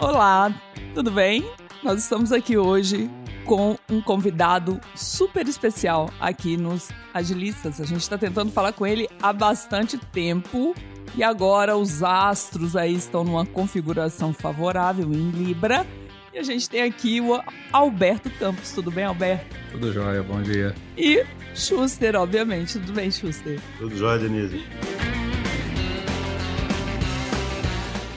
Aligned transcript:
Olá, 0.00 0.50
tudo 0.94 1.10
bem? 1.10 1.44
Nós 1.82 2.02
estamos 2.02 2.32
aqui 2.32 2.56
hoje 2.56 3.10
com 3.44 3.76
um 3.90 4.00
convidado 4.00 4.80
super 4.96 5.46
especial 5.46 6.08
aqui 6.18 6.56
nos 6.56 6.88
Agilistas. 7.12 7.82
A 7.82 7.84
gente 7.84 8.00
está 8.00 8.16
tentando 8.16 8.50
falar 8.50 8.72
com 8.72 8.86
ele 8.86 9.06
há 9.20 9.30
bastante 9.30 9.98
tempo 9.98 10.74
e 11.14 11.22
agora 11.22 11.76
os 11.76 12.02
astros 12.02 12.76
aí 12.76 12.94
estão 12.94 13.24
numa 13.24 13.44
configuração 13.44 14.32
favorável 14.32 15.12
em 15.12 15.30
Libra. 15.32 15.86
E 16.32 16.38
a 16.38 16.42
gente 16.42 16.70
tem 16.70 16.80
aqui 16.80 17.20
o 17.20 17.38
Alberto 17.70 18.30
Campos. 18.30 18.72
Tudo 18.72 18.90
bem, 18.90 19.04
Alberto? 19.04 19.54
Tudo 19.70 19.92
jóia, 19.92 20.22
bom 20.22 20.40
dia. 20.40 20.74
E 20.96 21.26
Schuster, 21.54 22.16
obviamente. 22.16 22.78
Tudo 22.78 22.94
bem, 22.94 23.10
Schuster? 23.10 23.60
Tudo 23.78 23.94
jóia, 23.98 24.18
Denise. 24.18 24.64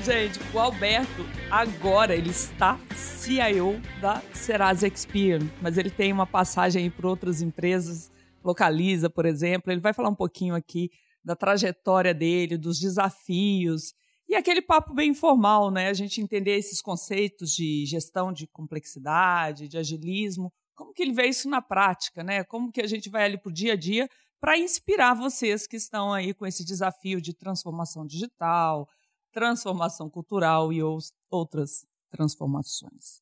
Gente, 0.04 0.38
o 0.54 0.60
Alberto 0.60 1.24
agora 1.50 2.14
ele 2.14 2.30
está 2.30 2.78
CIO 2.94 3.82
da 4.02 4.22
Serasa 4.34 4.86
Experian, 4.86 5.40
mas 5.62 5.78
ele 5.78 5.90
tem 5.90 6.12
uma 6.12 6.28
passagem 6.28 6.92
para 6.92 7.08
outras 7.08 7.42
empresas, 7.42 8.12
Localiza, 8.44 9.10
por 9.10 9.26
exemplo. 9.26 9.72
Ele 9.72 9.80
vai 9.80 9.94
falar 9.94 10.10
um 10.10 10.16
pouquinho 10.16 10.56
aqui 10.56 10.90
da 11.24 11.38
trajetória 11.38 12.14
dele, 12.14 12.58
dos 12.58 12.82
desafios 12.82 13.94
e 14.28 14.36
aquele 14.36 14.62
papo 14.62 14.94
bem 14.94 15.12
informal, 15.12 15.72
né? 15.72 15.88
A 15.88 15.94
gente 15.94 16.20
entender 16.20 16.58
esses 16.58 16.82
conceitos 16.82 17.52
de 17.52 17.86
gestão 17.86 18.34
de 18.34 18.46
complexidade, 18.46 19.70
de 19.70 19.78
agilismo, 19.78 20.52
como 20.76 20.92
que 20.92 21.02
ele 21.02 21.14
vê 21.14 21.28
isso 21.28 21.48
na 21.48 21.62
prática, 21.62 22.22
né? 22.22 22.44
Como 22.44 22.74
que 22.74 22.82
a 22.82 22.88
gente 22.88 23.10
vai 23.10 23.24
ali 23.24 23.38
para 23.38 23.50
o 23.50 23.54
dia 23.54 23.72
a 23.72 23.78
dia 23.78 24.10
para 24.42 24.58
inspirar 24.58 25.14
vocês 25.14 25.66
que 25.66 25.78
estão 25.78 26.12
aí 26.12 26.34
com 26.34 26.46
esse 26.46 26.66
desafio 26.66 27.22
de 27.22 27.34
transformação 27.34 28.06
digital, 28.06 28.86
transformação 29.34 30.10
cultural 30.10 30.72
e 30.72 30.80
outras 31.30 31.86
transformações. 32.10 33.20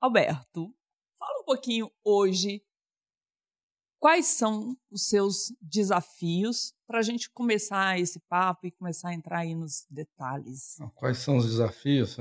Alberto, 0.00 0.72
fala 1.18 1.40
um 1.40 1.44
pouquinho 1.44 1.90
hoje 2.04 2.62
quais 3.98 4.26
são 4.26 4.76
os 4.90 5.08
seus 5.08 5.52
desafios 5.60 6.72
para 6.86 7.00
a 7.00 7.02
gente 7.02 7.28
começar 7.30 7.98
esse 7.98 8.20
papo 8.28 8.66
e 8.66 8.70
começar 8.70 9.08
a 9.08 9.14
entrar 9.14 9.38
aí 9.40 9.54
nos 9.54 9.84
detalhes. 9.90 10.76
Quais 10.94 11.18
são 11.18 11.38
os 11.38 11.46
desafios? 11.46 12.16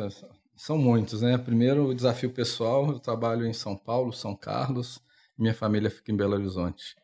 São 0.56 0.78
muitos, 0.78 1.22
né? 1.22 1.38
Primeiro, 1.38 1.88
o 1.88 1.94
desafio 1.94 2.32
pessoal. 2.32 2.90
Eu 2.90 3.00
trabalho 3.00 3.46
em 3.46 3.54
São 3.54 3.76
Paulo, 3.76 4.12
São 4.14 4.36
Carlos, 4.36 5.00
minha 5.38 5.54
família 5.54 5.92
fica 5.92 6.12
em 6.12 6.16
Belo 6.16 6.36
Horizonte. 6.36 6.96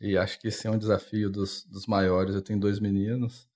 E 0.00 0.16
acho 0.16 0.40
que 0.40 0.48
esse 0.48 0.66
é 0.66 0.70
um 0.70 0.78
desafio 0.78 1.28
dos, 1.28 1.64
dos 1.64 1.86
maiores. 1.86 2.34
Eu 2.34 2.42
tenho 2.42 2.60
dois 2.60 2.78
meninos 2.78 3.49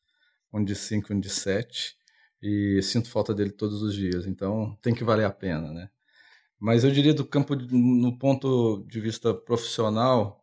um 0.54 0.64
de 0.64 0.74
5 0.74 1.12
e 1.12 1.16
um 1.16 1.20
de 1.20 1.28
7, 1.28 1.96
e 2.42 2.80
sinto 2.82 3.10
falta 3.10 3.34
dele 3.34 3.50
todos 3.50 3.82
os 3.82 3.94
dias, 3.94 4.26
então 4.26 4.78
tem 4.82 4.94
que 4.94 5.04
valer 5.04 5.24
a 5.24 5.30
pena, 5.30 5.72
né? 5.72 5.90
Mas 6.58 6.84
eu 6.84 6.90
diria 6.90 7.12
do 7.12 7.24
campo, 7.24 7.54
no 7.56 8.18
ponto 8.18 8.86
de 8.88 9.00
vista 9.00 9.34
profissional, 9.34 10.42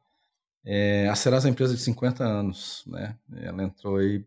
é, 0.64 1.08
a 1.08 1.16
Serasa 1.16 1.48
é 1.48 1.50
uma 1.50 1.54
empresa 1.54 1.76
de 1.76 1.82
50 1.82 2.24
anos, 2.24 2.84
né? 2.86 3.18
Ela 3.38 3.64
entrou 3.64 3.98
aí 3.98 4.26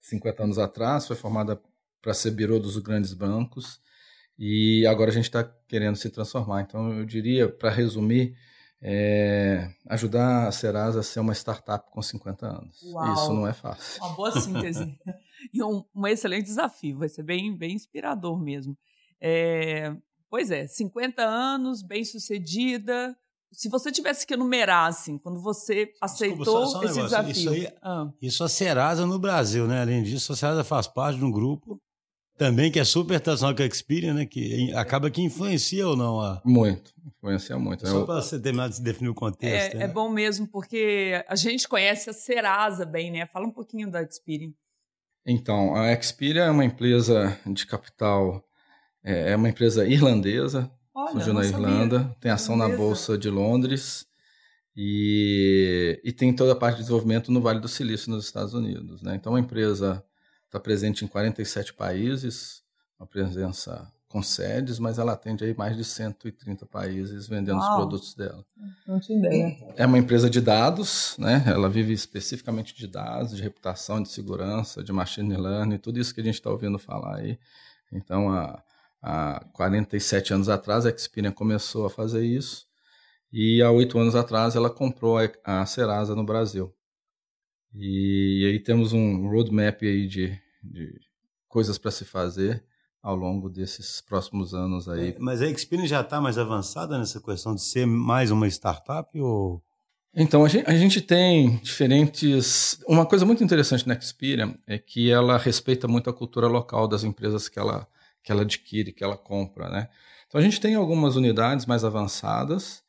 50 0.00 0.44
anos 0.44 0.58
atrás, 0.58 1.06
foi 1.06 1.16
formada 1.16 1.60
para 2.00 2.14
ser 2.14 2.32
birô 2.32 2.58
dos 2.58 2.76
grandes 2.78 3.14
bancos, 3.14 3.80
e 4.38 4.86
agora 4.86 5.10
a 5.10 5.14
gente 5.14 5.24
está 5.24 5.44
querendo 5.68 5.96
se 5.96 6.10
transformar. 6.10 6.62
Então, 6.62 6.92
eu 6.92 7.04
diria, 7.04 7.48
para 7.48 7.70
resumir, 7.70 8.36
é, 8.84 9.70
ajudar 9.88 10.48
a 10.48 10.52
Serasa 10.52 11.00
a 11.00 11.02
ser 11.04 11.20
uma 11.20 11.32
startup 11.32 11.88
com 11.90 12.02
50 12.02 12.46
anos. 12.46 12.82
Uau, 12.82 13.14
Isso 13.14 13.32
não 13.32 13.46
é 13.46 13.52
fácil. 13.52 14.02
Uma 14.02 14.14
boa 14.14 14.40
síntese. 14.40 14.98
e 15.54 15.62
um, 15.62 15.84
um, 15.94 16.06
excelente 16.08 16.46
desafio, 16.46 16.98
vai 16.98 17.08
ser 17.08 17.22
bem, 17.22 17.56
bem 17.56 17.74
inspirador 17.74 18.36
mesmo. 18.36 18.76
É, 19.20 19.94
pois 20.28 20.50
é, 20.50 20.66
50 20.66 21.22
anos, 21.22 21.80
bem 21.80 22.04
sucedida. 22.04 23.16
Se 23.52 23.68
você 23.68 23.92
tivesse 23.92 24.26
que 24.26 24.34
enumerar, 24.34 24.88
assim, 24.88 25.16
quando 25.16 25.40
você 25.40 25.92
aceitou 26.00 26.38
Desculpa, 26.38 26.66
só, 26.66 26.72
só 26.72 26.80
um 26.80 26.84
esse 26.84 26.96
negócio. 26.96 27.22
desafio. 27.22 27.32
Isso, 27.32 27.50
aí, 27.50 27.76
ah. 27.82 28.12
isso 28.20 28.42
a 28.42 28.48
Serasa 28.48 29.06
no 29.06 29.18
Brasil, 29.18 29.68
né? 29.68 29.82
Além 29.82 30.02
disso, 30.02 30.32
a 30.32 30.36
Serasa 30.36 30.64
faz 30.64 30.88
parte 30.88 31.18
de 31.18 31.24
um 31.24 31.30
grupo 31.30 31.80
também 32.36 32.70
que 32.70 32.80
é 32.80 32.84
super 32.84 33.20
tradicional 33.20 33.54
que 33.54 33.62
a 33.62 33.66
Experian, 33.66 34.14
né? 34.14 34.26
Que 34.26 34.72
acaba 34.74 35.10
que 35.10 35.22
influencia 35.22 35.86
ou 35.86 35.96
não 35.96 36.20
a. 36.20 36.40
Muito, 36.44 36.92
influencia 37.06 37.58
muito. 37.58 37.86
Só 37.86 38.04
para 38.04 38.22
você 38.22 38.40
terminar 38.40 38.68
de 38.68 38.80
definir 38.82 39.10
o 39.10 39.14
contexto. 39.14 39.74
É, 39.74 39.78
né? 39.78 39.84
é, 39.84 39.88
bom 39.88 40.08
mesmo, 40.08 40.46
porque 40.48 41.24
a 41.28 41.36
gente 41.36 41.68
conhece 41.68 42.10
a 42.10 42.12
Serasa 42.12 42.84
bem, 42.84 43.10
né? 43.10 43.26
Fala 43.26 43.46
um 43.46 43.52
pouquinho 43.52 43.90
da 43.90 44.02
Experian. 44.02 44.52
Então, 45.24 45.76
a 45.76 45.92
Experian 45.92 46.46
é 46.46 46.50
uma 46.50 46.64
empresa 46.64 47.38
de 47.46 47.64
capital, 47.64 48.44
é, 49.04 49.32
é 49.32 49.36
uma 49.36 49.48
empresa 49.48 49.86
irlandesa, 49.86 50.70
Olha, 50.94 51.12
surgiu 51.12 51.32
na 51.32 51.44
Irlanda, 51.44 51.98
sabia. 51.98 52.16
tem 52.20 52.30
ação 52.30 52.56
na 52.56 52.68
Bolsa 52.68 53.16
de 53.16 53.30
Londres 53.30 54.04
e, 54.76 56.00
e 56.02 56.12
tem 56.12 56.34
toda 56.34 56.52
a 56.52 56.56
parte 56.56 56.76
de 56.76 56.82
desenvolvimento 56.82 57.30
no 57.30 57.40
Vale 57.40 57.60
do 57.60 57.68
Silício, 57.68 58.10
nos 58.10 58.24
Estados 58.24 58.52
Unidos. 58.52 59.00
Né? 59.00 59.14
Então, 59.14 59.32
é 59.32 59.34
uma 59.34 59.40
empresa 59.40 60.04
está 60.52 60.60
presente 60.60 61.02
em 61.02 61.08
47 61.08 61.72
países, 61.72 62.62
uma 63.00 63.06
presença 63.06 63.90
com 64.06 64.22
sedes, 64.22 64.78
mas 64.78 64.98
ela 64.98 65.12
atende 65.12 65.42
aí 65.42 65.56
mais 65.56 65.74
de 65.74 65.82
130 65.82 66.66
países 66.66 67.26
vendendo 67.26 67.58
Uau. 67.58 67.70
os 67.70 67.76
produtos 67.76 68.14
dela. 68.14 68.44
Não 68.86 69.00
tinha 69.00 69.18
ideia. 69.18 69.56
É 69.74 69.86
uma 69.86 69.96
empresa 69.96 70.28
de 70.28 70.42
dados, 70.42 71.16
né? 71.18 71.42
Ela 71.46 71.70
vive 71.70 71.94
especificamente 71.94 72.76
de 72.76 72.86
dados, 72.86 73.34
de 73.34 73.42
reputação, 73.42 74.02
de 74.02 74.10
segurança, 74.10 74.84
de 74.84 74.92
machine 74.92 75.34
learning, 75.34 75.78
tudo 75.78 75.98
isso 75.98 76.14
que 76.14 76.20
a 76.20 76.24
gente 76.24 76.34
está 76.34 76.50
ouvindo 76.50 76.78
falar 76.78 77.16
aí. 77.16 77.38
Então, 77.90 78.30
há, 78.30 78.62
há 79.00 79.42
47 79.54 80.34
anos 80.34 80.50
atrás, 80.50 80.84
a 80.84 80.90
Experian 80.90 81.32
começou 81.32 81.86
a 81.86 81.90
fazer 81.90 82.26
isso 82.26 82.66
e 83.32 83.62
há 83.62 83.70
oito 83.70 83.98
anos 83.98 84.14
atrás 84.14 84.54
ela 84.54 84.68
comprou 84.68 85.16
a 85.42 85.64
Serasa 85.64 86.14
no 86.14 86.24
Brasil. 86.24 86.74
E, 87.74 88.46
aí 88.50 88.58
temos 88.58 88.92
um 88.92 89.28
roadmap 89.28 89.82
aí 89.82 90.06
de, 90.06 90.38
de 90.62 91.00
coisas 91.48 91.78
para 91.78 91.90
se 91.90 92.04
fazer 92.04 92.64
ao 93.02 93.16
longo 93.16 93.50
desses 93.50 94.00
próximos 94.00 94.54
anos 94.54 94.88
aí. 94.88 95.10
É, 95.10 95.16
mas 95.18 95.42
a 95.42 95.48
Experian 95.48 95.86
já 95.86 96.00
está 96.02 96.20
mais 96.20 96.38
avançada 96.38 96.98
nessa 96.98 97.20
questão 97.20 97.54
de 97.54 97.62
ser 97.62 97.86
mais 97.86 98.30
uma 98.30 98.46
startup 98.46 99.20
ou... 99.20 99.62
Então, 100.14 100.44
a 100.44 100.48
gente, 100.48 100.68
a 100.68 100.74
gente, 100.74 101.00
tem 101.00 101.56
diferentes... 101.62 102.78
Uma 102.86 103.06
coisa 103.06 103.24
muito 103.24 103.42
interessante 103.42 103.88
na 103.88 103.94
Experian 103.94 104.54
é 104.66 104.78
que 104.78 105.10
ela 105.10 105.38
respeita 105.38 105.88
muito 105.88 106.10
a 106.10 106.12
cultura 106.12 106.46
local 106.46 106.86
das 106.86 107.02
empresas 107.02 107.48
que 107.48 107.58
ela, 107.58 107.88
que 108.22 108.30
ela 108.30 108.42
adquire, 108.42 108.92
que 108.92 109.02
ela 109.02 109.16
compra, 109.16 109.70
né? 109.70 109.88
Então, 110.28 110.38
a 110.38 110.44
gente 110.44 110.60
tem 110.60 110.74
algumas 110.74 111.16
unidades 111.16 111.64
mais 111.64 111.82
avançadas, 111.82 112.82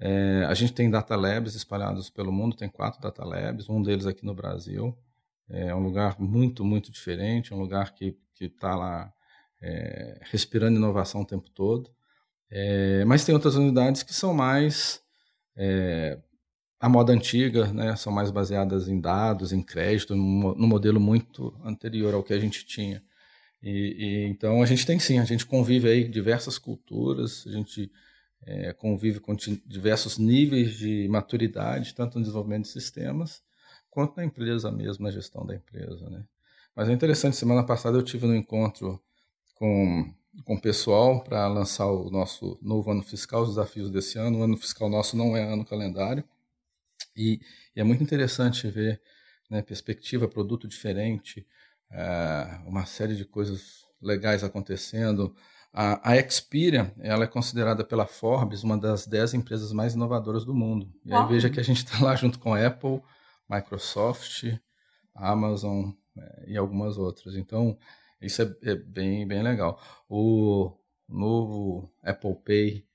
é, 0.00 0.44
a 0.46 0.54
gente 0.54 0.72
tem 0.72 0.90
data 0.90 1.16
labs 1.16 1.54
espalhados 1.54 2.08
pelo 2.08 2.32
mundo, 2.32 2.56
tem 2.56 2.68
quatro 2.68 3.00
data 3.00 3.24
labs, 3.24 3.68
um 3.68 3.82
deles 3.82 4.06
aqui 4.06 4.24
no 4.24 4.34
Brasil. 4.34 4.96
É 5.48 5.74
um 5.74 5.82
lugar 5.82 6.20
muito, 6.20 6.64
muito 6.64 6.92
diferente, 6.92 7.54
um 7.54 7.58
lugar 7.58 7.94
que 7.94 8.16
está 8.40 8.76
lá 8.76 9.12
é, 9.60 10.20
respirando 10.30 10.76
inovação 10.76 11.22
o 11.22 11.26
tempo 11.26 11.50
todo. 11.50 11.90
É, 12.50 13.04
mas 13.04 13.24
tem 13.24 13.34
outras 13.34 13.56
unidades 13.56 14.02
que 14.02 14.14
são 14.14 14.32
mais 14.32 15.02
é, 15.56 16.18
a 16.80 16.88
moda 16.88 17.12
antiga, 17.12 17.66
né? 17.72 17.96
são 17.96 18.12
mais 18.12 18.30
baseadas 18.30 18.88
em 18.88 19.00
dados, 19.00 19.52
em 19.52 19.62
crédito, 19.62 20.14
no, 20.14 20.66
modelo 20.66 21.00
muito 21.00 21.54
anterior 21.64 22.14
ao 22.14 22.22
que 22.22 22.32
a 22.32 22.38
gente 22.38 22.64
tinha. 22.64 23.02
E, 23.60 23.70
e, 23.70 24.28
então 24.28 24.62
a 24.62 24.66
gente 24.66 24.86
tem 24.86 24.98
sim, 24.98 25.18
a 25.18 25.24
gente 25.24 25.44
convive 25.44 25.88
aí 25.88 26.08
diversas 26.08 26.58
culturas, 26.58 27.44
a 27.46 27.50
gente 27.50 27.90
é, 28.46 28.72
convive 28.72 29.20
com 29.20 29.34
diversos 29.66 30.18
níveis 30.18 30.72
de 30.74 31.06
maturidade, 31.08 31.94
tanto 31.94 32.18
no 32.18 32.24
desenvolvimento 32.24 32.64
de 32.64 32.70
sistemas, 32.70 33.42
quanto 33.90 34.16
na 34.16 34.24
empresa 34.24 34.70
mesmo, 34.70 35.04
na 35.04 35.10
gestão 35.10 35.44
da 35.44 35.54
empresa. 35.54 36.08
Né? 36.08 36.24
Mas 36.74 36.88
é 36.88 36.92
interessante, 36.92 37.36
semana 37.36 37.64
passada 37.64 37.98
eu 37.98 38.02
tive 38.02 38.26
um 38.26 38.34
encontro 38.34 39.02
com, 39.54 40.14
com 40.44 40.54
o 40.54 40.60
pessoal 40.60 41.22
para 41.22 41.46
lançar 41.48 41.86
o 41.86 42.10
nosso 42.10 42.58
novo 42.62 42.90
ano 42.90 43.02
fiscal, 43.02 43.42
os 43.42 43.50
desafios 43.50 43.90
desse 43.90 44.18
ano. 44.18 44.38
O 44.38 44.42
ano 44.42 44.56
fiscal 44.56 44.88
nosso 44.88 45.16
não 45.16 45.36
é 45.36 45.42
ano 45.42 45.64
calendário, 45.64 46.24
e, 47.16 47.40
e 47.74 47.80
é 47.80 47.84
muito 47.84 48.02
interessante 48.02 48.68
ver 48.68 49.00
né, 49.50 49.62
perspectiva, 49.62 50.28
produto 50.28 50.68
diferente, 50.68 51.46
é, 51.90 52.60
uma 52.66 52.86
série 52.86 53.16
de 53.16 53.24
coisas 53.24 53.84
legais 54.00 54.44
acontecendo, 54.44 55.34
a, 55.72 56.12
a 56.12 56.16
Experian 56.16 56.90
ela 56.98 57.24
é 57.24 57.26
considerada 57.26 57.84
pela 57.84 58.06
Forbes 58.06 58.62
uma 58.62 58.76
das 58.76 59.06
10 59.06 59.34
empresas 59.34 59.72
mais 59.72 59.94
inovadoras 59.94 60.44
do 60.44 60.54
mundo. 60.54 60.92
E 61.04 61.12
aí 61.12 61.26
veja 61.28 61.50
que 61.50 61.60
a 61.60 61.62
gente 61.62 61.84
está 61.84 62.02
lá 62.04 62.14
junto 62.16 62.38
com 62.38 62.54
Apple, 62.54 63.02
Microsoft, 63.48 64.44
Amazon 65.14 65.90
é, 66.16 66.44
e 66.48 66.56
algumas 66.56 66.98
outras. 66.98 67.36
Então, 67.36 67.78
isso 68.20 68.42
é, 68.42 68.56
é, 68.62 68.74
bem, 68.74 69.26
bem 69.26 69.42
legal. 69.42 69.80
O 70.08 70.72
novo 71.08 71.90
Apple 72.02 72.34
Pay 72.44 72.88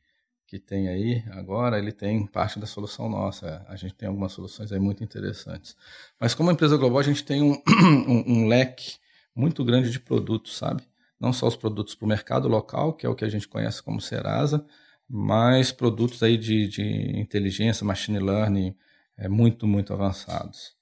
que 0.54 0.60
tem 0.60 0.88
aí 0.88 1.24
agora, 1.32 1.80
ele 1.80 1.92
tem 1.92 2.28
parte 2.28 2.60
da 2.60 2.68
solução 2.68 3.10
nossa. 3.10 3.66
A 3.68 3.76
gente 3.76 3.96
tem 3.96 4.08
algumas 4.08 4.34
soluções 4.34 4.72
aí 4.72 4.80
muito 4.80 5.04
interessantes. 5.04 5.76
Mas 6.20 6.36
como 6.36 6.52
empresa 6.52 6.78
global, 6.78 7.00
a 7.00 7.04
gente 7.04 7.24
tem 7.24 7.42
um, 7.42 7.60
um, 8.08 8.44
um 8.44 8.48
leque 8.48 8.98
muito 9.36 9.66
grande 9.66 9.90
de 9.90 10.00
produtos, 10.00 10.56
sabe? 10.56 10.84
Não 11.24 11.32
só 11.32 11.48
os 11.48 11.56
produtos 11.56 11.96
para 11.96 12.06
o 12.06 12.10
mercado 12.10 12.50
local, 12.50 12.92
que 12.92 13.06
é 13.06 13.10
o 13.10 13.16
que 13.16 13.24
a 13.24 13.30
gente 13.30 13.48
conhece 13.48 13.82
como 13.82 14.02
Serasa, 14.02 14.66
mas 15.10 15.72
produtos 15.72 16.22
aí 16.22 16.38
de, 16.38 16.68
de 16.68 17.18
inteligência, 17.18 17.86
machine 17.86 18.20
learning, 18.20 18.76
é, 19.18 19.30
muito, 19.30 19.66
muito 19.66 19.94
avançados. 19.94 20.76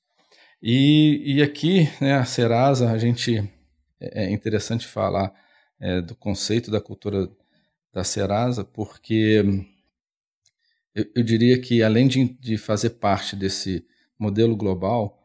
E, 0.60 1.22
e 1.36 1.44
aqui, 1.44 1.88
né, 2.02 2.16
a 2.16 2.26
Serasa, 2.26 2.90
a 2.90 2.98
gente, 2.98 3.38
é, 4.00 4.26
é 4.26 4.32
interessante 4.32 4.88
falar 4.88 5.32
é, 5.80 6.02
do 6.02 6.16
conceito 6.16 6.72
da 6.72 6.82
cultura 6.82 7.30
da 7.94 8.04
Serasa, 8.04 8.64
porque 8.64 9.44
eu, 10.96 11.06
eu 11.16 11.24
diria 11.24 11.62
que 11.62 11.84
além 11.84 12.08
de, 12.08 12.30
de, 12.40 12.58
fazer 12.58 12.92
parte 12.92 13.36
desse 13.36 13.86
modelo 14.18 14.56
global, 14.56 15.21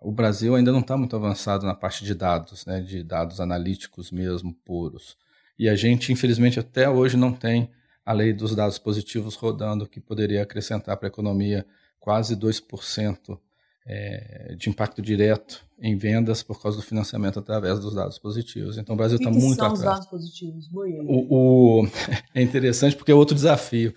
o 0.00 0.10
Brasil 0.10 0.54
ainda 0.54 0.72
não 0.72 0.80
está 0.80 0.96
muito 0.96 1.14
avançado 1.14 1.66
na 1.66 1.74
parte 1.74 2.04
de 2.04 2.14
dados, 2.14 2.64
né, 2.66 2.80
de 2.80 3.02
dados 3.02 3.40
analíticos 3.40 4.10
mesmo, 4.10 4.54
puros. 4.64 5.16
E 5.58 5.68
a 5.68 5.76
gente, 5.76 6.12
infelizmente, 6.12 6.58
até 6.58 6.88
hoje 6.88 7.16
não 7.16 7.32
tem 7.32 7.70
a 8.04 8.12
lei 8.12 8.32
dos 8.32 8.54
dados 8.54 8.78
positivos 8.78 9.34
rodando, 9.34 9.86
que 9.86 10.00
poderia 10.00 10.42
acrescentar 10.42 10.96
para 10.96 11.08
a 11.08 11.10
economia 11.10 11.66
quase 12.00 12.36
2% 12.36 13.38
é, 13.86 14.54
de 14.58 14.68
impacto 14.68 15.00
direto 15.00 15.64
em 15.78 15.96
vendas 15.96 16.42
por 16.42 16.60
causa 16.60 16.78
do 16.78 16.82
financiamento 16.82 17.38
através 17.38 17.78
dos 17.80 17.94
dados 17.94 18.18
positivos. 18.18 18.78
Então 18.78 18.94
o 18.94 18.96
Brasil 18.96 19.18
está 19.18 19.30
muito 19.30 19.56
são 19.56 19.66
atrás. 19.66 19.78
Os 19.78 19.84
dados 19.84 20.06
positivos? 20.06 20.70
O, 20.72 21.82
o, 21.82 21.88
é 22.34 22.42
interessante 22.42 22.96
porque 22.96 23.12
é 23.12 23.14
outro 23.14 23.34
desafio. 23.34 23.94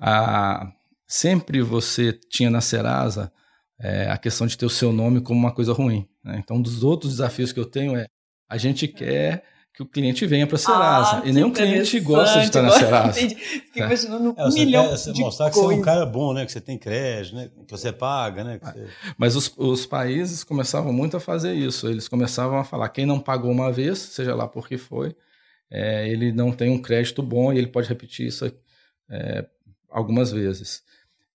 A, 0.00 0.72
sempre 1.06 1.62
você 1.62 2.12
tinha 2.12 2.50
na 2.50 2.60
Serasa 2.60 3.32
é, 3.80 4.10
a 4.10 4.18
questão 4.18 4.46
de 4.46 4.56
ter 4.56 4.66
o 4.66 4.70
seu 4.70 4.92
nome 4.92 5.20
como 5.20 5.38
uma 5.38 5.52
coisa 5.52 5.72
ruim. 5.72 6.08
Né? 6.24 6.40
Então, 6.42 6.56
um 6.56 6.62
dos 6.62 6.82
outros 6.82 7.12
desafios 7.12 7.52
que 7.52 7.60
eu 7.60 7.66
tenho 7.66 7.96
é 7.96 8.06
a 8.48 8.56
gente 8.56 8.88
quer 8.88 9.44
que 9.78 9.82
o 9.82 9.86
cliente 9.86 10.26
venha 10.26 10.44
para 10.44 10.56
a 10.56 10.58
Serasa. 10.58 11.22
Ah, 11.22 11.22
e 11.24 11.32
nenhum 11.32 11.52
cliente 11.52 12.00
gosta 12.00 12.40
de 12.40 12.46
estar 12.46 12.62
na 12.62 12.70
Serasa. 12.72 13.20
Entendi. 13.20 13.36
Fiquei 13.36 13.82
é. 13.82 13.86
imaginando 13.86 14.34
um 14.36 14.48
é, 14.48 14.50
milhão 14.50 14.88
você 14.88 15.12
de 15.12 15.20
mostrar 15.20 15.50
que 15.50 15.56
você 15.56 15.74
é 15.74 15.76
um 15.76 15.82
cara 15.82 16.04
bom, 16.04 16.32
né? 16.32 16.44
Que 16.44 16.50
você 16.50 16.60
tem 16.60 16.76
crédito, 16.76 17.36
né? 17.36 17.48
Que 17.64 17.70
você 17.70 17.92
paga, 17.92 18.42
né? 18.42 18.58
Ah, 18.60 18.72
você... 18.72 18.86
Mas 19.16 19.36
os, 19.36 19.52
os 19.56 19.86
países 19.86 20.42
começavam 20.42 20.92
muito 20.92 21.16
a 21.16 21.20
fazer 21.20 21.54
isso. 21.54 21.86
Eles 21.86 22.08
começavam 22.08 22.58
a 22.58 22.64
falar, 22.64 22.88
quem 22.88 23.06
não 23.06 23.20
pagou 23.20 23.52
uma 23.52 23.70
vez, 23.70 23.98
seja 24.00 24.34
lá 24.34 24.48
por 24.48 24.66
que 24.66 24.76
foi, 24.76 25.14
é, 25.70 26.08
ele 26.08 26.32
não 26.32 26.50
tem 26.50 26.70
um 26.70 26.82
crédito 26.82 27.22
bom 27.22 27.52
e 27.52 27.58
ele 27.58 27.68
pode 27.68 27.88
repetir 27.88 28.26
isso 28.26 28.52
é, 29.08 29.46
algumas 29.88 30.32
vezes. 30.32 30.82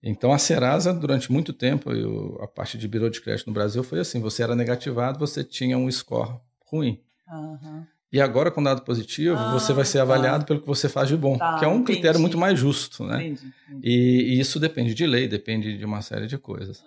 Então 0.04 0.34
a 0.34 0.38
Serasa, 0.38 0.94
durante 0.94 1.32
muito 1.32 1.54
tempo, 1.54 1.92
eu, 1.92 2.38
a 2.42 2.48
parte 2.48 2.78
de 2.78 2.88
birô 2.88 3.10
de 3.10 3.22
crédito 3.22 3.48
no 3.48 3.54
Brasil 3.54 3.82
foi 3.84 4.00
assim: 4.00 4.20
você 4.20 4.44
era 4.44 4.56
negativado, 4.56 5.18
você 5.18 5.44
tinha 5.44 5.78
um 5.78 5.90
score 5.90 6.36
ruim. 6.68 7.02
Uhum. 7.32 7.86
E 8.12 8.22
agora, 8.22 8.52
com 8.52 8.62
dado 8.62 8.84
positivo, 8.84 9.38
ah, 9.38 9.54
você 9.54 9.74
vai 9.74 9.86
ser 9.86 9.98
tá. 9.98 10.04
avaliado 10.04 10.46
pelo 10.46 10.62
que 10.62 10.68
você 10.68 10.88
faz 10.88 11.08
de 11.08 11.18
bom, 11.18 11.36
tá, 11.36 11.58
que 11.58 11.66
é 11.66 11.68
um 11.68 11.78
entendi. 11.78 11.94
critério 11.94 12.20
muito 12.20 12.38
mais 12.38 12.60
justo, 12.60 13.04
né? 13.06 13.26
Entendi, 13.26 13.54
entendi. 13.68 13.90
E, 13.90 14.36
e, 14.36 14.40
isso 14.40 14.60
depende 14.60 14.94
de 14.94 15.08
lei, 15.08 15.28
depende 15.28 15.76
de 15.76 15.84
uma 15.84 16.00
série 16.02 16.28
de 16.28 16.38
coisas. 16.38 16.84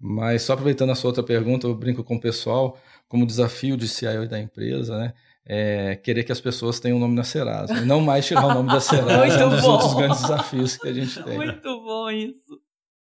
Mas 0.00 0.40
só 0.40 0.54
aproveitando 0.54 0.88
a 0.90 0.94
sua 0.94 1.08
outra 1.08 1.22
pergunta, 1.22 1.66
eu 1.66 1.74
brinco 1.74 2.02
com 2.02 2.14
o 2.14 2.20
pessoal, 2.20 2.80
como 3.06 3.26
desafio 3.26 3.76
de 3.76 3.86
CIO 3.86 4.24
e 4.24 4.28
da 4.28 4.40
empresa, 4.40 4.96
né? 4.96 5.12
É 5.46 5.96
querer 5.96 6.24
que 6.24 6.32
as 6.32 6.40
pessoas 6.40 6.78
tenham 6.78 6.96
o 6.98 7.00
nome 7.00 7.16
da 7.16 7.24
Serasa. 7.24 7.78
E 7.78 7.84
não 7.84 8.00
mais 8.00 8.26
tirar 8.26 8.46
o 8.46 8.54
nome 8.54 8.68
da 8.68 8.78
Serasa. 8.80 9.40
é 9.40 9.46
um 9.46 9.50
dos 9.50 9.62
bom. 9.62 9.70
outros 9.72 9.94
grandes 9.94 10.20
desafios 10.20 10.76
que 10.76 10.88
a 10.88 10.92
gente 10.92 11.22
tem. 11.22 11.36
Muito 11.36 11.80
bom 11.82 12.10
isso. 12.10 12.60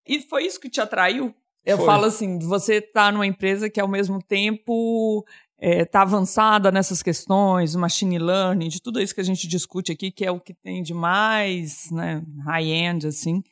E 0.07 0.21
foi 0.21 0.45
isso 0.45 0.59
que 0.59 0.69
te 0.69 0.79
atraiu? 0.79 1.33
Eu 1.65 1.77
foi. 1.77 1.85
falo 1.85 2.05
assim, 2.05 2.39
você 2.39 2.75
está 2.75 3.11
numa 3.11 3.27
empresa 3.27 3.69
que 3.69 3.81
ao 3.81 3.87
mesmo 3.87 4.21
tempo 4.23 5.25
está 5.59 5.81
é, 5.81 5.85
tá 5.85 6.01
avançada 6.03 6.71
nessas 6.71 7.03
questões, 7.03 7.75
machine 7.75 8.17
learning, 8.17 8.69
de 8.69 8.81
tudo 8.81 9.01
isso 9.01 9.13
que 9.13 9.21
a 9.21 9.23
gente 9.23 9.47
discute 9.47 9.91
aqui, 9.91 10.11
que 10.11 10.25
é 10.25 10.31
o 10.31 10.39
que 10.39 10.53
tem 10.53 10.81
de 10.81 10.93
mais 10.93 11.91
né, 11.91 12.23
high-end, 12.45 13.07
assim. 13.07 13.43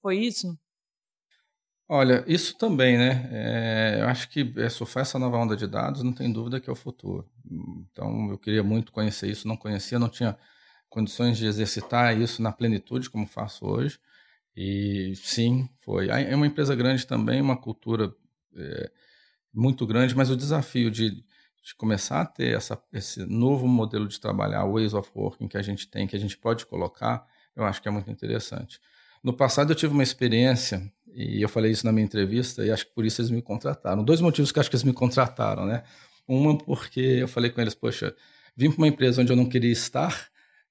Foi 0.00 0.16
isso? 0.16 0.56
Olha, 1.88 2.22
isso 2.26 2.56
também, 2.56 2.98
né? 2.98 3.28
É, 3.32 3.98
eu 4.02 4.08
acho 4.08 4.28
que 4.28 4.52
é, 4.56 4.68
surfar 4.68 5.02
essa 5.02 5.18
nova 5.18 5.38
onda 5.38 5.56
de 5.56 5.66
dados 5.66 6.02
não 6.02 6.12
tem 6.12 6.30
dúvida 6.30 6.60
que 6.60 6.68
é 6.68 6.72
o 6.72 6.76
futuro. 6.76 7.26
Então, 7.50 8.30
eu 8.30 8.38
queria 8.38 8.62
muito 8.62 8.92
conhecer 8.92 9.30
isso, 9.30 9.48
não 9.48 9.56
conhecia, 9.56 9.98
não 9.98 10.08
tinha 10.08 10.36
condições 10.88 11.36
de 11.38 11.46
exercitar 11.46 12.18
isso 12.18 12.42
na 12.42 12.52
plenitude 12.52 13.10
como 13.10 13.26
faço 13.26 13.66
hoje. 13.66 13.98
E 14.56 15.12
sim, 15.16 15.68
foi. 15.80 16.08
É 16.08 16.34
uma 16.34 16.46
empresa 16.46 16.74
grande 16.74 17.06
também, 17.06 17.40
uma 17.40 17.56
cultura 17.56 18.12
é, 18.56 18.90
muito 19.52 19.86
grande, 19.86 20.16
mas 20.16 20.30
o 20.30 20.36
desafio 20.36 20.90
de 20.90 21.24
de 21.68 21.74
começar 21.74 22.22
a 22.22 22.24
ter 22.24 22.56
essa, 22.56 22.80
esse 22.92 23.26
novo 23.26 23.68
modelo 23.68 24.08
de 24.08 24.18
trabalhar, 24.18 24.64
ways 24.64 24.94
of 24.94 25.10
working 25.14 25.46
que 25.46 25.58
a 25.58 25.62
gente 25.62 25.86
tem, 25.86 26.06
que 26.06 26.16
a 26.16 26.18
gente 26.18 26.36
pode 26.36 26.64
colocar, 26.64 27.26
eu 27.54 27.62
acho 27.62 27.82
que 27.82 27.88
é 27.88 27.90
muito 27.90 28.10
interessante. 28.10 28.80
No 29.22 29.34
passado 29.34 29.70
eu 29.70 29.76
tive 29.76 29.92
uma 29.92 30.02
experiência, 30.02 30.90
e 31.12 31.42
eu 31.42 31.48
falei 31.48 31.70
isso 31.70 31.84
na 31.84 31.92
minha 31.92 32.06
entrevista, 32.06 32.64
e 32.64 32.70
acho 32.70 32.86
que 32.86 32.94
por 32.94 33.04
isso 33.04 33.20
eles 33.20 33.30
me 33.30 33.42
contrataram. 33.42 34.02
Dois 34.02 34.22
motivos 34.22 34.50
que 34.50 34.58
acho 34.58 34.70
que 34.70 34.76
eles 34.76 34.84
me 34.84 34.94
contrataram, 34.94 35.66
né? 35.66 35.82
Uma 36.28 36.56
porque 36.56 37.00
eu 37.00 37.26
falei 37.26 37.50
com 37.50 37.60
eles, 37.60 37.74
poxa, 37.74 38.14
vim 38.54 38.70
para 38.70 38.78
uma 38.78 38.88
empresa 38.88 39.22
onde 39.22 39.32
eu 39.32 39.36
não 39.36 39.46
queria 39.46 39.72
estar, 39.72 40.28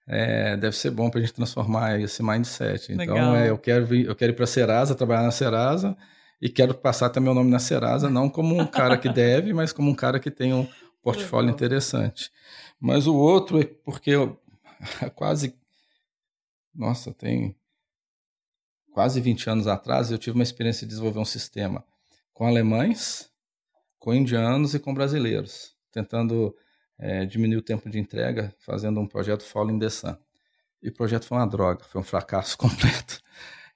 é, 0.07 0.55
deve 0.55 0.75
ser 0.75 0.91
bom 0.91 1.09
para 1.09 1.19
a 1.19 1.23
gente 1.23 1.33
transformar 1.33 1.99
esse 1.99 2.23
mindset. 2.23 2.93
Então, 2.93 3.35
é, 3.35 3.49
eu, 3.49 3.57
quero 3.57 3.85
vir, 3.85 4.05
eu 4.05 4.15
quero 4.15 4.31
ir 4.31 4.35
para 4.35 4.43
a 4.43 4.47
Serasa, 4.47 4.95
trabalhar 4.95 5.23
na 5.23 5.31
Serasa, 5.31 5.97
e 6.39 6.47
quero 6.47 6.73
passar 6.75 7.07
até 7.07 7.19
meu 7.19 7.33
nome 7.33 7.49
na 7.49 7.59
Serasa, 7.59 8.09
não 8.09 8.29
como 8.29 8.57
um 8.57 8.65
cara 8.67 8.95
que 8.97 9.09
deve, 9.09 9.53
mas 9.53 9.73
como 9.73 9.89
um 9.89 9.95
cara 9.95 10.19
que 10.19 10.29
tem 10.29 10.53
um, 10.53 10.67
portfólio 11.07 11.49
interessante. 11.49 12.29
Mas 12.77 13.07
o 13.07 13.15
outro 13.15 13.61
é 13.61 13.65
porque 13.65 14.11
eu, 14.11 14.37
quase, 15.15 15.55
nossa, 16.75 17.13
tem 17.13 17.55
quase 18.91 19.21
20 19.21 19.49
anos 19.49 19.67
atrás, 19.67 20.11
eu 20.11 20.17
tive 20.17 20.35
uma 20.35 20.43
experiência 20.43 20.85
de 20.85 20.89
desenvolver 20.89 21.19
um 21.19 21.25
sistema 21.25 21.85
com 22.33 22.45
alemães, 22.45 23.31
com 23.99 24.13
indianos 24.13 24.73
e 24.73 24.79
com 24.79 24.93
brasileiros, 24.93 25.75
tentando 25.91 26.55
é, 26.97 27.25
diminuir 27.25 27.57
o 27.57 27.61
tempo 27.61 27.89
de 27.89 27.99
entrega, 27.99 28.53
fazendo 28.59 28.99
um 28.99 29.07
projeto 29.07 29.43
Falling 29.43 29.79
the 29.79 29.89
Sun. 29.89 30.15
E 30.81 30.89
o 30.89 30.93
projeto 30.93 31.25
foi 31.25 31.37
uma 31.37 31.47
droga, 31.47 31.83
foi 31.83 32.01
um 32.01 32.03
fracasso 32.03 32.57
completo. 32.59 33.21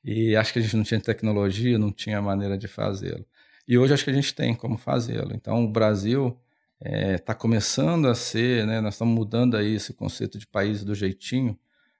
E 0.03 0.35
acho 0.35 0.53
que 0.53 0.59
a 0.59 0.61
gente 0.61 0.75
não 0.75 0.83
tinha 0.83 0.99
tecnologia, 0.99 1.77
não 1.77 1.91
tinha 1.91 2.21
maneira 2.21 2.57
de 2.57 2.67
fazê-lo. 2.67 3.25
E 3.67 3.77
hoje 3.77 3.93
acho 3.93 4.03
que 4.03 4.09
a 4.09 4.13
gente 4.13 4.33
tem 4.33 4.55
como 4.55 4.77
fazê-lo. 4.77 5.31
Então, 5.33 5.63
o 5.63 5.67
Brasil 5.67 6.37
está 6.79 6.97
é, 6.97 7.17
tá 7.19 7.35
começando 7.35 8.07
a 8.07 8.15
ser, 8.15 8.65
né, 8.65 8.81
nós 8.81 8.95
estamos 8.95 9.13
mudando 9.13 9.55
aí 9.55 9.75
esse 9.75 9.93
conceito 9.93 10.39
de 10.39 10.47
país 10.47 10.83
do 10.83 10.95
jeitinho 10.95 11.57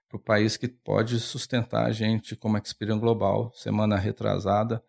para 0.08 0.16
o 0.16 0.20
país 0.20 0.56
que 0.56 0.68
pode 0.68 1.18
sustentar 1.20 1.86
a 1.86 1.92
gente 1.92 2.34
como 2.34 2.58
Experian 2.58 2.98
Global. 2.98 3.52
Semana 3.54 3.96
retrasada, 3.96 4.82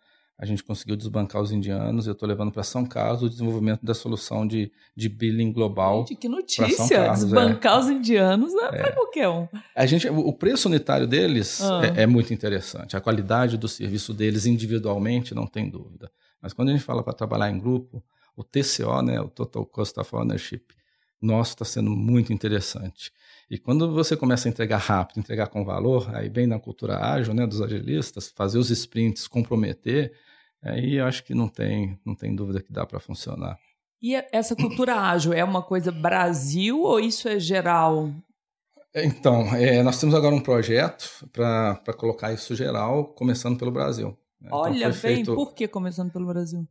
a 0.44 0.46
gente 0.46 0.62
conseguiu 0.62 0.98
desbancar 0.98 1.42
os 1.42 1.54
indianos. 1.54 2.06
Eu 2.06 2.12
estou 2.12 2.28
levando 2.28 2.52
para 2.52 2.64
São 2.64 2.86
Carlos 2.86 3.24
o 3.24 3.30
desenvolvimento 3.30 3.82
da 3.82 3.94
solução 3.94 4.46
de, 4.46 4.70
de 4.94 5.08
billing 5.08 5.54
global. 5.54 6.00
Gente, 6.00 6.16
que 6.18 6.28
notícia! 6.28 6.98
Carlos, 6.98 7.20
desbancar 7.22 7.76
é. 7.76 7.80
os 7.80 7.88
indianos 7.88 8.54
não 8.54 8.66
é, 8.66 8.68
é. 8.68 8.82
para 8.82 8.92
qualquer 8.92 9.30
um. 9.30 9.48
A 9.74 9.86
gente, 9.86 10.10
o 10.10 10.34
preço 10.34 10.68
unitário 10.68 11.08
deles 11.08 11.62
ah. 11.62 11.82
é, 11.96 12.02
é 12.04 12.06
muito 12.06 12.34
interessante. 12.34 12.98
A 12.98 13.00
qualidade 13.00 13.58
do 13.58 13.70
serviço 13.70 14.14
deles 14.14 14.46
individualmente, 14.46 15.34
não 15.34 15.48
tem 15.48 15.70
dúvida. 15.70 16.12
Mas 16.42 16.52
quando 16.52 16.70
a 16.70 16.72
gente 16.74 16.84
fala 16.84 17.02
para 17.02 17.14
trabalhar 17.14 17.50
em 17.50 17.58
grupo, 17.58 18.04
o 18.36 18.44
TCO, 18.44 19.02
né, 19.02 19.22
o 19.22 19.30
Total 19.30 19.66
Cost 19.66 19.98
of 19.98 20.14
Ownership, 20.14 20.66
nosso 21.22 21.54
está 21.54 21.64
sendo 21.64 21.90
muito 21.92 22.34
interessante. 22.34 23.14
E 23.50 23.58
quando 23.58 23.94
você 23.94 24.18
começa 24.18 24.48
a 24.48 24.52
entregar 24.52 24.78
rápido, 24.78 25.20
entregar 25.20 25.48
com 25.48 25.64
valor, 25.64 26.14
aí 26.16 26.30
bem 26.30 26.48
na 26.48 26.60
cultura 26.60 26.98
ágil, 26.98 27.34
né, 27.34 27.48
dos 27.48 27.62
agilistas, 27.62 28.34
fazer 28.36 28.58
os 28.58 28.70
sprints, 28.70 29.28
comprometer, 29.28 30.12
aí 30.64 31.00
acho 31.00 31.24
que 31.24 31.36
não 31.36 31.48
tem, 31.48 32.00
não 32.06 32.16
tem 32.16 32.36
dúvida 32.36 32.62
que 32.62 32.72
dá 32.72 32.86
para 32.86 33.00
funcionar. 33.00 33.58
E 34.02 34.16
essa 34.32 34.56
cultura 34.56 34.96
ágil 34.96 35.32
é 35.34 35.44
uma 35.44 35.62
coisa 35.62 35.92
Brasil 35.92 36.82
ou 36.82 37.00
isso 37.00 37.28
é 37.30 37.40
geral? 37.40 38.12
Então, 38.96 39.56
é, 39.56 39.82
nós 39.82 40.00
temos 40.00 40.14
agora 40.14 40.36
um 40.36 40.42
projeto 40.42 41.28
para 41.32 41.94
colocar 41.98 42.34
isso 42.34 42.56
geral, 42.56 43.06
começando 43.06 43.58
pelo 43.58 43.72
Brasil. 43.72 44.10
Né? 44.40 44.48
Então, 44.48 44.60
Olha 44.60 44.76
então 44.76 44.92
bem, 44.92 45.00
feito... 45.00 45.36
por 45.36 45.54
que 45.54 45.68
começando 45.68 46.12
pelo 46.12 46.28
Brasil? 46.28 46.68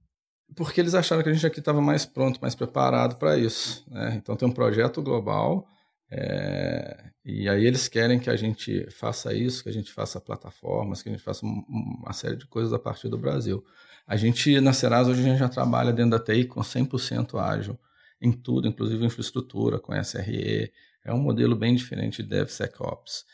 porque 0.54 0.80
eles 0.80 0.94
acharam 0.94 1.22
que 1.22 1.28
a 1.28 1.32
gente 1.32 1.46
aqui 1.46 1.58
estava 1.58 1.80
mais 1.80 2.04
pronto, 2.04 2.38
mais 2.40 2.54
preparado 2.54 3.16
para 3.16 3.36
isso. 3.36 3.84
Né? 3.90 4.14
Então 4.16 4.36
tem 4.36 4.48
um 4.48 4.52
projeto 4.52 5.02
global 5.02 5.66
é, 6.14 7.04
e 7.24 7.48
aí 7.48 7.64
eles 7.64 7.88
querem 7.88 8.20
que 8.20 8.28
a 8.28 8.36
gente 8.36 8.86
faça 8.90 9.32
isso, 9.32 9.62
que 9.62 9.70
a 9.70 9.72
gente 9.72 9.90
faça 9.90 10.20
plataformas, 10.20 11.02
que 11.02 11.08
a 11.08 11.12
gente 11.12 11.24
faça 11.24 11.46
uma 11.46 12.12
série 12.12 12.36
de 12.36 12.46
coisas 12.46 12.70
a 12.74 12.78
partir 12.78 13.08
do 13.08 13.16
Brasil. 13.16 13.64
A 14.06 14.14
gente, 14.14 14.60
na 14.60 14.74
Serasa, 14.74 15.10
hoje 15.10 15.20
a 15.22 15.24
gente 15.24 15.38
já 15.38 15.48
trabalha 15.48 15.90
dentro 15.90 16.10
da 16.10 16.18
TI 16.18 16.44
com 16.44 16.60
100% 16.60 17.40
ágil 17.40 17.78
em 18.20 18.30
tudo, 18.30 18.68
inclusive 18.68 19.02
infraestrutura, 19.06 19.78
com 19.78 19.94
SRE. 19.94 20.70
É 21.02 21.14
um 21.14 21.18
modelo 21.18 21.56
bem 21.56 21.74
diferente 21.74 22.22
de 22.22 22.28
DevSecOps. 22.28 23.24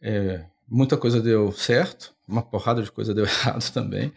É, 0.00 0.44
muita 0.68 0.96
coisa 0.96 1.20
deu 1.20 1.50
certo, 1.50 2.14
uma 2.26 2.42
porrada 2.42 2.84
de 2.84 2.92
coisa 2.92 3.12
deu 3.14 3.24
errado 3.24 3.68
também. 3.72 4.12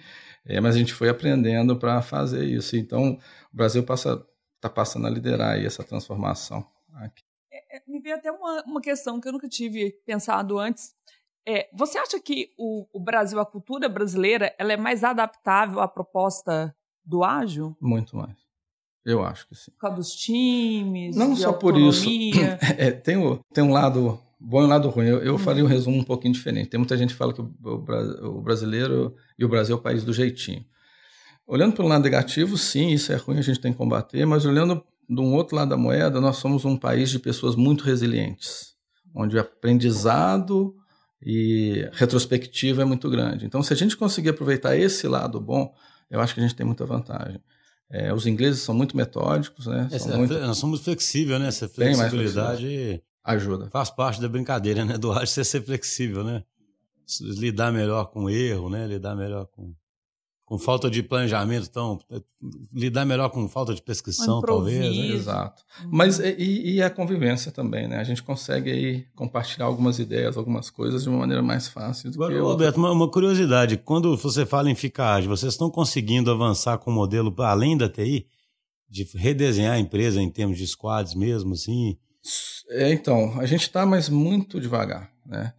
É, 0.46 0.62
mas 0.62 0.76
a 0.76 0.78
gente 0.78 0.94
foi 0.94 1.10
aprendendo 1.10 1.76
para 1.76 2.04
fazer 2.04 2.46
isso. 2.46 2.76
Então, 2.78 3.14
o 3.52 3.56
Brasil 3.56 3.82
está 3.82 3.94
passa, 3.94 4.28
passando 4.76 5.08
a 5.08 5.10
liderar 5.10 5.60
essa 5.60 5.84
transformação. 5.84 6.64
Aqui. 6.94 7.31
É, 7.72 7.82
me 7.88 8.00
vi 8.00 8.12
até 8.12 8.32
uma, 8.32 8.64
uma 8.64 8.82
questão 8.82 9.20
que 9.22 9.28
eu 9.28 9.32
nunca 9.32 9.48
tive 9.48 9.92
pensado 10.06 10.60
antes. 10.60 10.94
É, 11.48 11.70
você 11.74 11.98
acha 11.98 12.20
que 12.20 12.50
o, 12.58 12.86
o, 12.94 13.00
Brasil, 13.00 13.40
a 13.40 13.46
cultura 13.46 13.88
brasileira, 13.88 14.54
ela 14.60 14.74
é 14.74 14.78
mais 14.78 15.04
adaptável 15.04 15.80
à 15.80 15.88
proposta 15.88 16.76
do 17.04 17.24
ágil? 17.24 17.76
Muito 17.80 18.16
mais. 18.16 18.36
Eu 19.06 19.24
acho 19.24 19.48
que 19.48 19.56
sim. 19.56 19.72
Por 19.72 19.80
causa 19.80 19.96
dos 19.96 20.12
times, 20.12 21.16
Não 21.16 21.36
só 21.36 21.48
autonomia. 21.48 21.88
por 21.88 21.96
isso. 21.96 22.08
É, 22.78 22.92
tem, 22.92 23.18
o, 23.18 23.40
tem 23.54 23.64
um 23.64 23.72
lado 23.72 24.20
bom 24.40 24.62
e 24.62 24.66
um 24.66 24.70
lado 24.70 24.90
ruim. 24.90 25.08
Eu, 25.08 25.24
eu 25.24 25.36
hum. 25.36 25.40
faria 25.40 25.64
um 25.64 25.68
resumo 25.68 25.98
um 25.98 26.04
pouquinho 26.04 26.34
diferente. 26.34 26.70
Tem 26.70 26.78
muita 26.78 26.98
gente 26.98 27.14
que 27.14 27.18
fala 27.18 27.34
que 27.34 27.42
o, 27.42 27.48
o 27.64 28.42
brasileiro 28.42 29.16
e 29.40 29.46
o 29.46 29.50
Brasil 29.50 29.76
é 29.76 29.80
o 29.80 29.82
país 29.82 30.04
do 30.04 30.14
jeitinho. 30.14 30.66
Olhando 31.48 31.76
pelo 31.76 31.88
lado 31.88 32.04
negativo, 32.04 32.58
sim, 32.58 32.90
isso 32.90 33.12
é 33.12 33.16
ruim, 33.16 33.40
a 33.40 33.42
gente 33.42 33.60
tem 33.60 33.72
que 33.72 33.78
combater, 33.78 34.26
mas 34.26 34.46
olhando 34.46 34.86
de 35.14 35.20
um 35.20 35.34
outro 35.34 35.58
lado 35.58 35.70
da 35.70 35.78
moeda, 35.78 36.22
nós 36.22 36.38
somos 36.38 36.64
um 36.64 36.78
país 36.78 37.10
de 37.10 37.20
pessoas 37.20 37.54
muito 37.54 37.84
resilientes, 37.84 38.74
onde 39.14 39.36
o 39.36 39.42
aprendizado 39.42 40.74
e 41.22 41.86
retrospectiva 41.92 42.84
é 42.84 42.86
muito 42.86 43.10
grande. 43.10 43.46
Então, 43.46 43.62
se 43.62 43.74
a 43.74 43.76
gente 43.76 43.98
conseguir 43.98 44.30
aproveitar 44.30 44.78
esse 44.78 45.06
lado 45.10 45.40
bom, 45.42 45.76
eu 46.10 46.22
acho 46.22 46.34
que 46.34 46.40
a 46.40 46.44
gente 46.44 46.56
tem 46.56 46.66
muita 46.66 46.86
vantagem. 46.86 47.42
É, 47.90 48.14
os 48.14 48.26
ingleses 48.26 48.62
são 48.62 48.74
muito 48.74 48.96
metódicos, 48.96 49.68
né? 49.68 49.90
Essa, 49.92 50.18
muito... 50.18 50.34
Nós 50.34 50.58
somos 50.58 50.80
flexíveis, 50.80 51.42
né? 51.42 51.48
Essa 51.50 51.68
flexibilidade 51.68 53.04
ajuda. 53.22 53.70
Faz 53.70 53.90
parte 53.90 54.22
da 54.22 54.30
brincadeira, 54.30 54.86
né? 54.86 54.98
Do 54.98 55.12
arte 55.12 55.44
ser 55.44 55.62
flexível, 55.62 56.24
né? 56.24 56.42
Lidar 57.20 57.74
melhor 57.74 58.06
com 58.06 58.30
erro, 58.30 58.70
né? 58.70 58.88
Lidar 58.88 59.14
melhor 59.14 59.46
com 59.48 59.76
com 60.52 60.58
falta 60.58 60.92
de 60.92 61.02
planejamento, 61.02 61.66
então, 61.72 61.98
lidar 62.74 63.06
melhor 63.06 63.30
com 63.30 63.48
falta 63.48 63.74
de 63.74 63.82
prescrição, 63.82 64.42
talvez. 64.42 64.98
Né? 64.98 65.16
Exato. 65.16 65.64
Uhum. 65.82 65.90
Mas 65.94 66.20
e, 66.20 66.74
e, 66.74 66.84
a 66.84 66.90
convivência 66.90 67.54
também, 67.54 67.88
né? 67.88 68.00
A 68.00 68.04
gente 68.04 68.22
consegue 68.22 68.70
aí 68.70 69.06
compartilhar 69.16 69.68
algumas 69.68 69.98
ideias, 69.98 70.36
algumas 70.36 70.70
coisas 70.70 71.04
de 71.04 71.10
uma 71.10 71.20
maneira 71.20 71.42
mais 71.42 71.70
fácil. 71.70 72.12
Agora, 72.14 72.38
Roberto, 72.42 72.76
uma, 72.76 72.92
uma, 72.92 73.10
curiosidade: 73.10 73.78
quando 73.78 74.18
você 74.18 74.46
fala 74.46 74.70
em 74.70 74.76
ficar 74.76 75.14
ágil, 75.16 75.30
vocês 75.30 75.54
estão 75.54 75.70
conseguindo 75.70 76.30
avançar 76.30 76.78
com 76.80 76.92
o 76.92 76.94
modelo 76.94 77.34
além 77.38 77.78
da 77.78 77.88
TI? 77.88 78.28
De 78.90 79.08
redesenhar 79.16 79.76
a 79.76 79.80
empresa 79.80 80.22
em 80.22 80.30
termos 80.30 80.58
de 80.58 80.68
squads 80.68 81.16
mesmo, 81.16 81.54
assim? 81.54 81.98
É, 82.72 82.92
então, 82.92 83.40
a 83.40 83.46
gente 83.46 83.62
está, 83.62 83.86
mas 83.86 84.10
muito 84.10 84.60
devagar, 84.60 85.14
né? 85.26 85.54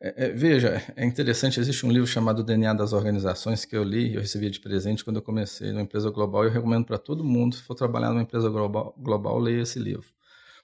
É, 0.00 0.26
é, 0.26 0.28
veja, 0.30 0.80
é 0.94 1.04
interessante, 1.04 1.58
existe 1.58 1.84
um 1.84 1.90
livro 1.90 2.06
chamado 2.06 2.44
DNA 2.44 2.72
das 2.72 2.92
Organizações 2.92 3.64
que 3.64 3.76
eu 3.76 3.82
li, 3.82 4.14
eu 4.14 4.20
recebi 4.20 4.48
de 4.48 4.60
presente 4.60 5.04
quando 5.04 5.16
eu 5.16 5.22
comecei 5.22 5.72
numa 5.72 5.82
empresa 5.82 6.08
global, 6.10 6.44
e 6.44 6.46
eu 6.46 6.52
recomendo 6.52 6.84
para 6.84 6.98
todo 6.98 7.24
mundo, 7.24 7.56
se 7.56 7.62
for 7.62 7.74
trabalhar 7.74 8.10
numa 8.10 8.22
empresa 8.22 8.48
global, 8.48 8.94
global, 8.96 9.38
leia 9.38 9.62
esse 9.62 9.78
livro. 9.78 10.06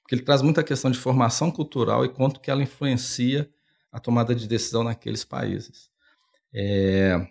Porque 0.02 0.14
ele 0.14 0.22
traz 0.22 0.40
muita 0.40 0.62
questão 0.62 0.90
de 0.90 0.98
formação 0.98 1.50
cultural 1.50 2.04
e 2.04 2.08
quanto 2.08 2.38
que 2.40 2.50
ela 2.50 2.62
influencia 2.62 3.50
a 3.90 3.98
tomada 3.98 4.34
de 4.34 4.46
decisão 4.46 4.84
naqueles 4.84 5.24
países. 5.24 5.90
É, 6.52 7.26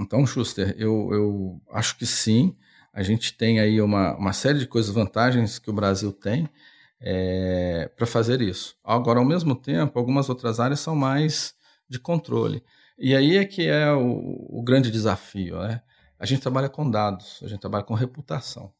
então, 0.00 0.26
Schuster, 0.26 0.74
eu, 0.76 1.10
eu 1.12 1.62
acho 1.70 1.96
que 1.96 2.06
sim, 2.06 2.56
a 2.92 3.02
gente 3.02 3.36
tem 3.36 3.60
aí 3.60 3.80
uma, 3.80 4.16
uma 4.16 4.32
série 4.32 4.58
de 4.58 4.66
coisas, 4.66 4.92
vantagens 4.92 5.58
que 5.58 5.70
o 5.70 5.72
Brasil 5.72 6.12
tem, 6.12 6.48
é, 7.02 7.90
para 7.96 8.06
fazer 8.06 8.40
isso. 8.40 8.76
Agora, 8.84 9.18
ao 9.18 9.24
mesmo 9.24 9.56
tempo, 9.56 9.98
algumas 9.98 10.28
outras 10.28 10.60
áreas 10.60 10.80
são 10.80 10.94
mais 10.94 11.54
de 11.88 11.98
controle. 11.98 12.62
E 12.96 13.14
aí 13.16 13.36
é 13.36 13.44
que 13.44 13.66
é 13.66 13.92
o, 13.92 14.46
o 14.48 14.62
grande 14.62 14.90
desafio. 14.90 15.58
Né? 15.58 15.82
A 16.18 16.24
gente 16.24 16.40
trabalha 16.40 16.68
com 16.68 16.88
dados, 16.88 17.40
a 17.42 17.48
gente 17.48 17.60
trabalha 17.60 17.84
com 17.84 17.94
reputação. 17.94 18.72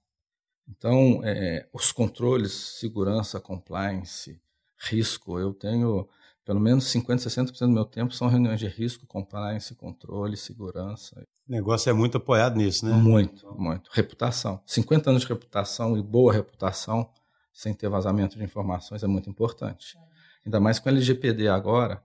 Então, 0.69 1.21
é, 1.25 1.67
os 1.73 1.91
controles, 1.91 2.53
segurança, 2.53 3.41
compliance, 3.41 4.41
risco, 4.79 5.39
eu 5.39 5.53
tenho 5.53 6.09
pelo 6.45 6.61
menos 6.61 6.85
50, 6.85 7.29
60% 7.29 7.59
do 7.61 7.69
meu 7.69 7.85
tempo 7.85 8.13
são 8.13 8.29
reuniões 8.29 8.59
de 8.59 8.67
risco, 8.67 9.07
compliance, 9.07 9.75
controle, 9.75 10.37
segurança. 10.37 11.25
O 11.49 11.53
negócio 11.53 11.89
é 11.89 11.93
muito 11.93 12.17
apoiado 12.17 12.57
nisso, 12.57 12.85
né? 12.85 12.93
Muito, 12.93 13.53
muito. 13.55 13.91
Reputação. 13.93 14.61
50 14.67 15.11
anos 15.11 15.23
de 15.23 15.29
reputação 15.29 15.97
e 15.97 16.03
boa 16.03 16.33
reputação 16.33 17.09
sem 17.53 17.75
ter 17.75 17.89
vazamento 17.89 18.37
de 18.37 18.45
informações 18.45 19.03
é 19.03 19.07
muito 19.07 19.29
importante. 19.29 19.97
Ainda 20.45 20.59
mais 20.59 20.79
com 20.79 20.89
o 20.89 20.93
LGPD 20.93 21.49
agora, 21.49 22.03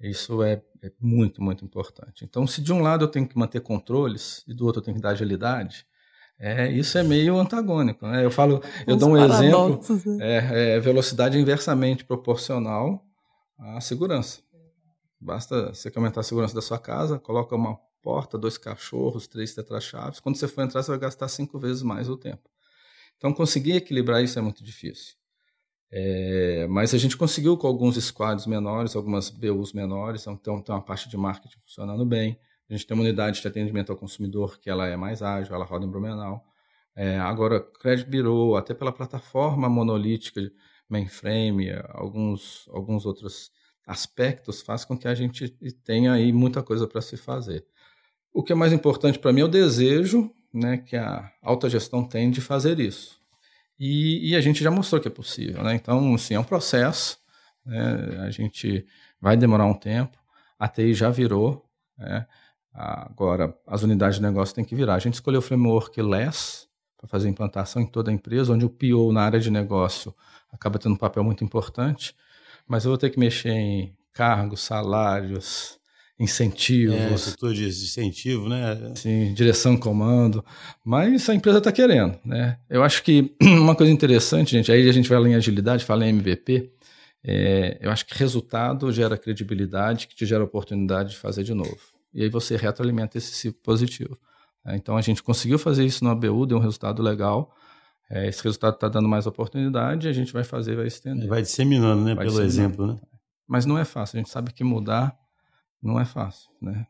isso 0.00 0.42
é, 0.42 0.62
é, 0.82 0.92
muito, 1.00 1.42
muito 1.42 1.64
importante. 1.64 2.24
Então, 2.24 2.46
se 2.46 2.60
de 2.60 2.72
um 2.72 2.80
lado 2.80 3.04
eu 3.04 3.08
tenho 3.08 3.26
que 3.26 3.38
manter 3.38 3.60
controles 3.60 4.44
e 4.46 4.54
do 4.54 4.66
outro 4.66 4.80
eu 4.80 4.84
tenho 4.84 4.96
que 4.96 5.02
dar 5.02 5.10
agilidade, 5.10 5.86
é, 6.38 6.70
isso 6.70 6.98
é 6.98 7.02
meio 7.02 7.38
antagônico. 7.38 8.06
Né? 8.06 8.24
Eu 8.24 8.30
falo, 8.30 8.62
eu 8.86 8.96
dou 8.96 9.10
um 9.10 9.16
exemplo, 9.16 9.80
né? 10.16 10.18
é, 10.20 10.76
é, 10.76 10.80
velocidade 10.80 11.38
inversamente 11.38 12.04
proporcional 12.04 13.04
à 13.58 13.80
segurança. 13.80 14.40
Basta 15.20 15.72
você 15.72 15.90
aumentar 15.94 16.20
a 16.20 16.24
segurança 16.24 16.54
da 16.54 16.60
sua 16.60 16.78
casa, 16.78 17.18
coloca 17.18 17.54
uma 17.54 17.78
porta, 18.02 18.36
dois 18.36 18.58
cachorros, 18.58 19.26
três 19.26 19.54
tetrachaves. 19.54 20.20
Quando 20.20 20.36
você 20.36 20.46
for 20.46 20.62
entrar, 20.62 20.82
você 20.82 20.90
vai 20.90 21.00
gastar 21.00 21.28
cinco 21.28 21.58
vezes 21.58 21.82
mais 21.82 22.08
o 22.10 22.16
tempo. 22.16 22.50
Então, 23.16 23.32
conseguir 23.32 23.72
equilibrar 23.72 24.22
isso 24.22 24.38
é 24.38 24.42
muito 24.42 24.62
difícil. 24.62 25.14
É, 25.96 26.66
mas 26.68 26.92
a 26.92 26.98
gente 26.98 27.16
conseguiu 27.16 27.56
com 27.56 27.68
alguns 27.68 27.96
squads 27.96 28.46
menores, 28.46 28.96
algumas 28.96 29.30
BUs 29.30 29.72
menores, 29.72 30.26
então 30.26 30.60
tem 30.60 30.74
uma 30.74 30.82
parte 30.82 31.08
de 31.08 31.16
marketing 31.16 31.58
funcionando 31.60 32.04
bem. 32.04 32.36
A 32.68 32.72
gente 32.72 32.86
tem 32.86 32.96
uma 32.96 33.04
unidade 33.04 33.40
de 33.40 33.46
atendimento 33.46 33.92
ao 33.92 33.96
consumidor 33.96 34.58
que 34.58 34.68
ela 34.68 34.88
é 34.88 34.96
mais 34.96 35.22
ágil, 35.22 35.54
ela 35.54 35.64
roda 35.64 35.86
em 35.86 35.90
Blumenau. 35.90 36.44
É, 36.96 37.18
agora, 37.18 37.60
Credit 37.60 38.10
Bureau, 38.10 38.56
até 38.56 38.74
pela 38.74 38.90
plataforma 38.92 39.68
monolítica, 39.68 40.40
mainframe, 40.88 41.70
alguns, 41.90 42.68
alguns 42.70 43.06
outros 43.06 43.52
aspectos, 43.86 44.62
faz 44.62 44.84
com 44.84 44.98
que 44.98 45.06
a 45.06 45.14
gente 45.14 45.48
tenha 45.84 46.12
aí 46.12 46.32
muita 46.32 46.62
coisa 46.62 46.88
para 46.88 47.00
se 47.02 47.16
fazer. 47.16 47.64
O 48.32 48.42
que 48.42 48.52
é 48.52 48.56
mais 48.56 48.72
importante 48.72 49.18
para 49.18 49.32
mim 49.32 49.42
é 49.42 49.44
o 49.44 49.48
desejo 49.48 50.34
né, 50.54 50.78
que 50.78 50.96
a 50.96 51.30
alta 51.42 51.68
gestão 51.68 52.04
tem 52.04 52.30
de 52.30 52.40
fazer 52.40 52.78
isso. 52.78 53.20
E, 53.78 54.30
e, 54.30 54.36
a 54.36 54.40
gente 54.40 54.62
já 54.62 54.70
mostrou 54.70 55.00
que 55.00 55.08
é 55.08 55.10
possível. 55.10 55.62
Né? 55.64 55.74
Então, 55.74 56.14
assim, 56.14 56.34
é 56.34 56.40
um 56.40 56.44
processo, 56.44 57.18
né? 57.66 58.20
a 58.20 58.30
gente 58.30 58.86
vai 59.20 59.36
demorar 59.36 59.66
um 59.66 59.74
tempo, 59.74 60.16
a 60.58 60.68
TI 60.68 60.94
já 60.94 61.10
virou, 61.10 61.68
né? 61.98 62.26
agora 62.72 63.56
as 63.66 63.82
unidades 63.82 64.16
de 64.16 64.22
negócio 64.22 64.54
têm 64.54 64.64
que 64.64 64.76
virar. 64.76 64.94
A 64.94 64.98
gente 65.00 65.14
escolheu 65.14 65.40
o 65.40 65.42
framework 65.42 66.00
LESS 66.00 66.68
para 66.96 67.08
fazer 67.08 67.28
implantação 67.28 67.82
em 67.82 67.86
toda 67.86 68.10
a 68.10 68.14
empresa, 68.14 68.52
onde 68.52 68.64
o 68.64 68.70
PO 68.70 69.12
na 69.12 69.22
área 69.22 69.40
de 69.40 69.50
negócio 69.50 70.14
acaba 70.52 70.78
tendo 70.78 70.94
um 70.94 70.98
papel 70.98 71.24
muito 71.24 71.42
importante, 71.42 72.14
mas 72.66 72.84
eu 72.84 72.90
vou 72.90 72.98
ter 72.98 73.10
que 73.10 73.18
mexer 73.18 73.50
em 73.50 73.96
cargos, 74.12 74.60
salários, 74.62 75.78
incentivos. 76.18 76.94
É, 76.94 77.52
de 77.52 77.66
incentivo, 77.66 78.48
né? 78.48 78.92
Sim, 78.94 79.34
direção, 79.34 79.76
comando. 79.76 80.44
Mas 80.84 81.28
a 81.28 81.34
empresa 81.34 81.58
está 81.58 81.72
querendo, 81.72 82.18
né? 82.24 82.58
Eu 82.68 82.82
acho 82.82 83.02
que 83.02 83.34
uma 83.42 83.74
coisa 83.74 83.92
interessante, 83.92 84.52
gente, 84.52 84.70
aí 84.70 84.88
a 84.88 84.92
gente 84.92 85.08
vai 85.08 85.18
em 85.20 85.34
agilidade, 85.34 85.84
fala 85.84 86.06
em 86.06 86.10
MVP. 86.10 86.72
É, 87.26 87.78
eu 87.80 87.90
acho 87.90 88.06
que 88.06 88.16
resultado 88.16 88.92
gera 88.92 89.16
credibilidade, 89.16 90.06
que 90.06 90.14
te 90.14 90.26
gera 90.26 90.44
oportunidade 90.44 91.10
de 91.10 91.16
fazer 91.16 91.42
de 91.42 91.54
novo. 91.54 91.78
E 92.12 92.22
aí 92.22 92.28
você 92.28 92.56
retroalimenta 92.56 93.18
esse 93.18 93.32
ciclo 93.34 93.60
positivo. 93.62 94.18
É, 94.64 94.76
então 94.76 94.96
a 94.96 95.00
gente 95.00 95.22
conseguiu 95.22 95.58
fazer 95.58 95.84
isso 95.84 96.04
no 96.04 96.10
ABU, 96.10 96.46
deu 96.46 96.58
um 96.58 96.60
resultado 96.60 97.02
legal. 97.02 97.54
É, 98.10 98.28
esse 98.28 98.44
resultado 98.44 98.74
está 98.74 98.88
dando 98.88 99.08
mais 99.08 99.26
oportunidade, 99.26 100.06
a 100.06 100.12
gente 100.12 100.32
vai 100.32 100.44
fazer, 100.44 100.76
vai 100.76 100.86
estender. 100.86 101.26
Vai 101.26 101.42
disseminando, 101.42 102.04
né? 102.04 102.14
Vai 102.14 102.26
pelo 102.26 102.42
exemplo, 102.42 102.86
né? 102.86 102.96
Mas 103.48 103.66
não 103.66 103.78
é 103.78 103.84
fácil, 103.84 104.18
a 104.18 104.20
gente 104.20 104.30
sabe 104.30 104.52
que 104.52 104.62
mudar 104.62 105.18
não 105.84 106.00
é 106.00 106.04
fácil, 106.04 106.50
né? 106.60 106.86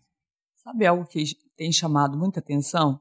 Sabe 0.57 0.87
algo 0.87 1.05
que 1.05 1.25
tem 1.57 1.71
chamado 1.73 2.17
muita 2.17 2.41
atenção? 2.41 3.01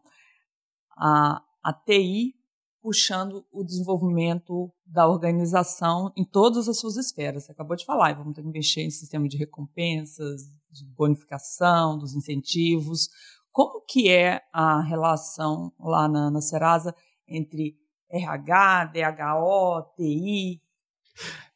A, 0.98 1.42
a 1.64 1.74
TI 1.74 2.36
puxando 2.84 3.46
o 3.50 3.64
desenvolvimento 3.64 4.70
da 4.86 5.08
organização 5.08 6.12
em 6.18 6.26
todas 6.26 6.68
as 6.68 6.78
suas 6.78 6.98
esferas. 6.98 7.46
Você 7.46 7.54
acabou 7.54 7.78
de 7.78 7.86
falar, 7.86 8.14
vamos 8.14 8.36
ter 8.36 8.42
que 8.42 8.50
investir 8.50 8.84
em 8.84 8.90
sistema 8.90 9.26
de 9.26 9.38
recompensas, 9.38 10.42
de 10.70 10.86
bonificação, 10.86 11.98
dos 11.98 12.14
incentivos. 12.14 13.08
Como 13.54 13.86
que 13.88 14.10
é 14.10 14.42
a 14.52 14.82
relação 14.82 15.72
lá 15.80 16.10
na, 16.10 16.30
na 16.30 16.42
Serasa 16.42 16.94
entre 17.26 17.78
RH, 18.12 18.86
DHO, 18.88 19.94
TI? 19.96 20.62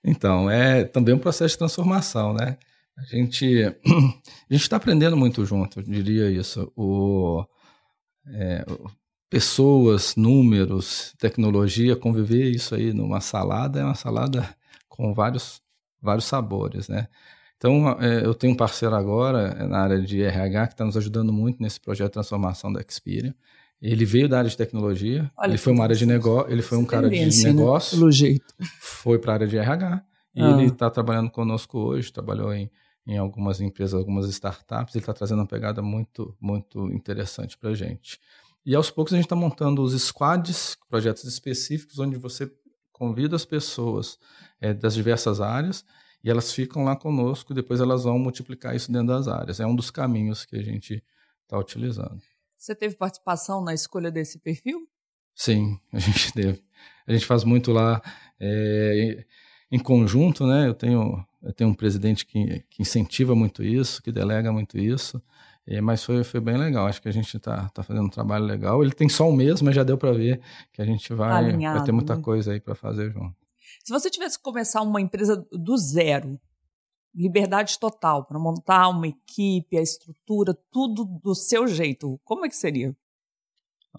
Então, 0.01 0.49
é 0.49 0.85
também 0.85 1.13
um 1.13 1.19
processo 1.19 1.55
de 1.55 1.57
transformação, 1.57 2.33
né? 2.33 2.57
A 2.97 3.03
gente 3.03 3.63
a 3.85 4.53
gente 4.53 4.61
está 4.61 4.77
aprendendo 4.77 5.15
muito 5.15 5.45
junto, 5.45 5.79
eu 5.79 5.83
diria 5.83 6.29
isso. 6.31 6.71
O, 6.75 7.45
é, 8.27 8.65
pessoas, 9.29 10.15
números, 10.15 11.13
tecnologia, 11.19 11.95
conviver 11.95 12.49
isso 12.49 12.73
aí 12.73 12.91
numa 12.93 13.21
salada 13.21 13.79
é 13.79 13.83
uma 13.83 13.95
salada 13.95 14.47
com 14.89 15.13
vários 15.13 15.61
vários 16.01 16.25
sabores, 16.25 16.87
né? 16.87 17.07
Então, 17.57 17.99
é, 17.99 18.23
eu 18.23 18.35
tenho 18.35 18.53
um 18.53 18.55
parceiro 18.55 18.93
agora 18.95 19.55
é, 19.59 19.67
na 19.67 19.79
área 19.79 19.99
de 19.99 20.21
RH 20.21 20.67
que 20.67 20.73
está 20.73 20.85
nos 20.85 20.95
ajudando 20.95 21.33
muito 21.33 21.61
nesse 21.61 21.79
projeto 21.79 22.07
de 22.07 22.13
transformação 22.13 22.71
da 22.71 22.81
Experian. 22.81 23.33
Ele 23.81 24.05
veio 24.05 24.29
da 24.29 24.39
área 24.39 24.49
de 24.49 24.57
tecnologia, 24.57 25.31
Olha 25.37 25.51
ele 25.51 25.57
foi 25.57 25.73
uma 25.73 25.83
área 25.83 25.95
de 25.95 26.05
negócio, 26.05 26.51
ele 26.51 26.61
foi 26.61 26.77
um 26.77 26.85
cara 26.85 27.09
de 27.09 27.19
né? 27.19 27.51
negócio, 27.51 28.05
né? 28.05 28.11
Jeito. 28.11 28.53
foi 28.79 29.19
para 29.19 29.33
a 29.33 29.35
área 29.35 29.47
de 29.47 29.57
RH 29.57 30.03
E 30.35 30.41
ah. 30.41 30.51
ele 30.51 30.67
está 30.67 30.89
trabalhando 30.89 31.29
conosco 31.29 31.77
hoje, 31.79 32.11
trabalhou 32.11 32.53
em, 32.53 32.69
em 33.07 33.17
algumas 33.17 33.61
empresas, 33.61 33.93
algumas 33.93 34.27
startups, 34.27 34.93
ele 34.93 35.01
está 35.01 35.13
trazendo 35.13 35.39
uma 35.39 35.47
pegada 35.47 35.81
muito, 35.81 36.35
muito 36.41 36.91
interessante 36.91 37.57
para 37.57 37.69
a 37.69 37.73
gente. 37.73 38.19
E 38.65 38.75
aos 38.75 38.91
poucos 38.91 39.13
a 39.13 39.15
gente 39.15 39.25
está 39.25 39.35
montando 39.35 39.81
os 39.81 39.93
squads, 39.99 40.77
projetos 40.89 41.23
específicos, 41.23 41.99
onde 41.99 42.17
você 42.17 42.51
convida 42.91 43.35
as 43.35 43.45
pessoas 43.45 44.19
é, 44.59 44.73
das 44.73 44.93
diversas 44.93 45.39
áreas 45.39 45.85
e 46.21 46.29
elas 46.29 46.51
ficam 46.51 46.83
lá 46.83 46.95
conosco 46.97 47.53
e 47.53 47.55
depois 47.55 47.79
elas 47.79 48.03
vão 48.03 48.19
multiplicar 48.19 48.75
isso 48.75 48.91
dentro 48.91 49.07
das 49.07 49.29
áreas. 49.29 49.61
É 49.61 49.65
um 49.65 49.75
dos 49.75 49.89
caminhos 49.89 50.43
que 50.43 50.57
a 50.57 50.61
gente 50.61 51.01
está 51.43 51.57
utilizando. 51.57 52.21
Você 52.57 52.75
teve 52.75 52.95
participação 52.95 53.63
na 53.63 53.73
escolha 53.73 54.11
desse 54.11 54.39
perfil? 54.39 54.85
Sim, 55.33 55.79
a 55.93 55.99
gente 55.99 56.33
teve. 56.33 56.61
A 57.07 57.13
gente 57.13 57.25
faz 57.25 57.45
muito 57.45 57.71
lá 57.71 58.01
é, 58.37 59.25
em 59.71 59.79
conjunto, 59.79 60.45
né? 60.45 60.67
Eu 60.67 60.73
tenho, 60.73 61.25
eu 61.41 61.53
tenho 61.53 61.69
um 61.69 61.73
presidente 61.73 62.25
que, 62.25 62.63
que 62.69 62.81
incentiva 62.81 63.35
muito 63.35 63.63
isso, 63.63 64.01
que 64.01 64.11
delega 64.11 64.51
muito 64.51 64.77
isso. 64.77 65.21
É, 65.65 65.81
mas 65.81 66.03
foi, 66.03 66.23
foi 66.23 66.39
bem 66.39 66.57
legal. 66.57 66.87
Acho 66.87 67.01
que 67.01 67.09
a 67.09 67.13
gente 67.13 67.35
está 67.35 67.67
tá 67.69 67.83
fazendo 67.83 68.05
um 68.05 68.09
trabalho 68.09 68.45
legal. 68.45 68.81
Ele 68.81 68.93
tem 68.93 69.09
só 69.09 69.27
um 69.27 69.35
mês, 69.35 69.61
mas 69.61 69.75
já 69.75 69.83
deu 69.83 69.97
para 69.97 70.13
ver 70.13 70.39
que 70.71 70.81
a 70.81 70.85
gente 70.85 71.13
vai, 71.13 71.45
Alinhado, 71.45 71.77
vai 71.77 71.85
ter 71.85 71.91
muita 71.91 72.15
né? 72.15 72.21
coisa 72.21 72.53
aí 72.53 72.59
para 72.59 72.73
fazer 72.73 73.11
junto. 73.11 73.35
Se 73.83 73.91
você 73.91 74.09
tivesse 74.09 74.37
que 74.37 74.43
começar 74.43 74.81
uma 74.81 75.01
empresa 75.01 75.45
do 75.51 75.77
zero, 75.77 76.39
liberdade 77.13 77.77
total 77.77 78.23
para 78.23 78.39
montar 78.39 78.87
uma 78.87 79.07
equipe, 79.07 79.77
a 79.77 79.81
estrutura, 79.81 80.57
tudo 80.71 81.03
do 81.03 81.35
seu 81.35 81.67
jeito, 81.67 82.19
como 82.23 82.45
é 82.45 82.49
que 82.49 82.55
seria? 82.55 82.95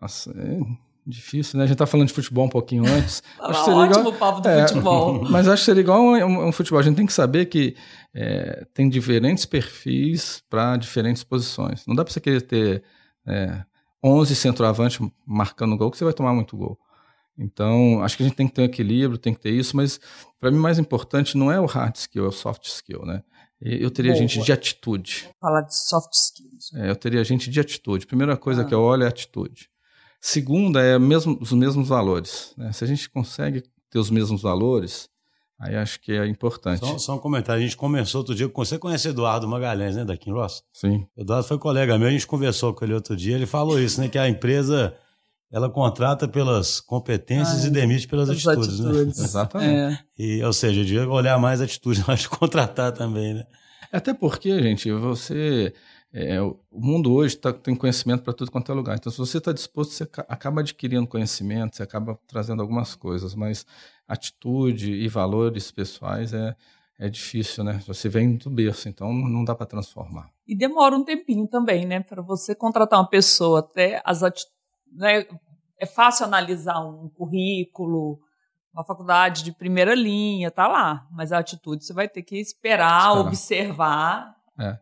Nossa, 0.01 0.31
é 0.31 0.88
Difícil, 1.09 1.57
né? 1.57 1.65
A 1.65 1.67
gente 1.67 1.79
tá 1.79 1.87
falando 1.87 2.09
de 2.09 2.13
futebol 2.13 2.45
um 2.45 2.51
pouquinho 2.51 2.85
antes. 2.87 3.23
acho 3.41 3.65
que 3.65 3.71
ótimo 3.71 4.01
igual... 4.01 4.13
papo 4.13 4.41
do 4.43 4.49
é, 4.49 4.69
futebol. 4.69 5.25
Mas 5.31 5.49
acho 5.49 5.63
que 5.63 5.65
seria 5.65 5.81
igual 5.81 6.03
um, 6.03 6.49
um, 6.49 6.53
futebol. 6.53 6.79
A 6.79 6.83
gente 6.83 6.97
tem 6.97 7.07
que 7.07 7.13
saber 7.15 7.47
que 7.47 7.75
é, 8.15 8.67
tem 8.75 8.91
diferentes 8.91 9.47
perfis 9.47 10.43
para 10.51 10.77
diferentes 10.77 11.25
posições. 11.25 11.87
Não 11.87 11.95
dá 11.95 12.05
para 12.05 12.13
você 12.13 12.21
querer 12.21 12.43
ter 12.43 12.83
é, 13.27 13.65
11 14.05 14.37
centroavantes 14.37 15.01
marcando 15.27 15.79
gol, 15.79 15.91
que 15.91 15.97
você 15.97 16.05
vai 16.05 16.13
tomar 16.13 16.35
muito 16.35 16.55
gol. 16.59 16.79
Então, 17.39 18.03
acho 18.03 18.15
que 18.17 18.23
a 18.23 18.27
gente 18.27 18.37
tem 18.37 18.47
que 18.47 18.53
ter 18.53 18.61
um 18.61 18.67
equilíbrio, 18.67 19.17
tem 19.17 19.33
que 19.33 19.41
ter 19.41 19.51
isso, 19.51 19.75
mas 19.77 19.99
para 20.39 20.51
mim 20.51 20.59
o 20.59 20.61
mais 20.61 20.79
importante 20.79 21.39
não 21.39 21.51
é 21.51 21.59
o 21.59 21.67
hard 21.67 21.95
skill, 21.95 22.27
é 22.27 22.29
o 22.29 22.33
soft 22.33 22.65
skill, 22.65 23.07
né? 23.07 23.23
Eu 23.61 23.91
teria 23.91 24.13
Boa. 24.13 24.21
gente 24.21 24.43
de 24.43 24.53
atitude. 24.53 25.23
Vou 25.25 25.35
falar 25.41 25.63
de 25.63 25.75
soft 25.75 26.13
skills. 26.13 26.75
É, 26.75 26.91
eu 26.91 26.97
teria 26.97 27.25
gente 27.25 27.49
de 27.49 27.59
atitude. 27.59 28.07
Primeira 28.07 28.37
coisa 28.37 28.63
ah. 28.63 28.65
que 28.65 28.75
eu 28.75 28.81
olho 28.81 29.05
é 29.05 29.07
a 29.07 29.09
atitude. 29.09 29.71
Segunda 30.21 30.83
é 30.83 30.99
mesmo, 30.99 31.39
os 31.41 31.53
mesmos 31.53 31.89
valores. 31.89 32.53
Né? 32.57 32.73
Se 32.73 32.85
a 32.85 32.87
gente 32.87 33.09
consegue 33.09 33.63
ter 33.91 33.99
os 33.99 34.11
mesmos 34.11 34.43
valores, 34.43 35.09
aí 35.59 35.77
acho 35.77 36.01
que 36.01 36.13
é 36.13 36.27
importante. 36.27 36.81
Só, 36.81 36.99
só 36.99 37.15
um 37.15 37.19
comentário. 37.19 37.61
A 37.61 37.65
gente 37.65 37.77
começou 37.77 38.21
outro 38.21 38.35
dia. 38.35 38.51
Você 38.55 38.79
conhece 38.79 39.09
Eduardo 39.09 39.47
Magalhães, 39.49 39.97
né, 39.97 40.05
da 40.05 40.17
Kim 40.17 40.33
Ross? 40.33 40.63
Sim. 40.73 41.07
Eduardo 41.17 41.47
foi 41.47 41.59
colega 41.59 41.99
meu, 41.99 42.09
a 42.09 42.11
gente 42.11 42.27
conversou 42.27 42.75
com 42.75 42.85
ele 42.85 42.95
outro 42.95 43.17
dia. 43.17 43.37
Ele 43.37 43.47
falou 43.47 43.81
isso, 43.81 44.01
né? 44.01 44.09
Que 44.09 44.19
a 44.19 44.29
empresa 44.29 44.95
ela 45.51 45.71
contrata 45.71 46.29
pelas 46.29 46.79
competências 46.81 47.65
e 47.65 47.71
demite 47.71 48.07
pelas 48.07 48.29
atitudes, 48.29 48.81
atitudes, 48.81 48.81
né? 48.81 49.03
Exatamente. 49.25 49.73
É. 49.73 49.99
E, 50.19 50.43
ou 50.43 50.53
seja, 50.53 50.85
de 50.85 50.99
olhar 50.99 51.39
mais 51.39 51.61
atitude 51.61 52.01
na 52.01 52.09
hora 52.13 52.17
de 52.17 52.29
contratar 52.29 52.93
também, 52.93 53.35
né? 53.35 53.45
Até 53.91 54.13
porque, 54.13 54.63
gente, 54.63 54.93
você 54.93 55.73
é, 56.13 56.41
o 56.41 56.59
mundo 56.73 57.13
hoje 57.13 57.37
tá, 57.37 57.53
tem 57.53 57.77
conhecimento 57.77 58.23
para 58.23 58.33
tudo 58.33 58.51
quanto 58.51 58.73
é 58.73 58.75
lugar. 58.75 58.97
Então, 58.97 59.13
se 59.13 59.19
você 59.19 59.39
está 59.39 59.53
disposto, 59.53 59.93
você 59.93 60.09
acaba 60.29 60.61
adquirindo 60.61 61.07
conhecimento, 61.07 61.77
você 61.77 61.83
acaba 61.83 62.19
trazendo 62.27 62.63
algumas 62.63 62.95
coisas, 62.95 63.35
mas 63.35 63.67
atitude 64.07 64.93
e 64.93 65.07
valores 65.07 65.71
pessoais 65.71 66.33
é, 66.33 66.57
é 66.99 67.09
difícil, 67.11 67.63
né? 67.63 67.81
Você 67.87 68.09
vem 68.09 68.37
do 68.37 68.49
berço, 68.49 68.89
então 68.89 69.13
não 69.13 69.45
dá 69.45 69.55
para 69.55 69.67
transformar. 69.67 70.31
E 70.47 70.57
demora 70.57 70.97
um 70.97 71.05
tempinho 71.05 71.47
também, 71.47 71.87
né? 71.87 72.01
Para 72.01 72.23
você 72.23 72.55
contratar 72.55 72.99
uma 72.99 73.09
pessoa, 73.09 73.61
até 73.61 74.01
as 74.03 74.23
atitudes. 74.23 74.57
Né? 74.91 75.27
É 75.79 75.85
fácil 75.85 76.25
analisar 76.25 76.81
um 76.81 77.11
currículo, 77.11 78.19
uma 78.73 78.83
faculdade 78.83 79.45
de 79.45 79.53
primeira 79.53 79.95
linha, 79.95 80.51
tá 80.51 80.67
lá. 80.67 81.07
Mas 81.11 81.33
a 81.33 81.39
atitude 81.39 81.85
você 81.85 81.93
vai 81.93 82.09
ter 82.09 82.23
que 82.23 82.41
esperar, 82.41 83.11
esperar. 83.11 83.27
observar. 83.27 84.37
É. 84.59 84.79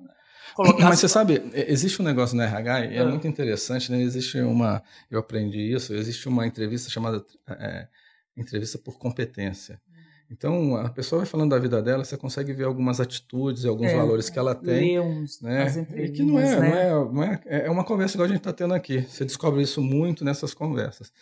Colocar 0.56 0.88
Mas 0.88 1.00
você 1.00 1.08
sabe, 1.08 1.42
existe 1.52 2.00
um 2.00 2.04
negócio 2.04 2.34
no 2.34 2.42
RH 2.42 2.86
e 2.86 2.96
é, 2.96 3.00
é 3.00 3.04
muito 3.04 3.28
interessante, 3.28 3.92
né? 3.92 4.00
Existe 4.00 4.40
uma, 4.40 4.82
eu 5.10 5.18
aprendi 5.18 5.60
isso, 5.60 5.92
existe 5.92 6.26
uma 6.30 6.46
entrevista 6.46 6.88
chamada 6.88 7.22
é, 7.46 7.86
entrevista 8.34 8.78
por 8.78 8.96
competência. 8.98 9.78
Então, 10.30 10.74
a 10.76 10.88
pessoa 10.88 11.18
vai 11.18 11.26
falando 11.26 11.50
da 11.50 11.58
vida 11.58 11.82
dela, 11.82 12.06
você 12.06 12.16
consegue 12.16 12.54
ver 12.54 12.64
algumas 12.64 13.00
atitudes 13.00 13.64
e 13.64 13.68
alguns 13.68 13.90
é, 13.90 13.96
valores 13.96 14.30
que 14.30 14.38
ela 14.38 14.54
tem. 14.54 14.98
Uns, 14.98 15.42
né? 15.42 15.66
E 15.94 16.08
que 16.08 16.22
não 16.22 16.40
é, 16.40 16.58
né? 16.58 16.70
não, 16.70 16.76
é, 16.78 17.12
não 17.12 17.22
é, 17.22 17.40
é 17.66 17.70
uma 17.70 17.84
conversa 17.84 18.16
igual 18.16 18.24
a 18.24 18.28
gente 18.28 18.38
está 18.38 18.52
tendo 18.54 18.72
aqui. 18.72 19.02
Você 19.02 19.26
descobre 19.26 19.60
isso 19.62 19.82
muito 19.82 20.24
nessas 20.24 20.54
conversas. 20.54 21.12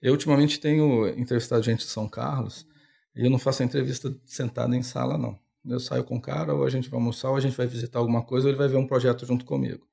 Eu, 0.00 0.12
ultimamente, 0.12 0.60
tenho 0.60 1.08
entrevistado 1.18 1.64
gente 1.64 1.80
de 1.80 1.90
São 1.90 2.08
Carlos 2.08 2.64
e 3.16 3.24
eu 3.24 3.30
não 3.30 3.40
faço 3.40 3.64
a 3.64 3.66
entrevista 3.66 4.14
sentada 4.24 4.76
em 4.76 4.84
sala, 4.84 5.18
não 5.18 5.36
eu 5.66 5.80
saio 5.80 6.04
com 6.04 6.16
o 6.16 6.20
cara, 6.20 6.54
ou 6.54 6.64
a 6.64 6.70
gente 6.70 6.88
vai 6.88 6.98
almoçar, 6.98 7.30
ou 7.30 7.36
a 7.36 7.40
gente 7.40 7.56
vai 7.56 7.66
visitar 7.66 7.98
alguma 7.98 8.22
coisa, 8.22 8.46
ou 8.46 8.50
ele 8.50 8.58
vai 8.58 8.68
ver 8.68 8.76
um 8.76 8.86
projeto 8.86 9.24
junto 9.24 9.44
comigo. 9.44 9.86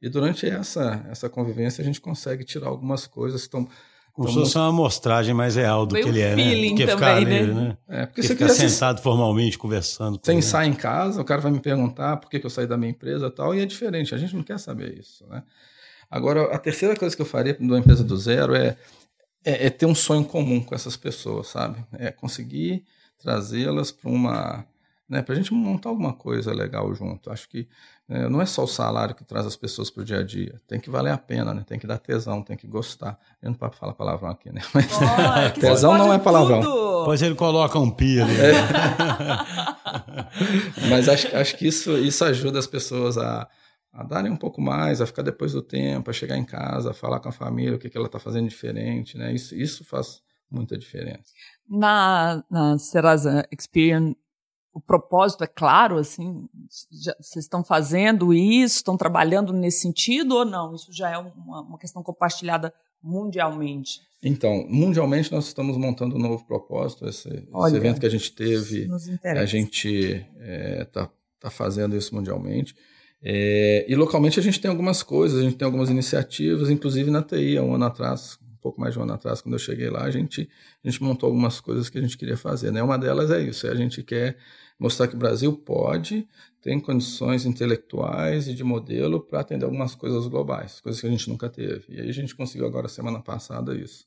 E 0.00 0.08
durante 0.08 0.46
essa, 0.46 1.06
essa 1.10 1.28
convivência 1.28 1.82
a 1.82 1.84
gente 1.84 2.00
consegue 2.00 2.44
tirar 2.44 2.68
algumas 2.68 3.06
coisas 3.06 3.40
que 3.42 3.46
estão. 3.46 3.66
Como 4.12 4.28
se 4.28 4.34
fosse 4.34 4.56
uma 4.56 4.68
amostragem 4.68 5.34
mais 5.34 5.56
real 5.56 5.84
do 5.84 5.94
Foi 5.94 6.02
que 6.02 6.08
ele 6.08 6.20
é, 6.20 6.34
né? 6.34 6.70
Do 6.70 6.74
que 6.74 6.86
ficar 6.86 7.18
também, 7.18 7.24
nele, 7.24 7.54
né? 7.54 7.60
né? 7.60 8.02
É, 8.02 8.06
porque, 8.06 8.22
você 8.22 8.28
fica 8.28 8.48
sentado 8.48 9.02
formalmente 9.02 9.58
conversando. 9.58 10.18
Você 10.22 10.42
sai 10.42 10.68
em 10.68 10.74
casa, 10.74 11.20
o 11.20 11.24
cara 11.24 11.40
vai 11.40 11.52
me 11.52 11.60
perguntar 11.60 12.16
por 12.16 12.30
que, 12.30 12.38
que 12.38 12.46
eu 12.46 12.50
saí 12.50 12.66
da 12.66 12.78
minha 12.78 12.90
empresa 12.90 13.26
e 13.26 13.30
tal, 13.30 13.54
e 13.54 13.60
é 13.60 13.66
diferente, 13.66 14.14
a 14.14 14.18
gente 14.18 14.34
não 14.34 14.42
quer 14.42 14.58
saber 14.58 14.98
isso, 14.98 15.26
né? 15.26 15.42
Agora, 16.10 16.54
a 16.54 16.58
terceira 16.58 16.96
coisa 16.96 17.14
que 17.14 17.20
eu 17.20 17.26
faria 17.26 17.56
numa 17.58 17.78
empresa 17.78 18.04
do 18.04 18.16
zero 18.16 18.54
é, 18.54 18.76
é, 19.44 19.66
é 19.66 19.70
ter 19.70 19.86
um 19.86 19.94
sonho 19.94 20.24
comum 20.24 20.62
com 20.62 20.74
essas 20.74 20.96
pessoas, 20.96 21.48
sabe? 21.48 21.84
É 21.98 22.10
conseguir 22.10 22.84
trazê-las 23.18 23.90
para 23.90 24.10
uma 24.10 24.64
né, 25.08 25.22
para 25.22 25.34
a 25.34 25.36
gente 25.36 25.54
montar 25.54 25.88
alguma 25.88 26.12
coisa 26.12 26.52
legal 26.52 26.92
junto. 26.94 27.30
Acho 27.30 27.48
que 27.48 27.68
é, 28.08 28.28
não 28.28 28.40
é 28.40 28.46
só 28.46 28.64
o 28.64 28.68
salário 28.68 29.14
que 29.14 29.24
traz 29.24 29.46
as 29.46 29.56
pessoas 29.56 29.90
para 29.90 30.02
o 30.02 30.04
dia 30.04 30.18
a 30.18 30.22
dia, 30.22 30.60
tem 30.66 30.80
que 30.80 30.90
valer 30.90 31.12
a 31.12 31.18
pena, 31.18 31.54
né? 31.54 31.64
tem 31.66 31.78
que 31.78 31.86
dar 31.86 31.98
tesão, 31.98 32.42
tem 32.42 32.56
que 32.56 32.66
gostar. 32.66 33.18
Eu 33.40 33.50
não 33.50 33.56
posso 33.56 33.76
falar 33.76 33.94
palavrão 33.94 34.30
aqui, 34.30 34.52
né? 34.52 34.62
Mas, 34.74 34.86
oh, 34.92 35.50
tesão 35.60 35.96
não 35.96 36.12
é 36.12 36.18
palavrão. 36.18 36.60
Pois 37.04 37.22
ele 37.22 37.34
coloca 37.34 37.78
um 37.78 37.90
pi 37.90 38.20
ali. 38.20 38.34
É. 38.36 38.52
Mas 40.90 41.08
acho, 41.08 41.36
acho 41.36 41.56
que 41.56 41.66
isso, 41.66 41.96
isso 41.98 42.24
ajuda 42.24 42.58
as 42.58 42.66
pessoas 42.66 43.16
a, 43.16 43.48
a 43.92 44.02
darem 44.02 44.30
um 44.30 44.36
pouco 44.36 44.60
mais, 44.60 45.00
a 45.00 45.06
ficar 45.06 45.22
depois 45.22 45.52
do 45.52 45.62
tempo, 45.62 46.10
a 46.10 46.12
chegar 46.12 46.36
em 46.36 46.44
casa, 46.44 46.90
a 46.90 46.94
falar 46.94 47.20
com 47.20 47.28
a 47.28 47.32
família 47.32 47.76
o 47.76 47.78
que, 47.78 47.88
que 47.88 47.96
ela 47.96 48.06
está 48.06 48.18
fazendo 48.18 48.48
diferente. 48.48 49.16
Né? 49.16 49.32
Isso, 49.32 49.54
isso 49.54 49.84
faz 49.84 50.20
muita 50.50 50.76
diferença. 50.76 51.32
Na, 51.68 52.42
na 52.50 52.78
Serasa 52.78 53.46
Experience, 53.50 54.16
o 54.76 54.80
propósito 54.80 55.42
é 55.42 55.46
claro, 55.46 55.96
assim, 55.96 56.46
já, 56.92 57.16
vocês 57.18 57.46
estão 57.46 57.64
fazendo 57.64 58.34
isso, 58.34 58.76
estão 58.76 58.94
trabalhando 58.94 59.50
nesse 59.50 59.80
sentido 59.80 60.36
ou 60.36 60.44
não? 60.44 60.74
Isso 60.74 60.92
já 60.92 61.08
é 61.08 61.16
uma, 61.16 61.62
uma 61.62 61.78
questão 61.78 62.02
compartilhada 62.02 62.74
mundialmente? 63.02 64.02
Então, 64.22 64.66
mundialmente 64.68 65.32
nós 65.32 65.46
estamos 65.46 65.78
montando 65.78 66.16
um 66.16 66.18
novo 66.18 66.44
propósito. 66.44 67.08
Esse, 67.08 67.48
Olha, 67.50 67.70
esse 67.70 67.76
evento 67.78 68.00
que 68.00 68.04
a 68.04 68.10
gente 68.10 68.30
teve, 68.32 68.86
a 69.22 69.46
gente 69.46 69.88
está 69.88 70.26
é, 70.42 70.84
tá, 70.84 71.10
tá 71.40 71.48
fazendo 71.48 71.96
isso 71.96 72.14
mundialmente. 72.14 72.76
É, 73.22 73.86
e 73.88 73.94
localmente 73.94 74.38
a 74.38 74.42
gente 74.42 74.60
tem 74.60 74.70
algumas 74.70 75.02
coisas, 75.02 75.40
a 75.40 75.42
gente 75.42 75.56
tem 75.56 75.64
algumas 75.64 75.88
iniciativas, 75.88 76.68
inclusive 76.68 77.10
na 77.10 77.22
TI, 77.22 77.56
há 77.56 77.62
um 77.62 77.74
ano 77.74 77.86
atrás, 77.86 78.38
um 78.56 78.60
pouco 78.60 78.80
mais 78.80 78.94
de 78.94 78.98
um 78.98 79.02
ano 79.02 79.12
atrás, 79.12 79.40
quando 79.40 79.54
eu 79.54 79.58
cheguei 79.58 79.90
lá, 79.90 80.02
a 80.02 80.10
gente, 80.10 80.48
a 80.82 80.88
gente 80.88 81.02
montou 81.02 81.28
algumas 81.28 81.60
coisas 81.60 81.88
que 81.88 81.98
a 81.98 82.00
gente 82.00 82.16
queria 82.16 82.36
fazer. 82.36 82.72
Né? 82.72 82.82
Uma 82.82 82.98
delas 82.98 83.30
é 83.30 83.40
isso, 83.42 83.66
é 83.66 83.70
a 83.70 83.74
gente 83.74 84.02
quer 84.02 84.36
mostrar 84.78 85.08
que 85.08 85.14
o 85.14 85.18
Brasil 85.18 85.52
pode, 85.52 86.26
tem 86.60 86.80
condições 86.80 87.46
intelectuais 87.46 88.48
e 88.48 88.54
de 88.54 88.64
modelo 88.64 89.20
para 89.20 89.40
atender 89.40 89.64
algumas 89.64 89.94
coisas 89.94 90.26
globais, 90.26 90.80
coisas 90.80 91.00
que 91.00 91.06
a 91.06 91.10
gente 91.10 91.28
nunca 91.28 91.48
teve. 91.48 91.84
E 91.88 92.00
aí 92.00 92.08
a 92.08 92.12
gente 92.12 92.34
conseguiu 92.34 92.66
agora, 92.66 92.88
semana 92.88 93.20
passada, 93.20 93.74
isso. 93.74 94.06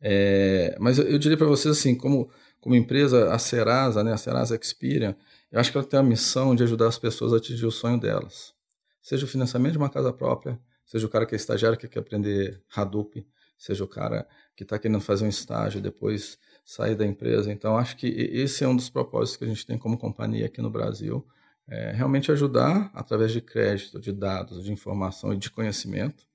É, 0.00 0.76
mas 0.80 0.98
eu, 0.98 1.06
eu 1.06 1.18
diria 1.18 1.36
para 1.36 1.46
vocês 1.46 1.78
assim, 1.78 1.94
como, 1.94 2.30
como 2.60 2.74
empresa, 2.74 3.32
a 3.32 3.38
Serasa, 3.38 4.02
né, 4.02 4.12
a 4.12 4.16
Serasa 4.16 4.58
Experian, 4.60 5.14
eu 5.50 5.60
acho 5.60 5.70
que 5.70 5.78
ela 5.78 5.86
tem 5.86 5.98
a 5.98 6.02
missão 6.02 6.54
de 6.54 6.62
ajudar 6.62 6.88
as 6.88 6.98
pessoas 6.98 7.32
a 7.32 7.36
atingir 7.36 7.64
o 7.64 7.70
sonho 7.70 7.98
delas. 7.98 8.52
Seja 9.00 9.24
o 9.24 9.28
financiamento 9.28 9.72
de 9.72 9.78
uma 9.78 9.88
casa 9.88 10.12
própria, 10.12 10.58
seja 10.84 11.06
o 11.06 11.08
cara 11.08 11.26
que 11.26 11.34
é 11.34 11.36
estagiário 11.36 11.78
que 11.78 11.86
quer 11.86 12.00
aprender 12.00 12.60
Hadoop, 12.74 13.26
seja 13.56 13.84
o 13.84 13.88
cara 13.88 14.26
que 14.56 14.62
está 14.62 14.78
querendo 14.78 15.00
fazer 15.00 15.24
um 15.24 15.28
estágio 15.28 15.80
depois 15.80 16.38
sair 16.64 16.94
da 16.94 17.06
empresa. 17.06 17.52
Então, 17.52 17.76
acho 17.76 17.96
que 17.96 18.06
esse 18.06 18.64
é 18.64 18.68
um 18.68 18.76
dos 18.76 18.88
propósitos 18.88 19.36
que 19.36 19.44
a 19.44 19.48
gente 19.48 19.66
tem 19.66 19.78
como 19.78 19.98
companhia 19.98 20.46
aqui 20.46 20.62
no 20.62 20.70
Brasil, 20.70 21.26
é 21.66 21.92
realmente 21.92 22.30
ajudar, 22.30 22.90
através 22.94 23.32
de 23.32 23.40
crédito, 23.40 23.98
de 23.98 24.12
dados, 24.12 24.62
de 24.62 24.72
informação 24.72 25.32
e 25.32 25.36
de 25.36 25.50
conhecimento, 25.50 26.26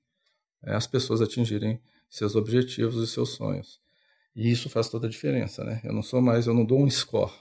é, 0.62 0.74
as 0.74 0.86
pessoas 0.86 1.20
atingirem 1.20 1.80
seus 2.08 2.34
objetivos 2.34 3.02
e 3.02 3.06
seus 3.06 3.30
sonhos. 3.30 3.80
E 4.34 4.50
isso 4.50 4.68
faz 4.68 4.88
toda 4.88 5.06
a 5.06 5.10
diferença, 5.10 5.64
né? 5.64 5.80
Eu 5.84 5.92
não 5.92 6.02
sou 6.02 6.20
mais, 6.20 6.46
eu 6.46 6.54
não 6.54 6.64
dou 6.64 6.80
um 6.80 6.90
score, 6.90 7.32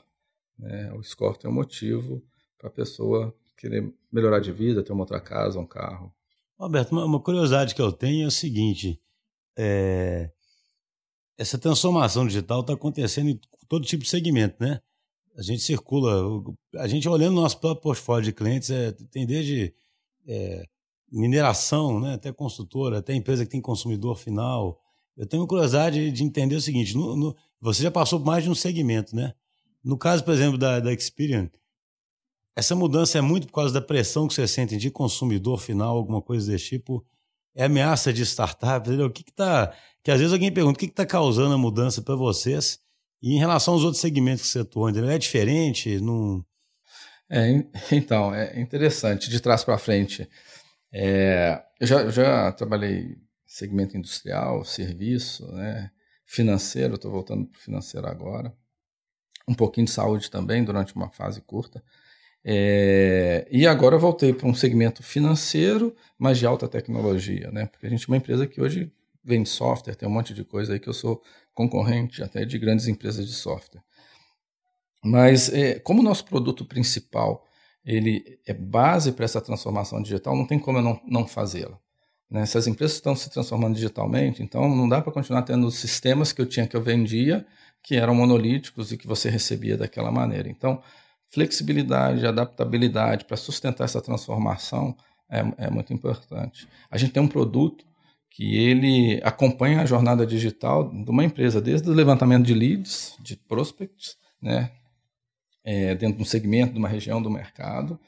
Né? 0.58 0.92
O 0.94 1.04
score 1.04 1.38
tem 1.38 1.50
um 1.50 1.54
motivo 1.54 2.24
para 2.58 2.70
a 2.70 2.72
pessoa 2.72 3.36
querer 3.58 3.92
melhorar 4.12 4.39
de 4.39 4.52
vida, 4.52 4.84
ter 4.84 4.94
uma 4.94 5.04
outra 5.04 5.20
casa, 5.20 5.60
um 5.60 5.65
carro. 5.65 6.13
Roberto, 6.58 6.92
uma, 6.92 7.06
uma 7.06 7.22
curiosidade 7.22 7.74
que 7.74 7.82
eu 7.82 7.92
tenho 7.92 8.26
é 8.26 8.28
o 8.28 8.32
seguinte: 8.32 9.02
é, 9.62 10.32
essa 11.38 11.58
transformação 11.58 12.26
digital 12.26 12.62
está 12.62 12.74
acontecendo 12.74 13.30
em 13.30 13.39
todo 13.67 13.86
tipo 13.86 14.04
de 14.04 14.10
segmento, 14.10 14.56
né? 14.58 14.80
A 15.38 15.41
gente 15.41 15.62
circula, 15.62 16.24
a 16.78 16.88
gente 16.88 17.08
olhando 17.10 17.36
nosso 17.36 17.60
próprio 17.60 17.82
portfólio 17.82 18.24
de 18.24 18.32
clientes, 18.32 18.69
é, 18.69 18.93
tem 19.12 19.26
desde 19.26 19.74
é, 20.26 20.65
mineração, 21.12 22.00
né, 22.00 22.13
até 22.13 22.32
construtora, 22.32 23.00
até 23.00 23.13
empresa 23.13 23.45
que 23.45 23.52
tem 23.52 23.62
consumidor 23.62 24.17
final. 24.17 24.80
Eu 25.17 25.26
tenho 25.26 25.45
curiosidade 25.45 26.10
de 26.10 26.24
entender 26.24 26.56
o 26.56 26.62
seguinte: 26.62 26.95
no, 26.95 27.15
no, 27.17 27.36
você 27.60 27.84
já 27.84 27.91
passou 27.91 28.19
por 28.19 28.28
mais 28.28 28.45
de 28.45 28.50
um 28.50 28.56
segmento, 28.56 29.13
né? 29.13 29.34
No 29.84 29.98
caso, 29.98 30.24
por 30.24 30.34
exemplo, 30.34 30.58
da, 30.58 30.80
da 30.80 30.93
Experian, 30.93 31.50
essa 32.56 32.76
mudança 32.76 33.17
é 33.17 33.22
muito 33.22 33.48
por 33.48 33.54
causa 33.54 33.74
da 33.74 33.82
pressão 33.82 34.28
que 34.28 34.34
você 34.34 34.48
sente 34.48 34.78
de 34.78 34.89
consumidor 34.89 35.60
final, 35.60 35.98
alguma 35.98 36.22
coisa 36.22 36.50
desse 36.50 36.65
tipo? 36.65 37.06
É 37.56 37.66
ameaça 37.66 38.14
de 38.14 38.24
startup? 38.26 38.88
Entendeu? 38.88 39.08
O 39.08 39.12
que 39.12 39.24
está. 39.28 39.74
Que 40.04 40.12
às 40.12 40.20
vezes 40.20 40.34
alguém 40.34 40.52
pergunta 40.52 40.78
o 40.78 40.80
que 40.80 40.86
está 40.86 41.06
causando 41.06 41.54
a 41.54 41.58
mudança 41.58 42.02
para 42.02 42.16
vocês? 42.16 42.80
E 43.22 43.36
em 43.36 43.40
relação 43.40 43.74
aos 43.74 43.84
outros 43.84 44.02
segmentos 44.02 44.44
que 44.44 44.50
você 44.50 44.60
atua, 44.60 44.90
entendeu? 44.90 45.10
é 45.10 45.18
diferente? 45.18 46.00
Não... 46.00 46.44
É, 47.30 47.50
então, 47.92 48.34
é 48.34 48.60
interessante, 48.60 49.30
de 49.30 49.40
trás 49.40 49.64
para 49.64 49.78
frente. 49.78 50.28
É, 50.92 51.62
eu 51.80 51.86
já, 51.86 52.10
já 52.10 52.52
trabalhei 52.54 53.18
segmento 53.46 53.98
industrial, 53.98 54.64
serviço, 54.64 55.52
né, 55.52 55.92
financeiro, 56.26 56.96
estou 56.96 57.12
voltando 57.12 57.46
para 57.48 57.58
o 57.58 57.62
financeiro 57.62 58.08
agora. 58.08 58.54
Um 59.48 59.54
pouquinho 59.54 59.86
de 59.86 59.92
saúde 59.92 60.30
também, 60.30 60.64
durante 60.64 60.96
uma 60.96 61.10
fase 61.10 61.42
curta. 61.42 61.84
É, 63.39 63.47
e 63.49 63.65
agora 63.65 63.95
eu 63.95 63.99
voltei 63.99 64.34
para 64.34 64.47
um 64.47 64.54
segmento 64.54 65.02
financeiro, 65.02 65.95
mas 66.17 66.38
de 66.38 66.45
alta 66.45 66.67
tecnologia, 66.67 67.49
né? 67.52 67.65
Porque 67.67 67.86
a 67.86 67.89
gente 67.89 68.04
é 68.04 68.08
uma 68.08 68.17
empresa 68.17 68.45
que 68.45 68.62
hoje 68.62 68.91
vende 69.23 69.47
software, 69.47 69.95
tem 69.95 70.08
um 70.08 70.12
monte 70.12 70.34
de 70.34 70.43
coisa 70.43 70.73
aí 70.73 70.80
que 70.80 70.89
eu 70.89 70.93
sou 70.93 71.21
concorrente 71.54 72.23
até 72.23 72.43
de 72.45 72.58
grandes 72.58 72.88
empresas 72.88 73.25
de 73.25 73.34
software. 73.34 73.82
Mas 75.04 75.52
é, 75.54 75.80
como 75.80 76.02
o 76.02 76.04
nosso 76.04 76.25
produto 76.25 76.65
principal 76.65 77.45
ele 77.86 78.39
é 78.45 78.54
base 78.54 79.13
para 79.13 79.25
essa 79.25 79.39
transformação 79.39 80.02
digital, 80.02 80.36
não 80.36 80.45
tem 80.45 80.60
como 80.60 80.78
eu 80.78 80.82
não, 80.82 81.02
não 81.08 81.25
fazê-la. 81.25 81.80
Né? 82.30 82.45
Se 82.45 82.58
as 82.58 82.67
empresas 82.67 82.97
estão 82.97 83.15
se 83.15 83.30
transformando 83.30 83.75
digitalmente, 83.75 84.43
então 84.43 84.67
não 84.75 84.88
dá 84.88 85.02
para 85.02 85.13
continuar 85.13 85.43
tendo 85.43 85.65
os 85.65 85.75
sistemas 85.75 86.32
que 86.34 86.41
eu 86.41 86.45
tinha, 86.45 86.67
que 86.67 86.75
eu 86.75 86.82
vendia, 86.82 87.45
que 87.82 87.95
eram 87.95 88.13
monolíticos 88.13 88.91
e 88.91 88.97
que 88.97 89.08
você 89.08 89.30
recebia 89.30 89.78
daquela 89.78 90.12
maneira. 90.12 90.49
Então, 90.49 90.82
flexibilidade, 91.30 92.26
adaptabilidade 92.26 93.26
para 93.26 93.38
sustentar 93.38 93.86
essa 93.86 94.02
transformação 94.02 94.96
é, 95.30 95.65
é 95.65 95.70
muito 95.70 95.94
importante. 95.94 96.68
A 96.89 96.98
gente 96.98 97.12
tem 97.12 97.22
um 97.22 97.28
produto 97.28 97.86
que 98.32 98.58
ele 98.58 99.20
acompanha 99.24 99.82
a 99.82 99.86
jornada 99.86 100.26
digital 100.26 100.89
de 100.89 101.10
uma 101.10 101.24
empresa, 101.24 101.62
desde 101.62 101.89
o 101.89 101.94
levantamento 101.94 102.46
de 102.46 102.54
leads, 102.54 103.15
de 103.20 103.36
prospects, 103.36 104.18
né, 104.42 104.72
é, 105.63 105.94
dentro 105.96 106.18
de 106.18 106.24
um 106.24 106.26
segmento, 106.26 106.74
de 106.74 106.80
uma 106.80 106.88
região 106.88 107.22
do 107.22 107.30
mercado, 107.30 108.00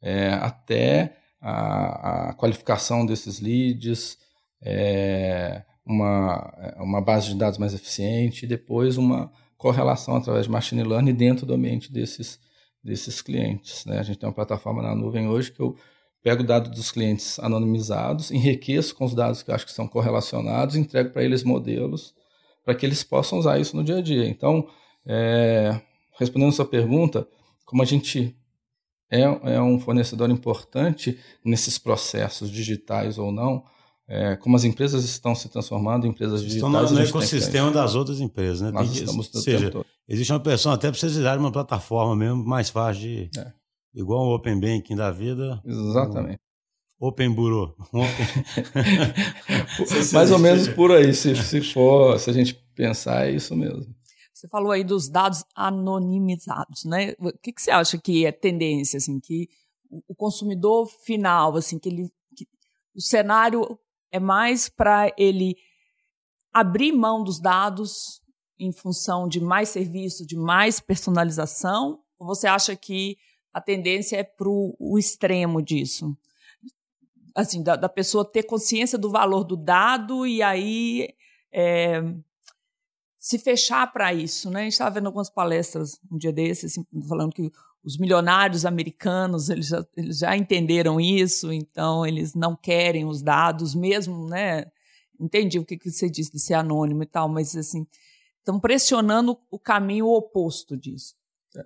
é, 0.00 0.30
até 0.34 1.16
a, 1.40 2.30
a, 2.30 2.34
qualificação 2.34 3.06
desses 3.06 3.40
leads, 3.40 4.18
é, 4.62 5.62
uma, 5.84 6.52
uma 6.76 7.00
base 7.00 7.28
de 7.28 7.36
dados 7.36 7.58
mais 7.58 7.72
eficiente 7.72 8.44
e 8.44 8.48
depois 8.48 8.98
uma 8.98 9.32
correlação 9.56 10.16
através 10.16 10.46
de 10.46 10.52
machine 10.52 10.82
learning 10.82 11.14
dentro 11.14 11.46
do 11.46 11.54
ambiente 11.54 11.90
desses, 11.90 12.38
desses 12.82 13.20
clientes. 13.20 13.84
Né? 13.84 13.98
A 13.98 14.02
gente 14.02 14.18
tem 14.18 14.28
uma 14.28 14.34
plataforma 14.34 14.82
na 14.82 14.94
nuvem 14.94 15.28
hoje 15.28 15.52
que 15.52 15.60
eu 15.60 15.76
pego 16.22 16.42
dados 16.42 16.70
dos 16.70 16.90
clientes 16.90 17.38
anonimizados, 17.38 18.30
enriqueço 18.30 18.94
com 18.94 19.04
os 19.04 19.14
dados 19.14 19.42
que 19.42 19.50
eu 19.50 19.54
acho 19.54 19.66
que 19.66 19.72
são 19.72 19.86
correlacionados, 19.86 20.76
entrego 20.76 21.10
para 21.10 21.22
eles 21.22 21.42
modelos 21.42 22.14
para 22.68 22.74
que 22.74 22.84
eles 22.84 23.02
possam 23.02 23.38
usar 23.38 23.58
isso 23.58 23.74
no 23.74 23.82
dia 23.82 23.96
a 23.96 24.02
dia. 24.02 24.28
Então, 24.28 24.68
é, 25.06 25.80
respondendo 26.18 26.50
a 26.50 26.52
sua 26.52 26.66
pergunta, 26.66 27.26
como 27.64 27.80
a 27.80 27.84
gente 27.86 28.36
é, 29.10 29.22
é 29.22 29.58
um 29.58 29.80
fornecedor 29.80 30.28
importante 30.28 31.18
nesses 31.42 31.78
processos 31.78 32.50
digitais 32.50 33.16
ou 33.16 33.32
não, 33.32 33.64
é, 34.08 34.36
como 34.36 34.56
as 34.56 34.64
empresas 34.64 35.04
estão 35.04 35.34
se 35.34 35.50
transformando 35.50 36.06
em 36.06 36.10
empresas 36.10 36.42
digitais. 36.42 36.72
Estão 36.72 36.82
no, 36.82 36.90
no 36.90 37.06
ecossistema 37.06 37.70
das 37.70 37.94
outras 37.94 38.20
empresas, 38.20 38.62
né? 38.62 38.70
Nós 38.70 38.90
Tem, 38.90 39.02
estamos 39.02 39.30
ou 39.34 39.40
seja, 39.42 39.70
existe 40.08 40.32
uma 40.32 40.40
pessoa 40.40 40.76
até 40.76 40.90
para 40.90 40.98
vocês 40.98 41.14
usarem 41.14 41.40
uma 41.40 41.52
plataforma 41.52 42.16
mesmo 42.16 42.42
mais 42.42 42.70
fácil 42.70 43.02
de. 43.02 43.30
É. 43.38 43.52
Igual 43.94 44.26
o 44.26 44.34
Open 44.34 44.58
Banking 44.58 44.96
da 44.96 45.10
vida. 45.10 45.60
Exatamente. 45.64 46.40
Open 47.00 47.32
Bureau. 47.32 47.76
mais 50.12 50.30
ou 50.30 50.38
menos 50.38 50.68
por 50.68 50.90
aí, 50.90 51.14
se, 51.14 51.36
se 51.36 51.60
for, 51.60 52.18
se 52.18 52.30
a 52.30 52.32
gente 52.32 52.54
pensar, 52.74 53.26
é 53.26 53.32
isso 53.32 53.54
mesmo. 53.54 53.94
Você 54.32 54.48
falou 54.48 54.72
aí 54.72 54.84
dos 54.84 55.08
dados 55.08 55.44
anonimizados, 55.54 56.84
né? 56.84 57.14
O 57.18 57.32
que, 57.38 57.52
que 57.52 57.60
você 57.60 57.70
acha 57.70 57.98
que 57.98 58.24
é 58.24 58.32
tendência, 58.32 58.96
assim, 58.96 59.20
que 59.20 59.48
o 60.08 60.14
consumidor 60.14 60.86
final, 61.04 61.56
assim, 61.56 61.78
que 61.78 61.88
ele, 61.88 62.08
que 62.36 62.46
o 62.94 63.00
cenário 63.00 63.78
é 64.10 64.18
mais 64.18 64.68
para 64.68 65.12
ele 65.16 65.56
abrir 66.52 66.92
mão 66.92 67.22
dos 67.22 67.40
dados 67.40 68.22
em 68.58 68.72
função 68.72 69.28
de 69.28 69.40
mais 69.40 69.68
serviço, 69.68 70.26
de 70.26 70.36
mais 70.36 70.80
personalização? 70.80 72.00
Ou 72.18 72.26
você 72.26 72.46
acha 72.46 72.74
que 72.74 73.16
a 73.52 73.60
tendência 73.60 74.16
é 74.16 74.24
para 74.24 74.48
o 74.48 74.98
extremo 74.98 75.62
disso? 75.62 76.16
Assim, 77.34 77.62
da, 77.62 77.76
da, 77.76 77.88
pessoa 77.88 78.24
ter 78.24 78.42
consciência 78.42 78.98
do 78.98 79.10
valor 79.10 79.44
do 79.44 79.56
dado 79.56 80.26
e 80.26 80.42
aí 80.42 81.14
é, 81.52 82.02
se 83.18 83.38
fechar 83.38 83.92
para 83.92 84.12
isso, 84.12 84.50
né? 84.50 84.60
A 84.60 84.64
gente 84.64 84.72
estava 84.72 84.94
vendo 84.94 85.06
algumas 85.06 85.30
palestras 85.30 86.00
um 86.10 86.18
dia 86.18 86.32
desses, 86.32 86.72
assim, 86.72 86.84
falando 87.08 87.32
que 87.32 87.52
os 87.88 87.96
milionários 87.96 88.66
americanos 88.66 89.48
eles 89.48 89.68
já, 89.68 89.82
eles 89.96 90.18
já 90.18 90.36
entenderam 90.36 91.00
isso, 91.00 91.50
então 91.50 92.04
eles 92.04 92.34
não 92.34 92.54
querem 92.54 93.06
os 93.06 93.22
dados, 93.22 93.74
mesmo, 93.74 94.28
né? 94.28 94.66
Entendi 95.18 95.58
o 95.58 95.64
que, 95.64 95.78
que 95.78 95.90
você 95.90 96.10
disse 96.10 96.30
de 96.30 96.38
ser 96.38 96.52
anônimo 96.52 97.02
e 97.02 97.06
tal, 97.06 97.30
mas 97.30 97.56
assim 97.56 97.86
estão 98.38 98.60
pressionando 98.60 99.38
o 99.50 99.58
caminho 99.58 100.06
oposto 100.06 100.76
disso. 100.76 101.14
É, 101.56 101.60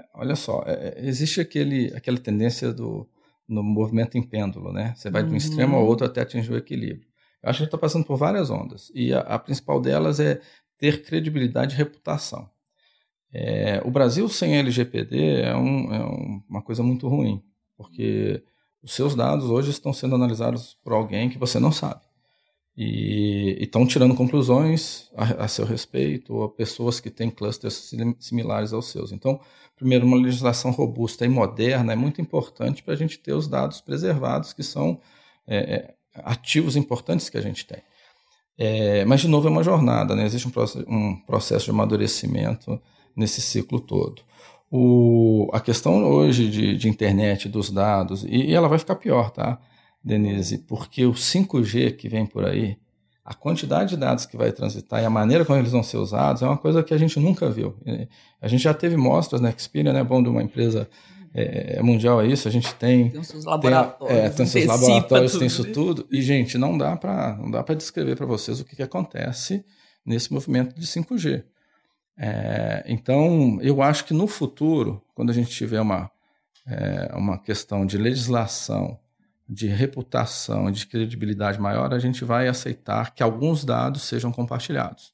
é 0.00 0.04
olha 0.14 0.34
só, 0.34 0.64
é, 0.66 0.98
é, 0.98 1.06
existe 1.06 1.40
aquele, 1.40 1.94
aquela 1.94 2.18
tendência 2.18 2.72
do 2.72 3.08
no 3.48 3.62
movimento 3.62 4.16
em 4.16 4.22
pêndulo, 4.22 4.72
né? 4.72 4.94
Você 4.96 5.10
vai 5.10 5.22
uhum. 5.22 5.28
de 5.28 5.34
um 5.34 5.36
extremo 5.36 5.76
ao 5.76 5.86
outro 5.86 6.06
até 6.06 6.22
atingir 6.22 6.52
o 6.52 6.56
equilíbrio. 6.56 7.06
Eu 7.40 7.50
acho 7.50 7.58
que 7.58 7.62
a 7.62 7.64
gente 7.64 7.66
está 7.66 7.78
passando 7.78 8.04
por 8.04 8.16
várias 8.16 8.50
ondas 8.50 8.90
e 8.94 9.12
a, 9.12 9.20
a 9.20 9.38
principal 9.38 9.80
delas 9.80 10.18
é 10.18 10.40
ter 10.76 11.04
credibilidade 11.04 11.74
e 11.74 11.78
reputação. 11.78 12.50
É, 13.32 13.80
o 13.84 13.90
Brasil 13.90 14.28
sem 14.28 14.58
LGPD 14.58 15.40
é, 15.40 15.56
um, 15.56 15.94
é, 15.94 16.42
uma 16.48 16.60
coisa 16.60 16.82
muito 16.82 17.08
ruim, 17.08 17.42
porque 17.76 18.42
os 18.82 18.92
seus 18.92 19.14
dados 19.14 19.46
hoje 19.46 19.70
estão 19.70 19.92
sendo 19.92 20.14
analisados 20.14 20.76
por 20.84 20.92
alguém 20.92 21.30
que 21.30 21.38
você 21.38 21.58
não 21.58 21.72
sabe. 21.72 22.02
E 22.76 23.58
estão 23.60 23.86
tirando 23.86 24.14
conclusões 24.14 25.10
a, 25.14 25.44
a, 25.44 25.48
seu 25.48 25.64
respeito, 25.64 26.42
a 26.42 26.48
pessoas 26.48 27.00
que 27.00 27.10
têm 27.10 27.30
clusters 27.30 27.92
similares 28.18 28.72
aos 28.72 28.90
seus. 28.90 29.12
Então, 29.12 29.40
primeiro, 29.76 30.06
uma 30.06 30.16
legislação 30.16 30.70
robusta 30.70 31.24
e 31.24 31.28
moderna 31.28 31.92
é 31.92 31.96
muito 31.96 32.20
importante 32.20 32.82
para 32.82 32.94
a 32.94 32.96
gente 32.96 33.18
ter 33.18 33.32
os 33.32 33.46
dados 33.46 33.80
preservados, 33.80 34.52
que 34.52 34.62
são 34.62 35.00
é, 35.46 35.56
é 35.56 35.94
ativos 36.14 36.76
importantes 36.76 37.30
que 37.30 37.38
a 37.38 37.42
gente 37.42 37.66
tem. 37.66 37.82
É, 38.58 39.04
mas, 39.04 39.20
de 39.20 39.28
novo, 39.28 39.48
é 39.48 39.50
uma 39.50 39.62
jornada, 39.62 40.14
né? 40.14 40.24
existe 40.24 40.46
um, 40.46 40.52
um 40.88 41.16
processo 41.16 41.66
de 41.66 41.70
amadurecimento 41.70 42.80
nesse 43.16 43.40
ciclo 43.40 43.80
todo. 43.80 44.22
O, 44.70 45.50
a 45.52 45.60
questão 45.60 46.02
hoje 46.04 46.48
de, 46.48 46.76
de 46.76 46.88
internet, 46.88 47.48
dos 47.48 47.70
dados, 47.70 48.24
e, 48.24 48.46
e, 48.46 48.54
ela 48.54 48.68
vai 48.68 48.78
ficar 48.78 48.96
pior, 48.96 49.30
tá, 49.30 49.58
Denise? 50.02 50.58
Porque 50.58 51.04
o 51.04 51.12
5G 51.12 51.96
que 51.96 52.08
vem 52.08 52.24
por 52.24 52.44
aí, 52.44 52.78
a 53.24 53.34
quantidade 53.34 53.90
de 53.90 53.96
dados 53.98 54.24
que 54.24 54.36
vai 54.36 54.50
transitar 54.50 55.02
e 55.02 55.04
a 55.04 55.10
maneira 55.10 55.44
como 55.44 55.58
eles 55.58 55.72
vão 55.72 55.82
ser 55.82 55.98
usados 55.98 56.42
é 56.42 56.46
uma 56.46 56.56
coisa 56.56 56.82
que 56.82 56.94
a 56.94 56.98
gente 56.98 57.20
nunca 57.20 57.50
viu. 57.50 57.76
A 58.40 58.48
gente 58.48 58.62
já 58.62 58.72
teve 58.72 58.96
mostras 58.96 59.40
na 59.40 59.50
Experian, 59.50 59.92
né, 59.92 60.02
bom, 60.02 60.22
de 60.22 60.28
uma 60.28 60.42
empresa 60.42 60.88
é, 61.34 61.78
é, 61.78 61.82
mundial 61.82 62.20
é 62.20 62.26
isso, 62.26 62.46
a 62.46 62.50
gente 62.50 62.74
tem. 62.74 63.08
Tem 63.08 63.22
seus 63.22 63.44
laboratórios. 63.44 64.16
Tem, 64.16 64.26
é, 64.26 64.30
tem 64.30 64.46
seus 64.46 64.66
laboratórios, 64.66 65.36
tem 65.36 65.46
isso 65.46 65.64
tudo. 65.72 66.06
E, 66.10 66.20
gente, 66.20 66.58
não 66.58 66.76
dá 66.76 66.96
para 66.96 67.36
não 67.36 67.50
dá 67.50 67.62
para 67.62 67.74
descrever 67.74 68.16
para 68.16 68.26
vocês 68.26 68.60
o 68.60 68.64
que, 68.64 68.76
que 68.76 68.82
acontece 68.82 69.64
nesse 70.04 70.32
movimento 70.32 70.78
de 70.78 70.86
5G. 70.86 71.44
É, 72.24 72.84
então, 72.86 73.58
eu 73.60 73.82
acho 73.82 74.04
que 74.04 74.14
no 74.14 74.28
futuro, 74.28 75.02
quando 75.12 75.30
a 75.30 75.32
gente 75.32 75.50
tiver 75.50 75.80
uma, 75.80 76.08
é, 76.64 77.10
uma 77.16 77.36
questão 77.36 77.84
de 77.84 77.98
legislação, 77.98 78.96
de 79.48 79.66
reputação, 79.66 80.70
de 80.70 80.86
credibilidade 80.86 81.60
maior, 81.60 81.92
a 81.92 81.98
gente 81.98 82.24
vai 82.24 82.46
aceitar 82.46 83.12
que 83.12 83.24
alguns 83.24 83.64
dados 83.64 84.02
sejam 84.02 84.30
compartilhados. 84.30 85.12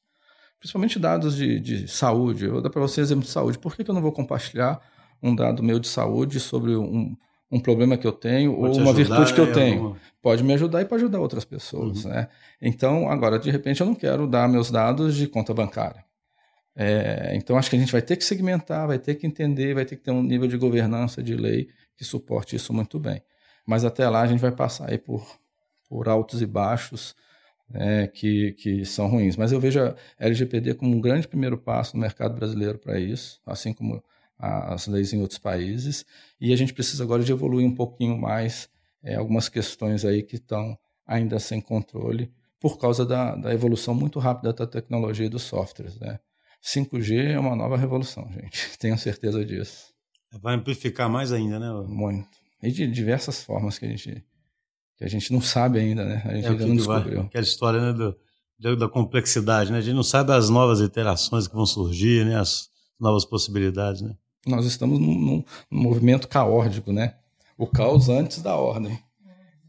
principalmente 0.59 0.99
dados 0.99 1.35
de, 1.35 1.59
de 1.59 1.87
saúde. 1.87 2.45
Eu 2.45 2.51
vou 2.51 2.61
dar 2.61 2.69
para 2.69 2.79
você 2.81 3.01
exemplo 3.01 3.23
de 3.23 3.31
saúde. 3.31 3.57
Por 3.57 3.75
que, 3.75 3.83
que 3.83 3.89
eu 3.89 3.95
não 3.95 4.03
vou 4.03 4.11
compartilhar 4.11 4.79
um 5.21 5.35
dado 5.35 5.63
meu 5.63 5.79
de 5.79 5.87
saúde 5.87 6.39
sobre 6.39 6.75
um, 6.75 7.17
um 7.51 7.59
problema 7.59 7.97
que 7.97 8.05
eu 8.05 8.11
tenho 8.11 8.53
pode 8.55 8.77
ou 8.77 8.83
uma 8.83 8.91
ajudar, 8.91 9.15
virtude 9.15 9.33
que 9.33 9.41
eu 9.41 9.51
tenho? 9.51 9.77
Alguma... 9.79 9.97
Pode 10.21 10.43
me 10.43 10.53
ajudar 10.53 10.81
e 10.81 10.85
pode 10.85 11.03
ajudar 11.03 11.19
outras 11.19 11.43
pessoas. 11.43 12.05
Uhum. 12.05 12.11
Né? 12.11 12.27
Então, 12.61 13.09
agora, 13.09 13.39
de 13.39 13.49
repente, 13.49 13.81
eu 13.81 13.87
não 13.87 13.95
quero 13.95 14.27
dar 14.27 14.47
meus 14.47 14.69
dados 14.69 15.15
de 15.15 15.27
conta 15.27 15.55
bancária. 15.55 16.07
É, 16.75 17.35
então, 17.35 17.57
acho 17.57 17.69
que 17.69 17.75
a 17.75 17.79
gente 17.79 17.91
vai 17.91 18.01
ter 18.01 18.15
que 18.15 18.23
segmentar, 18.23 18.87
vai 18.87 18.99
ter 18.99 19.15
que 19.15 19.27
entender, 19.27 19.73
vai 19.73 19.85
ter 19.85 19.95
que 19.97 20.03
ter 20.03 20.11
um 20.11 20.23
nível 20.23 20.47
de 20.47 20.57
governança, 20.57 21.21
de 21.21 21.35
lei 21.35 21.67
que 21.97 22.05
suporte 22.05 22.55
isso 22.55 22.73
muito 22.73 22.99
bem. 22.99 23.21
Mas 23.65 23.83
até 23.83 24.07
lá 24.09 24.21
a 24.21 24.27
gente 24.27 24.39
vai 24.39 24.51
passar 24.51 24.89
aí 24.89 24.97
por, 24.97 25.25
por 25.87 26.07
altos 26.07 26.41
e 26.41 26.45
baixos 26.45 27.15
né, 27.69 28.07
que, 28.07 28.53
que 28.53 28.85
são 28.85 29.07
ruins. 29.07 29.35
Mas 29.35 29.51
eu 29.51 29.59
vejo 29.59 29.79
a 29.81 29.95
LGPD 30.17 30.75
como 30.75 30.95
um 30.95 31.01
grande 31.01 31.27
primeiro 31.27 31.57
passo 31.57 31.95
no 31.95 32.01
mercado 32.01 32.33
brasileiro 32.33 32.79
para 32.79 32.99
isso, 32.99 33.41
assim 33.45 33.73
como 33.73 34.03
as 34.37 34.87
leis 34.87 35.11
em 35.11 35.21
outros 35.21 35.37
países. 35.37 36.05
E 36.39 36.53
a 36.53 36.55
gente 36.55 36.73
precisa 36.73 37.03
agora 37.03 37.23
de 37.23 37.31
evoluir 37.31 37.67
um 37.67 37.75
pouquinho 37.75 38.17
mais 38.17 38.69
é, 39.03 39.15
algumas 39.15 39.49
questões 39.49 40.05
aí 40.05 40.23
que 40.23 40.37
estão 40.37 40.77
ainda 41.05 41.39
sem 41.39 41.59
controle 41.59 42.31
por 42.59 42.77
causa 42.77 43.05
da, 43.05 43.35
da 43.35 43.53
evolução 43.53 43.93
muito 43.93 44.19
rápida 44.19 44.53
da 44.53 44.67
tecnologia 44.67 45.25
e 45.25 45.29
dos 45.29 45.43
softwares. 45.43 45.97
Né? 45.99 46.19
5G 46.63 47.31
é 47.31 47.39
uma 47.39 47.55
nova 47.55 47.77
revolução, 47.77 48.29
gente. 48.31 48.77
Tenho 48.77 48.97
certeza 48.97 49.43
disso. 49.45 49.93
Vai 50.41 50.55
amplificar 50.55 51.09
mais 51.09 51.31
ainda, 51.31 51.59
né? 51.59 51.71
Muito. 51.87 52.27
E 52.61 52.71
de 52.71 52.85
diversas 52.87 53.43
formas 53.43 53.79
que 53.79 53.85
a 53.85 53.89
gente, 53.89 54.23
que 54.97 55.03
a 55.03 55.07
gente 55.07 55.31
não 55.31 55.41
sabe 55.41 55.79
ainda, 55.79 56.05
né? 56.05 56.21
A 56.25 56.35
gente 56.35 56.45
é, 56.45 56.49
ainda 56.49 56.67
não 56.67 56.75
descobriu. 56.75 57.17
Vai, 57.17 57.25
aquela 57.25 57.43
história 57.43 57.81
né, 57.81 57.93
do, 58.59 58.75
da 58.75 58.87
complexidade, 58.87 59.71
né? 59.71 59.77
A 59.77 59.81
gente 59.81 59.95
não 59.95 60.03
sabe 60.03 60.33
as 60.33 60.49
novas 60.49 60.81
interações 60.81 61.47
que 61.47 61.55
vão 61.55 61.65
surgir, 61.65 62.25
né? 62.25 62.37
As 62.37 62.69
novas 62.99 63.25
possibilidades, 63.25 64.01
né? 64.01 64.15
Nós 64.45 64.65
estamos 64.65 64.99
num, 64.99 65.15
num, 65.15 65.43
num 65.71 65.81
movimento 65.81 66.27
caórdico, 66.27 66.91
né? 66.91 67.15
O 67.57 67.65
caos 67.65 68.09
antes 68.09 68.41
da 68.41 68.55
ordem. 68.55 68.99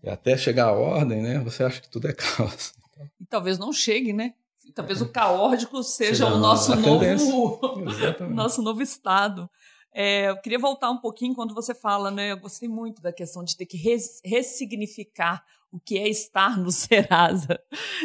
E 0.03 0.09
até 0.09 0.37
chegar 0.37 0.66
à 0.66 0.72
ordem, 0.72 1.22
né? 1.22 1.38
Você 1.40 1.62
acha 1.62 1.81
que 1.81 1.88
tudo 1.88 2.09
é 2.09 2.12
caos. 2.14 2.72
E 3.20 3.24
talvez 3.24 3.59
não 3.59 3.72
chegue, 3.72 4.12
né? 4.12 4.35
Talvez 4.74 5.00
o 5.00 5.11
caórdico 5.11 5.83
seja 5.83 6.26
o 6.26 6.38
nosso 6.38 6.74
novo, 6.76 7.61
nosso 8.30 8.62
novo 8.62 8.83
estado. 8.83 9.48
É, 9.92 10.28
eu 10.28 10.40
queria 10.40 10.59
voltar 10.59 10.90
um 10.90 10.98
pouquinho 10.98 11.35
quando 11.35 11.54
você 11.54 11.74
fala, 11.74 12.11
né? 12.11 12.33
Eu 12.33 12.38
gostei 12.38 12.68
muito 12.68 13.02
da 13.02 13.12
questão 13.12 13.42
de 13.42 13.56
ter 13.56 13.66
que 13.66 13.76
res, 13.76 14.20
ressignificar 14.24 15.44
o 15.72 15.80
que 15.80 15.98
é 15.98 16.09
estar 16.09 16.56
no 16.59 16.70
Serasa, 16.72 17.61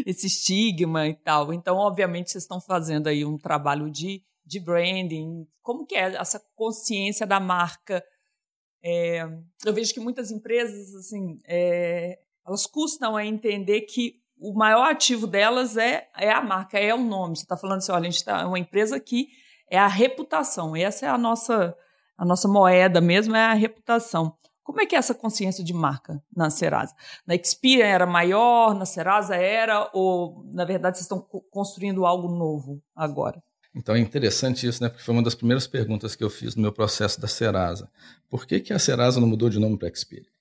esse 0.05 0.27
estigma 0.27 1.07
e 1.07 1.13
tal. 1.13 1.53
Então, 1.53 1.77
obviamente, 1.77 2.31
vocês 2.31 2.43
estão 2.43 2.59
fazendo 2.59 3.07
aí 3.07 3.23
um 3.23 3.37
trabalho 3.37 3.89
de, 3.89 4.23
de 4.45 4.59
branding. 4.59 5.47
Como 5.61 5.85
que 5.85 5.95
é 5.95 6.15
essa 6.15 6.41
consciência 6.55 7.25
da 7.25 7.39
marca? 7.39 8.03
É, 8.83 9.23
eu 9.65 9.73
vejo 9.73 9.93
que 9.93 9.99
muitas 9.99 10.31
empresas, 10.31 10.93
assim, 10.95 11.39
é, 11.45 12.19
elas 12.45 12.65
custam 12.67 13.15
a 13.15 13.25
entender 13.25 13.81
que 13.81 14.21
o 14.49 14.53
maior 14.53 14.91
ativo 14.91 15.25
delas 15.25 15.75
é, 15.75 16.07
é 16.15 16.31
a 16.31 16.41
marca, 16.41 16.77
é 16.77 16.93
o 16.93 17.03
nome. 17.03 17.35
Você 17.35 17.43
está 17.43 17.57
falando 17.57 17.79
assim, 17.79 17.91
olha, 17.91 18.01
a 18.01 18.11
gente 18.11 18.17
está 18.17 18.41
é 18.41 18.45
uma 18.45 18.59
empresa 18.59 18.99
que 18.99 19.29
é 19.69 19.77
a 19.77 19.87
reputação. 19.87 20.75
Essa 20.75 21.07
é 21.07 21.09
a 21.09 21.17
nossa, 21.17 21.75
a 22.17 22.25
nossa 22.25 22.47
moeda 22.47 23.01
mesmo, 23.01 23.35
é 23.35 23.45
a 23.45 23.53
reputação. 23.53 24.37
Como 24.63 24.81
é 24.81 24.85
que 24.85 24.95
é 24.95 24.99
essa 24.99 25.13
consciência 25.13 25.63
de 25.63 25.73
marca 25.73 26.21
na 26.35 26.49
Serasa? 26.49 26.93
Na 27.25 27.35
Experian 27.35 27.85
era 27.85 28.05
maior, 28.05 28.73
na 28.75 28.85
Serasa 28.85 29.35
era, 29.35 29.89
ou 29.93 30.43
na 30.51 30.65
verdade 30.65 30.97
vocês 30.97 31.05
estão 31.05 31.19
construindo 31.51 32.05
algo 32.05 32.27
novo 32.27 32.81
agora? 32.95 33.41
Então 33.75 33.93
é 33.93 33.99
interessante 33.99 34.65
isso, 34.65 34.81
né? 34.81 34.89
Porque 34.89 35.03
foi 35.03 35.13
uma 35.13 35.23
das 35.23 35.35
primeiras 35.35 35.67
perguntas 35.67 36.15
que 36.15 36.23
eu 36.23 36.29
fiz 36.29 36.55
no 36.55 36.61
meu 36.61 36.71
processo 36.71 37.19
da 37.19 37.27
Serasa. 37.27 37.91
Por 38.29 38.45
que, 38.47 38.59
que 38.59 38.73
a 38.73 38.79
Serasa 38.79 39.19
não 39.19 39.27
mudou 39.27 39.49
de 39.49 39.59
nome 39.59 39.77
para 39.77 39.89
Experian? 39.89 40.31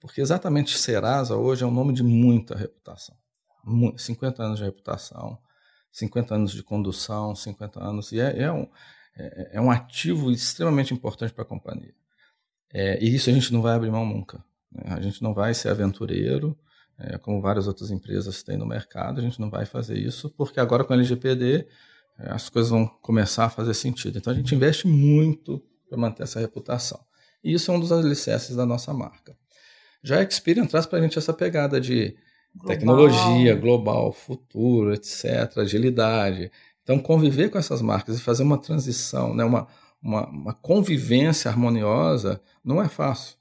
Porque 0.00 0.20
exatamente 0.20 0.78
Serasa 0.78 1.36
hoje 1.36 1.64
é 1.64 1.66
um 1.66 1.70
nome 1.70 1.92
de 1.92 2.02
muita 2.02 2.54
reputação. 2.54 3.16
50 3.96 4.42
anos 4.42 4.58
de 4.58 4.64
reputação, 4.64 5.38
50 5.92 6.34
anos 6.34 6.52
de 6.52 6.62
condução, 6.62 7.34
50 7.34 7.82
anos, 7.82 8.12
e 8.12 8.20
é, 8.20 8.42
é 8.42 8.52
um, 8.52 8.68
é, 9.16 9.50
é, 9.54 9.60
um 9.60 9.70
ativo 9.70 10.30
extremamente 10.30 10.92
importante 10.92 11.32
para 11.32 11.42
a 11.42 11.46
companhia. 11.46 11.94
É, 12.72 13.02
e 13.02 13.14
isso 13.14 13.30
a 13.30 13.32
gente 13.32 13.52
não 13.52 13.62
vai 13.62 13.74
abrir 13.74 13.90
mão 13.90 14.04
nunca. 14.04 14.44
Né? 14.70 14.84
A 14.88 15.00
gente 15.00 15.22
não 15.22 15.32
vai 15.32 15.54
ser 15.54 15.70
aventureiro, 15.70 16.58
é, 16.98 17.18
como 17.18 17.40
várias 17.40 17.66
outras 17.66 17.90
empresas 17.90 18.42
têm 18.42 18.56
no 18.56 18.66
mercado, 18.66 19.20
a 19.20 19.22
gente 19.22 19.40
não 19.40 19.50
vai 19.50 19.66
fazer 19.66 19.98
isso, 19.98 20.30
porque 20.30 20.60
agora 20.60 20.84
com 20.84 20.92
a 20.92 20.96
LGPD 20.96 21.66
é, 22.18 22.30
as 22.30 22.48
coisas 22.48 22.70
vão 22.70 22.86
começar 22.86 23.46
a 23.46 23.50
fazer 23.50 23.74
sentido. 23.74 24.18
Então 24.18 24.32
a 24.32 24.36
gente 24.36 24.54
investe 24.54 24.86
muito 24.86 25.62
para 25.88 25.98
manter 25.98 26.22
essa 26.22 26.40
reputação. 26.40 27.00
E 27.42 27.52
isso 27.52 27.70
é 27.70 27.74
um 27.74 27.80
dos 27.80 27.92
alicerces 27.92 28.56
da 28.56 28.66
nossa 28.66 28.92
marca. 28.92 29.36
Já 30.02 30.18
a 30.18 30.22
Experian 30.22 30.66
traz 30.66 30.86
para 30.86 30.98
a 30.98 31.02
gente 31.02 31.18
essa 31.18 31.32
pegada 31.32 31.80
de 31.80 32.16
global. 32.56 32.76
tecnologia 32.76 33.54
global, 33.54 34.12
futuro, 34.12 34.92
etc., 34.94 35.58
agilidade. 35.58 36.50
Então, 36.82 36.98
conviver 36.98 37.50
com 37.50 37.58
essas 37.58 37.82
marcas 37.82 38.16
e 38.16 38.20
fazer 38.20 38.42
uma 38.42 38.58
transição, 38.58 39.34
né, 39.34 39.44
uma, 39.44 39.66
uma, 40.02 40.26
uma 40.28 40.54
convivência 40.54 41.50
harmoniosa, 41.50 42.40
não 42.64 42.80
é 42.80 42.88
fácil. 42.88 43.36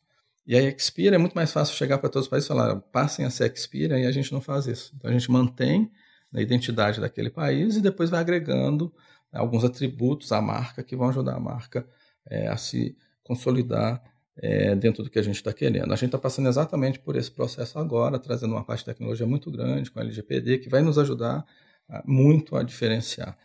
E 0.48 0.56
a 0.56 0.62
Expira 0.62 1.16
é 1.16 1.20
muito 1.20 1.34
mais 1.34 1.52
fácil 1.52 1.76
chegar 1.76 1.98
para 1.98 2.10
todos 2.10 2.26
os 2.26 2.30
países 2.30 2.46
e 2.46 2.54
falar, 2.54 2.76
passem 2.76 3.26
a 3.26 3.30
ser 3.30 3.52
Expira, 3.52 4.00
e 4.00 4.06
a 4.06 4.12
gente 4.12 4.32
não 4.32 4.42
faz 4.42 4.68
isso. 4.68 4.94
Então, 4.96 5.10
a 5.10 5.14
gente 5.14 5.30
mantém 5.32 5.92
a 6.34 6.42
identidade 6.42 7.00
daquele 7.00 7.30
país 7.30 7.78
e 7.78 7.82
depois 7.82 8.10
vai 8.10 8.20
agregando 8.20 8.94
alguns 9.34 9.64
atributos 9.64 10.32
à 10.32 10.42
marca 10.42 10.84
que 10.84 10.96
vão 10.96 11.10
ajudar 11.10 11.36
a 11.36 11.40
marca 11.40 11.88
é, 12.26 12.48
a 12.48 12.58
se 12.58 12.98
consolidar 13.24 14.02
é, 14.38 14.76
dentro 14.76 15.04
do 15.04 15.10
que 15.10 15.20
a 15.20 15.22
gente 15.22 15.36
está 15.36 15.54
querendo. 15.54 15.92
A 15.92 15.96
gente 15.96 16.08
está 16.08 16.18
passando 16.18 16.48
exatamente 16.50 17.00
por 17.00 17.16
esse 17.16 17.32
processo 17.32 17.80
agora, 17.80 18.20
trazendo 18.20 18.54
uma 18.54 18.64
parte 18.64 18.80
de 18.80 18.86
tecnologia 18.86 19.26
muito 19.26 19.50
grande 19.50 19.90
com 19.90 20.00
a 20.00 20.02
LGPD, 20.02 20.60
que 20.60 20.70
vai 20.70 20.82
nos 20.82 20.98
ajudar 20.98 21.46
a, 21.88 22.04
muito 22.06 22.56
a 22.56 22.64
diferenciar. 22.64 23.38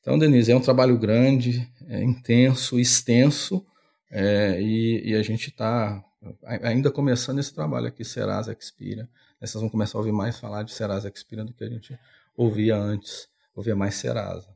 Então, 0.00 0.18
Denise, 0.18 0.52
é 0.52 0.56
um 0.56 0.60
trabalho 0.60 0.96
grande, 0.96 1.68
é 1.88 2.02
intenso, 2.02 2.78
extenso, 2.78 3.66
é, 4.08 4.60
e, 4.62 5.10
e, 5.10 5.14
a 5.16 5.22
gente 5.22 5.48
está 5.48 6.00
ainda 6.62 6.92
começando 6.92 7.40
esse 7.40 7.52
trabalho 7.52 7.88
aqui, 7.88 8.04
Serasa 8.04 8.56
Expira. 8.58 9.08
Vocês 9.40 9.60
vão 9.60 9.68
começar 9.68 9.98
a 9.98 10.00
ouvir 10.00 10.12
mais 10.12 10.38
falar 10.38 10.62
de 10.62 10.72
Serasa 10.72 11.10
Expira 11.12 11.44
do 11.44 11.52
que 11.52 11.64
a 11.64 11.68
gente 11.68 11.98
ouvia 12.36 12.76
antes, 12.76 13.28
ouvia 13.54 13.74
mais 13.74 13.96
Serasa. 13.96 14.48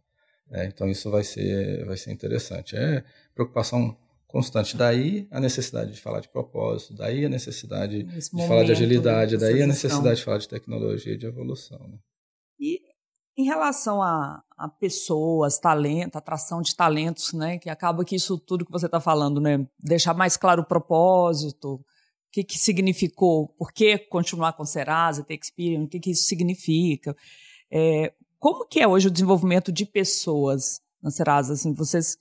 É, 0.53 0.67
então, 0.67 0.89
isso 0.89 1.11
vai 1.11 1.25
ser, 1.25 1.85
vai 1.85 1.97
ser 1.97 2.13
interessante. 2.13 2.77
É 2.77 3.03
preocupação 3.35 3.97
constante. 4.31 4.77
Daí 4.77 5.27
a 5.31 5.41
necessidade 5.41 5.93
de 5.93 6.01
falar 6.01 6.21
de 6.21 6.29
propósito, 6.29 6.95
daí 6.95 7.25
a 7.25 7.29
necessidade 7.29 8.07
Esse 8.17 8.35
de 8.35 8.47
falar 8.47 8.65
de 8.65 8.73
agilidade, 8.73 9.37
daí 9.37 9.63
a 9.63 9.67
necessidade 9.67 10.17
de 10.17 10.25
falar 10.25 10.39
de 10.39 10.49
tecnologia 10.49 11.15
e 11.15 11.19
de 11.19 11.27
evolução. 11.27 11.79
Né? 11.89 11.99
E 12.59 12.81
em 13.37 13.45
relação 13.45 14.03
a, 14.03 14.43
a, 14.57 14.69
pessoas, 14.69 15.59
talento, 15.59 16.17
atração 16.17 16.61
de 16.61 16.75
talentos, 16.77 17.33
né, 17.33 17.59
que 17.59 17.71
acaba 17.71 18.05
que 18.05 18.17
isso 18.17 18.39
tudo 18.39 18.67
que 18.67 18.73
você 18.73 18.87
está 18.87 19.01
falando, 19.01 19.41
né, 19.41 19.67
deixar 19.79 20.15
mais 20.15 20.37
claro 20.37 20.63
o 20.63 20.67
propósito, 20.67 21.75
o 21.75 21.85
que, 22.31 22.45
que 22.45 22.59
significou, 22.59 23.49
por 23.59 23.73
que 23.73 23.99
continuar 23.99 24.53
com 24.53 24.65
Serasa, 24.65 25.25
ter 25.25 25.39
Experience, 25.43 25.87
o 25.87 25.89
que, 25.89 25.99
que 25.99 26.11
isso 26.11 26.25
significa. 26.25 27.17
É, 27.71 28.13
como 28.39 28.67
que 28.67 28.81
é 28.81 28.87
hoje 28.87 29.09
o 29.09 29.11
desenvolvimento 29.11 29.73
de 29.73 29.87
pessoas 29.87 30.81
na 31.03 31.11
Serasa? 31.11 31.55
Assim, 31.55 31.73
vocês 31.73 32.17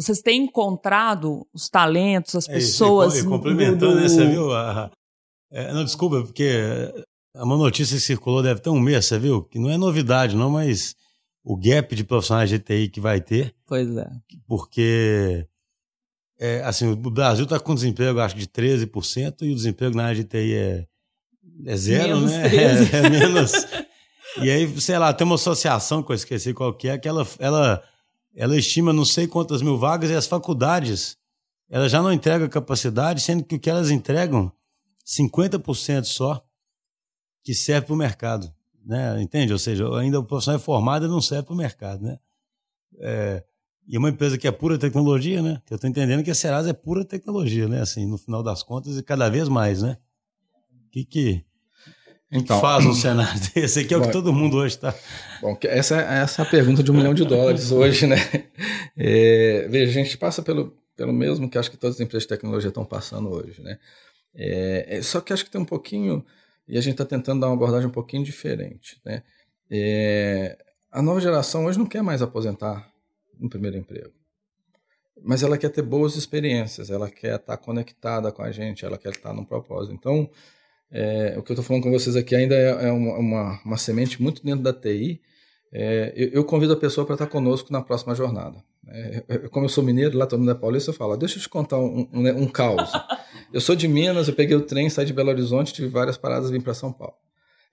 vocês 0.00 0.20
têm 0.20 0.44
encontrado 0.44 1.46
os 1.52 1.68
talentos, 1.68 2.34
as 2.34 2.48
é 2.48 2.54
pessoas. 2.54 3.14
Isso, 3.14 3.26
e, 3.26 3.28
complementando, 3.28 3.94
do... 3.94 4.00
né, 4.00 4.08
você 4.08 4.26
viu? 4.26 4.52
A, 4.52 4.90
é, 5.50 5.72
não, 5.72 5.84
desculpa, 5.84 6.22
porque 6.22 6.50
uma 7.34 7.56
notícia 7.56 7.96
que 7.96 8.02
circulou 8.02 8.42
deve 8.42 8.60
ter 8.60 8.70
um 8.70 8.80
mês, 8.80 9.06
você 9.06 9.18
viu? 9.18 9.42
Que 9.42 9.58
não 9.58 9.70
é 9.70 9.76
novidade, 9.76 10.36
não, 10.36 10.50
mas 10.50 10.94
o 11.44 11.56
gap 11.56 11.94
de 11.94 12.04
profissionais 12.04 12.48
de 12.48 12.58
TI 12.58 12.88
que 12.88 13.00
vai 13.00 13.20
ter. 13.20 13.54
Pois 13.66 13.96
é. 13.96 14.08
Porque 14.46 15.46
é, 16.38 16.62
assim, 16.62 16.90
o 16.90 16.96
Brasil 16.96 17.44
está 17.44 17.60
com 17.60 17.74
desemprego, 17.74 18.18
acho, 18.18 18.34
de 18.34 18.46
13%, 18.46 19.42
e 19.42 19.52
o 19.52 19.54
desemprego 19.54 19.94
na 19.94 20.06
área 20.06 20.16
de 20.16 20.24
TI 20.24 20.54
é, 20.54 20.86
é 21.66 21.76
zero, 21.76 22.20
menos 22.20 22.30
né? 22.30 22.48
É, 22.48 22.96
é, 22.96 23.10
menos. 23.10 23.52
e 24.38 24.50
aí, 24.50 24.80
sei 24.80 24.98
lá, 24.98 25.12
tem 25.12 25.26
uma 25.26 25.34
associação 25.34 26.02
que 26.02 26.10
eu 26.12 26.16
esqueci 26.16 26.54
qual 26.54 26.72
que 26.72 26.88
é, 26.88 26.96
que 26.96 27.06
ela, 27.06 27.26
ela 27.38 27.82
ela 28.34 28.56
estima 28.56 28.92
não 28.92 29.04
sei 29.04 29.26
quantas 29.26 29.62
mil 29.62 29.76
vagas 29.76 30.10
e 30.10 30.14
as 30.14 30.26
faculdades 30.26 31.18
ela 31.68 31.88
já 31.88 32.02
não 32.02 32.12
entrega 32.12 32.48
capacidade, 32.48 33.20
sendo 33.20 33.44
que 33.44 33.54
o 33.54 33.60
que 33.60 33.70
elas 33.70 33.90
entregam, 33.90 34.52
50% 35.06 36.04
só, 36.04 36.44
que 37.44 37.54
serve 37.54 37.86
para 37.86 37.94
o 37.94 37.98
mercado. 37.98 38.52
Né? 38.84 39.22
Entende? 39.22 39.52
Ou 39.52 39.58
seja, 39.58 39.88
ainda 39.96 40.18
o 40.18 40.24
profissional 40.24 40.58
é 40.60 40.62
formado 40.62 41.06
e 41.06 41.08
não 41.08 41.20
serve 41.20 41.44
para 41.44 41.54
o 41.54 41.56
mercado. 41.56 42.02
Né? 42.02 42.18
É, 42.98 43.44
e 43.86 43.96
uma 43.96 44.10
empresa 44.10 44.36
que 44.36 44.48
é 44.48 44.52
pura 44.52 44.78
tecnologia, 44.78 45.42
né? 45.42 45.60
Eu 45.68 45.74
estou 45.74 45.90
entendendo 45.90 46.22
que 46.22 46.30
a 46.30 46.34
Serasa 46.34 46.70
é 46.70 46.72
pura 46.72 47.04
tecnologia, 47.04 47.66
né? 47.66 47.80
Assim, 47.80 48.06
no 48.06 48.16
final 48.16 48.42
das 48.42 48.62
contas, 48.62 48.96
e 48.96 49.02
cada 49.02 49.28
vez 49.28 49.48
mais, 49.48 49.82
né? 49.82 49.96
Que 50.92 51.04
que 51.04 51.44
Então, 52.32 52.60
faz 52.60 52.84
um 52.86 52.92
cenário 52.94 53.40
desse 53.54 53.80
aqui, 53.80 53.92
é 53.92 53.96
o 53.96 54.02
que 54.02 54.12
todo 54.12 54.32
mundo 54.32 54.56
hoje 54.56 54.76
está. 54.76 54.94
Bom, 55.40 55.58
essa, 55.62 56.00
é, 56.00 56.22
essa 56.22 56.42
é 56.42 56.44
a 56.44 56.48
pergunta 56.48 56.82
de 56.82 56.90
um 56.90 56.94
milhão 56.94 57.12
de 57.12 57.24
dólares 57.24 57.70
hoje, 57.72 58.06
né? 58.06 58.16
É, 58.96 59.66
veja, 59.68 59.90
a 59.90 60.04
gente 60.04 60.16
passa 60.16 60.42
pelo, 60.42 60.76
pelo 60.96 61.12
mesmo 61.12 61.48
que 61.48 61.58
acho 61.58 61.70
que 61.70 61.76
todas 61.76 61.96
as 61.96 62.00
empresas 62.00 62.24
de 62.24 62.28
tecnologia 62.28 62.68
estão 62.68 62.84
passando 62.84 63.30
hoje, 63.30 63.60
né? 63.60 63.78
É, 64.34 64.98
é, 64.98 65.02
só 65.02 65.20
que 65.20 65.32
acho 65.32 65.44
que 65.44 65.50
tem 65.50 65.60
um 65.60 65.64
pouquinho, 65.64 66.24
e 66.68 66.78
a 66.78 66.80
gente 66.80 66.92
está 66.92 67.04
tentando 67.04 67.40
dar 67.40 67.48
uma 67.48 67.56
abordagem 67.56 67.88
um 67.88 67.92
pouquinho 67.92 68.22
diferente, 68.22 69.00
né? 69.04 69.22
É, 69.70 70.56
a 70.90 71.02
nova 71.02 71.20
geração 71.20 71.64
hoje 71.64 71.78
não 71.78 71.86
quer 71.86 72.02
mais 72.02 72.22
aposentar 72.22 72.88
no 73.38 73.48
primeiro 73.48 73.76
emprego 73.76 74.20
mas 75.22 75.42
ela 75.42 75.58
quer 75.58 75.70
ter 75.70 75.82
boas 75.82 76.16
experiências, 76.16 76.90
ela 76.90 77.10
quer 77.10 77.36
estar 77.36 77.56
conectada 77.56 78.32
com 78.32 78.42
a 78.42 78.50
gente, 78.50 78.84
ela 78.84 78.98
quer 78.98 79.10
estar 79.10 79.32
num 79.32 79.44
propósito. 79.44 79.94
Então, 79.94 80.28
é, 80.90 81.34
o 81.38 81.42
que 81.42 81.52
eu 81.52 81.54
estou 81.54 81.64
falando 81.64 81.84
com 81.84 81.90
vocês 81.90 82.16
aqui 82.16 82.34
ainda 82.34 82.54
é, 82.54 82.88
é 82.88 82.92
uma, 82.92 83.18
uma, 83.18 83.60
uma, 83.64 83.76
semente 83.76 84.20
muito 84.20 84.44
dentro 84.44 84.62
da 84.62 84.72
TI. 84.72 85.20
É, 85.72 86.12
eu, 86.16 86.28
eu, 86.30 86.44
convido 86.44 86.72
a 86.72 86.76
pessoa 86.76 87.06
para 87.06 87.14
estar 87.14 87.28
conosco 87.28 87.72
na 87.72 87.80
próxima 87.80 88.14
jornada. 88.14 88.62
É, 88.88 89.48
como 89.50 89.66
eu 89.66 89.68
sou 89.68 89.84
mineiro, 89.84 90.18
lá 90.18 90.26
todo 90.26 90.40
mundo 90.40 90.50
é 90.50 90.54
paulista, 90.54 90.90
eu 90.90 90.94
falo, 90.94 91.16
deixa 91.16 91.38
eu 91.38 91.42
te 91.42 91.48
contar 91.48 91.78
um, 91.78 92.08
um, 92.12 92.28
um 92.42 92.48
caos. 92.48 92.90
Eu 93.52 93.60
sou 93.60 93.74
de 93.74 93.88
Minas, 93.88 94.28
eu 94.28 94.34
peguei 94.34 94.56
o 94.56 94.60
trem, 94.60 94.88
saí 94.88 95.04
de 95.04 95.12
Belo 95.12 95.30
Horizonte, 95.30 95.72
tive 95.72 95.88
várias 95.88 96.16
paradas 96.16 96.50
e 96.50 96.52
vim 96.52 96.60
para 96.60 96.72
São 96.72 96.92
Paulo. 96.92 97.14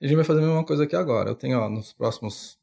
E 0.02 0.06
a 0.06 0.08
gente 0.08 0.16
vai 0.16 0.26
fazer 0.26 0.40
a 0.40 0.46
mesma 0.48 0.64
coisa 0.64 0.86
aqui 0.86 0.96
agora. 0.96 1.30
Eu 1.30 1.36
tenho, 1.36 1.60
ó, 1.60 1.70
nos 1.70 1.94
próximos 1.94 2.58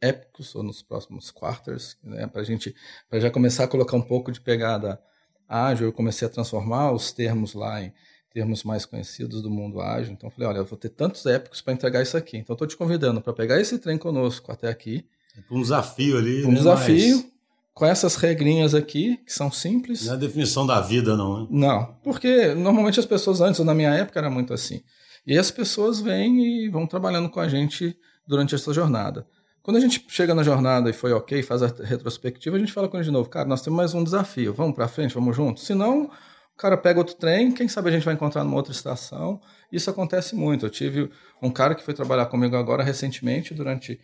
épicos, 0.00 0.54
ou 0.54 0.62
nos 0.62 0.80
próximos 0.80 1.32
quarters, 1.32 1.96
né, 2.04 2.28
para 2.28 2.40
a 2.40 2.44
gente 2.44 2.72
pra 3.10 3.18
já 3.18 3.32
começar 3.32 3.64
a 3.64 3.68
colocar 3.68 3.96
um 3.96 4.02
pouco 4.02 4.30
de 4.30 4.40
pegada 4.40 5.00
ágil, 5.48 5.88
eu 5.88 5.92
comecei 5.92 6.26
a 6.26 6.30
transformar 6.30 6.92
os 6.92 7.10
termos 7.10 7.52
lá 7.52 7.82
em 7.82 7.92
termos 8.32 8.64
mais 8.64 8.86
conhecidos 8.86 9.42
do 9.42 9.50
mundo 9.50 9.80
ágil. 9.80 10.12
Então, 10.12 10.30
falei, 10.30 10.48
olha, 10.48 10.58
eu 10.58 10.64
vou 10.64 10.78
ter 10.78 10.88
tantos 10.88 11.26
épicos 11.26 11.60
para 11.60 11.72
entregar 11.72 12.02
isso 12.02 12.16
aqui. 12.16 12.36
Então, 12.38 12.54
estou 12.54 12.66
te 12.66 12.76
convidando 12.76 13.20
para 13.20 13.32
pegar 13.32 13.60
esse 13.60 13.78
trem 13.78 13.98
conosco 13.98 14.50
até 14.50 14.68
aqui. 14.68 15.04
É 15.36 15.54
um 15.54 15.60
desafio 15.60 16.18
ali. 16.18 16.44
Um 16.44 16.48
né? 16.48 16.56
desafio. 16.56 17.16
Mas... 17.16 17.32
Com 17.74 17.86
essas 17.86 18.16
regrinhas 18.16 18.74
aqui, 18.74 19.16
que 19.24 19.32
são 19.32 19.50
simples. 19.50 20.04
Não 20.04 20.12
é 20.12 20.16
a 20.16 20.18
definição 20.18 20.66
da 20.66 20.78
vida, 20.78 21.16
não, 21.16 21.40
né? 21.40 21.46
Não, 21.50 21.96
porque 22.04 22.54
normalmente 22.54 23.00
as 23.00 23.06
pessoas 23.06 23.40
antes, 23.40 23.60
na 23.60 23.72
minha 23.72 23.88
época, 23.94 24.18
era 24.18 24.28
muito 24.28 24.52
assim. 24.52 24.82
E 25.26 25.38
as 25.38 25.50
pessoas 25.50 25.98
vêm 25.98 26.44
e 26.44 26.68
vão 26.68 26.86
trabalhando 26.86 27.30
com 27.30 27.40
a 27.40 27.48
gente 27.48 27.96
durante 28.26 28.54
essa 28.54 28.74
jornada. 28.74 29.26
Quando 29.62 29.76
a 29.78 29.80
gente 29.80 30.04
chega 30.08 30.34
na 30.34 30.42
jornada 30.42 30.90
e 30.90 30.92
foi 30.92 31.12
ok, 31.12 31.42
faz 31.42 31.62
a 31.62 31.68
retrospectiva, 31.68 32.56
a 32.56 32.58
gente 32.58 32.72
fala 32.72 32.88
com 32.88 32.96
ele 32.98 33.04
de 33.04 33.10
novo, 33.10 33.30
cara, 33.30 33.48
nós 33.48 33.62
temos 33.62 33.76
mais 33.76 33.94
um 33.94 34.04
desafio, 34.04 34.52
vamos 34.52 34.74
para 34.74 34.86
frente, 34.88 35.14
vamos 35.14 35.34
juntos. 35.34 35.64
Senão, 35.64 36.10
o 36.54 36.58
cara 36.58 36.76
pega 36.76 36.98
outro 37.00 37.14
trem, 37.14 37.52
quem 37.52 37.68
sabe 37.68 37.88
a 37.88 37.92
gente 37.92 38.04
vai 38.04 38.14
encontrar 38.14 38.44
numa 38.44 38.56
outra 38.56 38.72
estação. 38.72 39.40
Isso 39.70 39.90
acontece 39.90 40.34
muito. 40.34 40.66
Eu 40.66 40.70
tive 40.70 41.10
um 41.42 41.50
cara 41.50 41.74
que 41.74 41.82
foi 41.82 41.94
trabalhar 41.94 42.26
comigo 42.26 42.56
agora 42.56 42.82
recentemente, 42.82 43.54
durante 43.54 44.00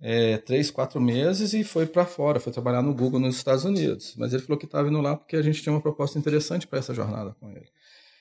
é, 0.00 0.38
três, 0.38 0.70
quatro 0.70 1.00
meses, 1.00 1.52
e 1.52 1.62
foi 1.62 1.86
para 1.86 2.04
fora, 2.04 2.40
foi 2.40 2.52
trabalhar 2.52 2.82
no 2.82 2.92
Google 2.92 3.20
nos 3.20 3.36
Estados 3.36 3.64
Unidos. 3.64 4.14
Mas 4.16 4.32
ele 4.32 4.42
falou 4.42 4.58
que 4.58 4.64
estava 4.64 4.88
indo 4.88 5.00
lá 5.00 5.16
porque 5.16 5.36
a 5.36 5.42
gente 5.42 5.62
tinha 5.62 5.72
uma 5.72 5.80
proposta 5.80 6.18
interessante 6.18 6.66
para 6.66 6.80
essa 6.80 6.92
jornada 6.92 7.36
com 7.38 7.50
ele. 7.50 7.68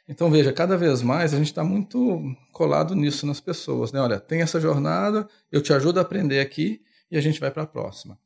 Então, 0.08 0.30
veja, 0.30 0.52
cada 0.52 0.78
vez 0.78 1.02
mais 1.02 1.34
a 1.34 1.38
gente 1.38 1.48
está 1.48 1.64
muito 1.64 2.22
colado 2.52 2.94
nisso 2.94 3.26
nas 3.26 3.40
pessoas. 3.40 3.92
Né? 3.92 4.02
Olha, 4.02 4.20
tem 4.20 4.42
essa 4.42 4.60
jornada, 4.60 5.28
eu 5.52 5.62
te 5.62 5.74
ajudo 5.74 6.00
a 6.00 6.02
aprender 6.02 6.40
aqui 6.40 6.82
e 7.10 7.18
a 7.18 7.22
gente 7.22 7.40
vai 7.40 7.50
para 7.50 7.64
a 7.64 7.68
próxima. 7.68 8.20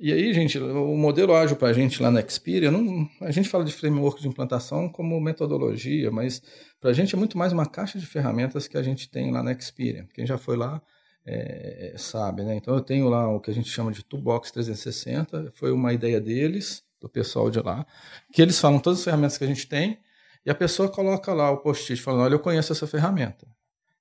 E 0.00 0.12
aí, 0.12 0.32
gente, 0.32 0.56
o 0.58 0.96
modelo 0.96 1.34
ágil 1.34 1.56
para 1.56 1.68
a 1.68 1.72
gente 1.72 2.00
lá 2.00 2.08
na 2.08 2.22
Xperia, 2.26 2.70
não, 2.70 3.08
a 3.20 3.32
gente 3.32 3.48
fala 3.48 3.64
de 3.64 3.72
framework 3.72 4.22
de 4.22 4.28
implantação 4.28 4.88
como 4.88 5.20
metodologia, 5.20 6.08
mas 6.08 6.40
para 6.80 6.90
a 6.90 6.92
gente 6.92 7.16
é 7.16 7.18
muito 7.18 7.36
mais 7.36 7.52
uma 7.52 7.66
caixa 7.66 7.98
de 7.98 8.06
ferramentas 8.06 8.68
que 8.68 8.78
a 8.78 8.82
gente 8.82 9.10
tem 9.10 9.32
lá 9.32 9.42
na 9.42 9.58
Xperia. 9.58 10.06
Quem 10.14 10.24
já 10.24 10.38
foi 10.38 10.56
lá 10.56 10.80
é, 11.26 11.94
sabe, 11.98 12.44
né? 12.44 12.54
Então 12.54 12.74
eu 12.74 12.80
tenho 12.80 13.08
lá 13.08 13.28
o 13.28 13.40
que 13.40 13.50
a 13.50 13.54
gente 13.54 13.68
chama 13.68 13.90
de 13.90 14.04
Toolbox 14.04 14.52
360, 14.52 15.52
foi 15.56 15.72
uma 15.72 15.92
ideia 15.92 16.20
deles, 16.20 16.84
do 17.00 17.08
pessoal 17.08 17.50
de 17.50 17.60
lá, 17.60 17.84
que 18.32 18.40
eles 18.40 18.58
falam 18.60 18.78
todas 18.78 19.00
as 19.00 19.04
ferramentas 19.04 19.36
que 19.36 19.44
a 19.44 19.48
gente 19.48 19.66
tem 19.66 19.98
e 20.46 20.50
a 20.50 20.54
pessoa 20.54 20.88
coloca 20.88 21.32
lá 21.34 21.50
o 21.50 21.58
post-it 21.58 22.00
falando: 22.00 22.22
olha, 22.22 22.34
eu 22.34 22.40
conheço 22.40 22.72
essa 22.72 22.86
ferramenta 22.86 23.46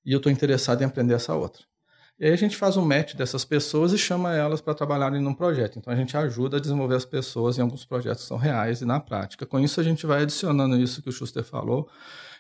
e 0.06 0.12
eu 0.12 0.18
estou 0.18 0.32
interessado 0.32 0.82
em 0.82 0.86
aprender 0.86 1.16
essa 1.16 1.34
outra. 1.34 1.64
E 2.20 2.26
aí 2.26 2.34
a 2.34 2.36
gente 2.36 2.58
faz 2.58 2.76
um 2.78 2.86
match 2.86 3.14
dessas 3.14 3.46
pessoas 3.46 3.94
e 3.94 3.98
chama 3.98 4.34
elas 4.34 4.60
para 4.60 4.74
trabalharem 4.74 5.22
num 5.22 5.36
projeto. 5.36 5.78
Então 5.78 5.94
a 5.94 5.96
gente 5.96 6.18
ajuda 6.18 6.58
a 6.58 6.60
desenvolver 6.60 6.96
as 6.96 7.06
pessoas 7.06 7.58
em 7.58 7.62
alguns 7.62 7.86
projetos 7.86 8.24
que 8.24 8.28
são 8.28 8.38
reais 8.38 8.82
e 8.82 8.86
na 8.86 9.00
prática. 9.00 9.46
Com 9.46 9.60
isso 9.60 9.80
a 9.80 9.84
gente 9.84 10.04
vai 10.08 10.24
adicionando 10.24 10.76
isso 10.78 11.02
que 11.04 11.10
o 11.10 11.12
Schuster 11.12 11.44
falou, 11.44 11.88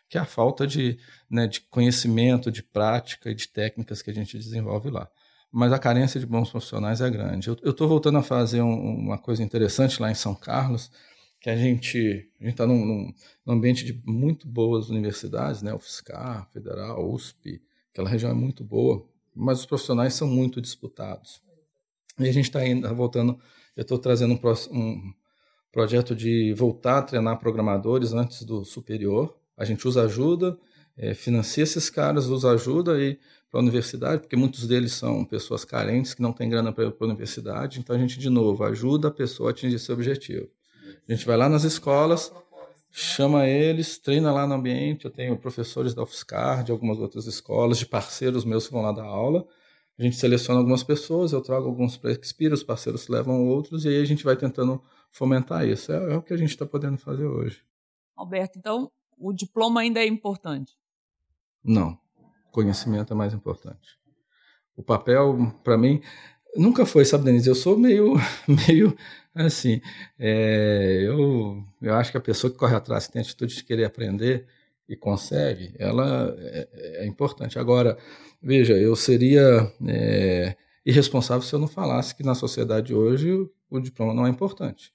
que 0.09 0.17
é 0.17 0.21
a 0.21 0.25
falta 0.25 0.65
de, 0.65 0.97
né, 1.29 1.45
de 1.45 1.61
conhecimento, 1.61 2.51
de 2.51 2.63
prática 2.63 3.29
e 3.29 3.35
de 3.35 3.47
técnicas 3.47 4.01
que 4.01 4.09
a 4.09 4.13
gente 4.13 4.35
desenvolve 4.35 4.89
lá. 4.89 5.07
Mas 5.51 5.71
a 5.71 5.77
carência 5.77 6.19
de 6.19 6.25
bons 6.25 6.49
profissionais 6.49 6.99
é 6.99 7.09
grande. 7.09 7.47
Eu 7.47 7.71
estou 7.71 7.87
voltando 7.87 8.17
a 8.17 8.23
fazer 8.23 8.61
um, 8.63 8.73
uma 8.73 9.17
coisa 9.19 9.43
interessante 9.43 10.01
lá 10.01 10.09
em 10.09 10.15
São 10.15 10.33
Carlos, 10.33 10.89
que 11.39 11.51
a 11.51 11.55
gente 11.55 12.31
está 12.41 12.65
num, 12.65 12.83
num, 12.83 13.13
num, 13.45 13.53
ambiente 13.53 13.85
de 13.85 14.01
muito 14.07 14.47
boas 14.47 14.89
universidades, 14.89 15.61
né, 15.61 15.71
UFSCar, 15.71 16.49
Federal, 16.51 17.13
USP, 17.13 17.61
aquela 17.91 18.09
região 18.09 18.31
é 18.31 18.33
muito 18.33 18.63
boa 18.63 19.07
mas 19.37 19.59
os 19.59 19.65
profissionais 19.65 20.13
são 20.13 20.27
muito 20.27 20.59
disputados. 20.59 21.41
E 22.19 22.27
a 22.27 22.31
gente 22.31 22.45
está 22.45 22.59
ainda 22.59 22.93
voltando, 22.93 23.39
eu 23.75 23.81
estou 23.81 23.99
trazendo 23.99 24.33
um, 24.33 24.77
um, 24.77 25.13
projeto 25.71 26.15
de 26.15 26.53
voltar 26.53 26.99
a 26.99 27.01
treinar 27.03 27.39
programadores 27.39 28.13
antes 28.13 28.43
do 28.43 28.65
superior. 28.65 29.37
A 29.55 29.63
gente 29.63 29.87
usa 29.87 30.03
ajuda, 30.03 30.57
é, 30.97 31.13
financia 31.13 31.63
esses 31.63 31.89
caras, 31.89 32.25
usa 32.25 32.51
ajuda 32.51 32.99
e 33.01 33.19
para 33.49 33.59
a 33.59 33.63
universidade, 33.63 34.21
porque 34.21 34.35
muitos 34.35 34.67
deles 34.67 34.93
são 34.93 35.23
pessoas 35.23 35.63
carentes 35.63 36.13
que 36.13 36.21
não 36.21 36.33
têm 36.33 36.49
grana 36.49 36.73
para 36.73 36.85
a 36.85 37.05
universidade. 37.05 37.79
Então 37.79 37.95
a 37.95 37.99
gente, 37.99 38.19
de 38.19 38.29
novo, 38.29 38.63
ajuda 38.63 39.07
a 39.07 39.11
pessoa 39.11 39.49
a 39.49 39.51
atingir 39.51 39.79
seu 39.79 39.95
objetivo. 39.95 40.49
A 41.07 41.13
gente 41.13 41.25
vai 41.25 41.37
lá 41.37 41.47
nas 41.47 41.63
escolas, 41.63 42.33
chama 42.99 43.45
eles, 43.45 43.99
treina 43.99 44.31
lá 44.31 44.47
no 44.47 44.55
ambiente. 44.55 45.05
Eu 45.05 45.11
tenho 45.11 45.37
professores 45.37 45.93
da 45.93 46.01
UFSCar, 46.01 46.63
de 46.63 46.71
algumas 46.71 46.97
outras 46.97 47.27
escolas, 47.27 47.77
de 47.77 47.85
parceiros 47.85 48.43
meus 48.43 48.65
que 48.65 48.73
vão 48.73 48.81
lá 48.81 48.91
dar 48.91 49.05
aula. 49.05 49.47
A 49.99 50.03
gente 50.03 50.15
seleciona 50.15 50.59
algumas 50.59 50.83
pessoas, 50.83 51.31
eu 51.31 51.41
trago 51.41 51.67
alguns 51.67 51.95
para 51.95 52.11
Expira, 52.11 52.55
os 52.55 52.63
parceiros 52.63 53.07
levam 53.07 53.47
outros, 53.47 53.85
e 53.85 53.89
aí 53.89 54.01
a 54.01 54.05
gente 54.05 54.23
vai 54.23 54.35
tentando 54.35 54.81
fomentar 55.11 55.67
isso. 55.67 55.91
É, 55.91 56.13
é 56.13 56.17
o 56.17 56.23
que 56.23 56.33
a 56.33 56.37
gente 56.37 56.49
está 56.49 56.65
podendo 56.65 56.97
fazer 56.97 57.25
hoje. 57.25 57.61
Alberto, 58.15 58.57
então 58.57 58.91
o 59.15 59.31
diploma 59.31 59.81
ainda 59.81 59.99
é 59.99 60.07
importante? 60.07 60.73
Não. 61.63 61.99
Conhecimento 62.51 63.13
é 63.13 63.15
mais 63.15 63.33
importante. 63.33 63.99
O 64.75 64.81
papel, 64.81 65.53
para 65.63 65.77
mim, 65.77 66.01
nunca 66.55 66.85
foi, 66.85 67.05
sabe, 67.05 67.25
Denise? 67.25 67.49
Eu 67.49 67.55
sou 67.55 67.77
meio, 67.77 68.15
meio 68.67 68.95
assim. 69.33 69.81
É, 70.17 71.01
eu, 71.03 71.63
eu 71.81 71.93
acho 71.95 72.11
que 72.11 72.17
a 72.17 72.21
pessoa 72.21 72.51
que 72.51 72.57
corre 72.57 72.75
atrás, 72.75 73.07
que 73.07 73.13
tem 73.13 73.21
a 73.21 73.25
atitude 73.25 73.55
de 73.55 73.63
querer 73.63 73.85
aprender 73.85 74.45
e 74.87 74.95
consegue, 74.95 75.73
ela 75.77 76.35
é, 76.39 77.03
é 77.03 77.05
importante. 77.05 77.59
Agora, 77.59 77.97
veja, 78.41 78.73
eu 78.73 78.95
seria 78.95 79.71
é, 79.87 80.55
irresponsável 80.85 81.41
se 81.41 81.53
eu 81.53 81.59
não 81.59 81.67
falasse 81.67 82.15
que 82.15 82.23
na 82.23 82.33
sociedade 82.33 82.93
hoje 82.93 83.31
o, 83.31 83.51
o 83.69 83.79
diploma 83.79 84.13
não 84.13 84.25
é 84.25 84.29
importante. 84.29 84.93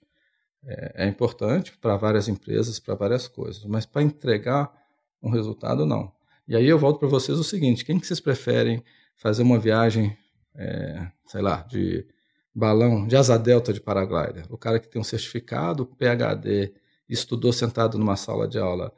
É, 0.65 1.05
é 1.05 1.07
importante 1.07 1.77
para 1.79 1.97
várias 1.97 2.29
empresas, 2.29 2.79
para 2.79 2.95
várias 2.95 3.29
coisas, 3.29 3.65
mas 3.65 3.85
para 3.85 4.03
entregar 4.03 4.73
um 5.23 5.31
resultado, 5.31 5.85
não. 5.85 6.12
E 6.47 6.57
aí 6.57 6.67
eu 6.67 6.79
volto 6.79 6.99
para 6.99 7.09
vocês 7.09 7.38
o 7.38 7.45
seguinte: 7.45 7.85
quem 7.85 7.99
que 7.99 8.07
vocês 8.07 8.21
preferem 8.21 8.83
fazer 9.17 9.43
uma 9.43 9.59
viagem 9.59 10.17
é, 10.55 11.11
sei 11.27 11.43
lá, 11.43 11.62
de 11.62 12.07
balão, 12.55 13.07
de 13.07 13.17
asa 13.17 13.38
delta 13.38 13.73
de 13.73 13.81
paraglider. 13.81 14.45
O 14.51 14.59
cara 14.59 14.79
que 14.79 14.88
tem 14.88 15.01
um 15.01 15.05
certificado, 15.05 15.87
PhD, 15.87 16.73
estudou 17.09 17.53
sentado 17.53 17.99
numa 17.99 18.17
sala 18.17 18.47
de 18.47 18.59
aula 18.59 18.93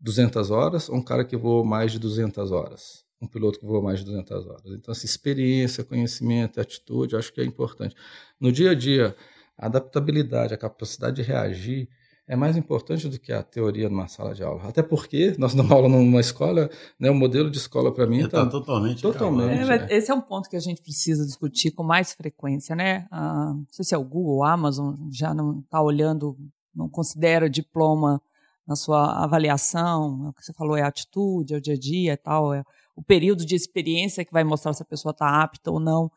200 0.00 0.50
horas, 0.50 0.88
ou 0.88 0.96
um 0.96 1.02
cara 1.02 1.24
que 1.24 1.36
voou 1.36 1.64
mais 1.64 1.92
de 1.92 1.98
200 1.98 2.52
horas. 2.52 3.04
Um 3.20 3.26
piloto 3.26 3.58
que 3.58 3.64
voou 3.64 3.82
mais 3.82 4.00
de 4.00 4.04
200 4.04 4.46
horas. 4.46 4.66
Então, 4.66 4.92
essa 4.92 5.06
experiência, 5.06 5.82
conhecimento, 5.82 6.60
atitude, 6.60 7.16
acho 7.16 7.32
que 7.32 7.40
é 7.40 7.44
importante. 7.44 7.96
No 8.38 8.52
dia 8.52 8.72
a 8.72 8.74
dia, 8.74 9.16
a 9.56 9.66
adaptabilidade, 9.66 10.52
a 10.52 10.58
capacidade 10.58 11.16
de 11.16 11.22
reagir 11.22 11.88
é 12.28 12.34
mais 12.34 12.56
importante 12.56 13.08
do 13.08 13.20
que 13.20 13.32
a 13.32 13.42
teoria 13.42 13.88
numa 13.88 14.08
sala 14.08 14.34
de 14.34 14.42
aula. 14.42 14.68
Até 14.68 14.82
porque 14.82 15.36
nós 15.38 15.54
damos 15.54 15.70
aula 15.70 15.88
numa 15.88 16.20
escola, 16.20 16.68
né, 16.98 17.08
o 17.08 17.14
modelo 17.14 17.50
de 17.50 17.58
escola 17.58 17.92
para 17.94 18.06
mim 18.06 18.20
está 18.20 18.44
tá 18.44 18.50
totalmente. 18.50 19.00
totalmente 19.00 19.70
é, 19.70 19.76
é. 19.76 19.96
Esse 19.96 20.10
é 20.10 20.14
um 20.14 20.20
ponto 20.20 20.50
que 20.50 20.56
a 20.56 20.60
gente 20.60 20.82
precisa 20.82 21.24
discutir 21.24 21.70
com 21.70 21.84
mais 21.84 22.12
frequência, 22.12 22.74
né? 22.74 23.06
Ah, 23.10 23.52
não 23.54 23.66
sei 23.70 23.84
se 23.84 23.94
é 23.94 23.98
o 23.98 24.04
Google, 24.04 24.42
a 24.44 24.52
Amazon 24.52 24.96
já 25.10 25.32
não 25.32 25.60
está 25.60 25.80
olhando, 25.80 26.36
não 26.74 26.88
considera 26.88 27.48
diploma 27.48 28.20
na 28.66 28.74
sua 28.74 29.22
avaliação. 29.22 30.26
É 30.26 30.28
o 30.30 30.32
que 30.32 30.44
você 30.44 30.52
falou 30.52 30.76
é 30.76 30.82
a 30.82 30.88
atitude, 30.88 31.54
é 31.54 31.58
o 31.58 31.60
dia 31.60 31.74
a 31.74 31.78
dia, 31.78 32.12
e 32.14 32.16
tal, 32.16 32.52
é 32.52 32.64
o 32.96 33.02
período 33.02 33.46
de 33.46 33.54
experiência 33.54 34.24
que 34.24 34.32
vai 34.32 34.42
mostrar 34.42 34.72
se 34.72 34.82
a 34.82 34.86
pessoa 34.86 35.12
está 35.12 35.42
apta 35.42 35.70
ou 35.70 35.78
não. 35.78 36.10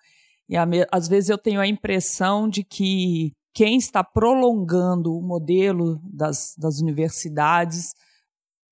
E 0.47 0.55
às 0.91 1.07
vezes 1.07 1.29
eu 1.29 1.37
tenho 1.37 1.61
a 1.61 1.67
impressão 1.67 2.49
de 2.49 2.63
que 2.63 3.35
quem 3.59 3.75
está 3.75 4.01
prolongando 4.01 5.13
o 5.13 5.21
modelo 5.21 5.99
das, 6.01 6.55
das 6.57 6.79
universidades 6.79 7.93